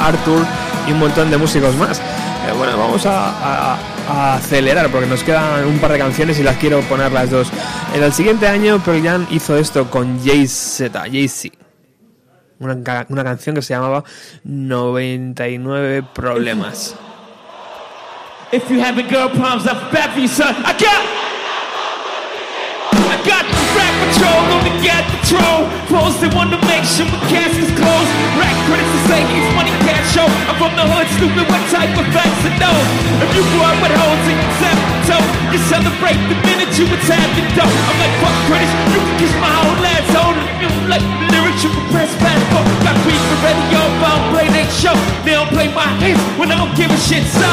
Arthur 0.00 0.44
y 0.88 0.92
un 0.92 0.98
montón 0.98 1.30
de 1.30 1.36
músicos 1.36 1.76
más. 1.76 2.00
Eh, 2.00 2.52
bueno, 2.56 2.76
vamos 2.76 3.06
a, 3.06 3.78
acelerar 4.34 4.90
porque 4.90 5.06
nos 5.06 5.22
quedan 5.22 5.64
un 5.64 5.78
par 5.78 5.92
de 5.92 5.98
canciones 5.98 6.40
y 6.40 6.42
las 6.42 6.56
quiero 6.56 6.80
poner 6.82 7.12
las 7.12 7.30
dos. 7.30 7.48
En 7.94 8.02
el 8.02 8.12
siguiente 8.12 8.48
año, 8.48 8.80
Pearl 8.84 9.00
Jam 9.00 9.26
hizo 9.30 9.56
esto 9.56 9.88
con 9.88 10.24
Jay-Z, 10.24 11.00
Jay-Z. 11.00 11.56
Una, 12.58 13.06
una 13.08 13.22
canción 13.22 13.54
que 13.54 13.62
se 13.62 13.74
llamaba 13.74 14.02
99 14.42 16.02
Problemas. 16.14 16.96
If 18.52 18.68
you 18.70 18.80
girl 19.08 19.28
problems, 19.28 19.64
for 19.64 20.20
you, 20.20 20.26
son. 20.26 20.54
I 20.64 20.72
got 23.24 23.65
the 24.06 24.20
rap 24.20 24.30
patrol 24.30 24.40
on 24.54 24.60
the 24.62 24.72
patrol. 25.26 25.58
Pros 25.90 26.14
they 26.22 26.30
want 26.30 26.50
to 26.54 26.60
make 26.66 26.84
sure 26.86 27.06
my 27.10 27.18
casket's 27.26 27.72
closed. 27.74 28.10
Rack 28.38 28.54
critics 28.66 28.90
to 28.90 29.00
say 29.10 29.20
he's 29.34 29.48
money 29.54 29.74
cash 29.82 30.06
show. 30.14 30.26
I'm 30.46 30.56
from 30.58 30.72
the 30.78 30.86
hood, 30.86 31.06
stupid. 31.18 31.44
What 31.46 31.62
type 31.70 31.90
of 31.98 32.06
facts 32.14 32.40
to 32.46 32.50
know? 32.62 32.76
If 33.22 33.30
you 33.34 33.42
grew 33.50 33.64
up 33.66 33.78
with 33.82 33.94
hoes 33.94 34.24
and 34.30 34.38
you 34.38 34.48
tap 34.62 34.78
toe, 35.10 35.26
you 35.50 35.58
celebrate 35.66 36.18
the 36.30 36.36
minute 36.46 36.70
you 36.78 36.86
attack 36.86 37.18
having 37.18 37.50
dough. 37.58 37.66
I'm 37.66 37.96
like 37.98 38.14
fuck 38.22 38.36
critics, 38.46 38.72
you 38.94 39.00
can 39.02 39.14
kiss 39.18 39.34
my 39.42 39.50
whole 39.50 39.82
ass. 39.82 40.06
Hold 40.14 40.36
it, 40.38 40.46
Like 40.86 41.04
lyrics 41.32 41.62
you 41.64 41.70
can 41.74 41.86
press 41.90 42.10
fast 42.22 42.44
for. 42.52 42.62
Got 42.86 42.96
beats 43.02 43.24
for 43.26 43.38
radio, 43.42 43.80
bound 44.02 44.22
play 44.30 44.46
that 44.54 44.68
show. 44.70 44.96
They 45.26 45.34
don't 45.34 45.50
play 45.50 45.68
my 45.72 45.88
hits 46.02 46.22
when 46.38 46.52
I 46.52 46.56
don't 46.60 46.74
give 46.78 46.90
a 46.90 47.00
shit. 47.02 47.24
So, 47.26 47.48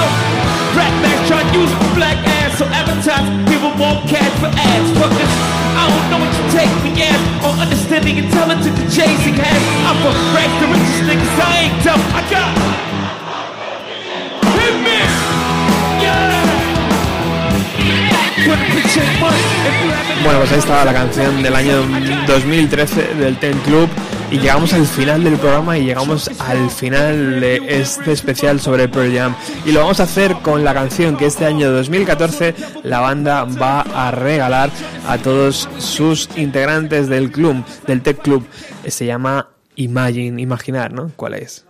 rap 0.77 0.93
max 1.01 1.17
try 1.30 1.41
to 1.41 1.51
use 1.57 1.73
black 1.97 2.17
ass. 2.21 2.43
So 2.57 2.65
advertise, 2.69 3.25
them 3.49 3.77
more 3.77 3.97
cash 4.05 4.34
for 4.38 4.51
ads. 4.53 4.89
Fuck 4.99 5.09
this. 5.17 5.34
I 5.73 5.89
don't 5.89 6.07
know 6.11 6.19
what 6.21 6.31
you 6.38 6.45
take 6.53 6.69
me 6.85 6.91
as. 7.01 7.19
Or 7.41 7.51
understanding 7.57 8.17
intelligent 8.17 8.77
to 8.77 8.85
chasing 8.93 9.35
has. 9.41 9.61
I'm 9.89 9.97
from 10.05 10.13
rags 10.38 10.53
to 10.61 10.65
riches 10.69 11.01
niggas. 11.09 11.34
I 11.41 11.65
ain't 11.65 11.77
dumb. 11.84 12.01
I 12.13 12.21
got. 12.30 12.53
Hit 14.57 14.75
me! 14.85 14.99
Yeah! 16.03 16.53
Bueno, 20.23 20.39
pues 20.39 20.51
ahí 20.51 20.59
estaba 20.59 20.85
la 20.85 20.93
canción 20.93 21.41
del 21.41 21.55
año 21.55 21.81
2013 22.27 23.15
del 23.15 23.38
Ten 23.38 23.57
Club 23.59 23.89
y 24.34 24.39
llegamos 24.39 24.73
al 24.73 24.88
final 24.88 25.23
del 25.23 25.38
programa 25.38 25.77
y 25.77 25.85
llegamos 25.85 26.27
al 26.39 26.72
final 26.72 27.39
de 27.39 27.61
este 27.68 28.11
especial 28.11 28.60
sobre 28.60 28.89
Pearl 28.89 29.15
Jam 29.15 29.35
y 29.64 29.72
lo 29.72 29.81
vamos 29.81 29.99
a 29.99 30.03
hacer 30.03 30.34
con 30.41 30.64
la 30.64 30.73
canción 30.73 31.15
que 31.15 31.27
este 31.27 31.45
año 31.45 31.72
2014 31.72 32.55
la 32.81 32.99
banda 32.99 33.43
va 33.43 33.81
a 33.81 34.10
regalar 34.10 34.72
a 35.07 35.19
todos 35.19 35.69
sus 35.77 36.30
integrantes 36.35 37.10
del 37.10 37.31
club, 37.31 37.64
del 37.85 38.01
Tech 38.01 38.23
Club. 38.23 38.43
Se 38.88 39.05
llama 39.05 39.49
Imagine, 39.76 40.41
imaginar, 40.41 40.91
¿no? 40.91 41.11
¿Cuál 41.15 41.35
es? 41.35 41.65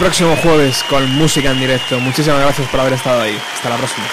Próximo 0.00 0.34
jueves 0.36 0.82
con 0.88 1.14
música 1.14 1.50
en 1.50 1.60
directo. 1.60 2.00
Muchísimas 2.00 2.40
gracias 2.40 2.66
por 2.68 2.80
haber 2.80 2.94
estado 2.94 3.20
ahí. 3.20 3.38
Hasta 3.54 3.68
la 3.68 3.76
próxima. 3.76 4.06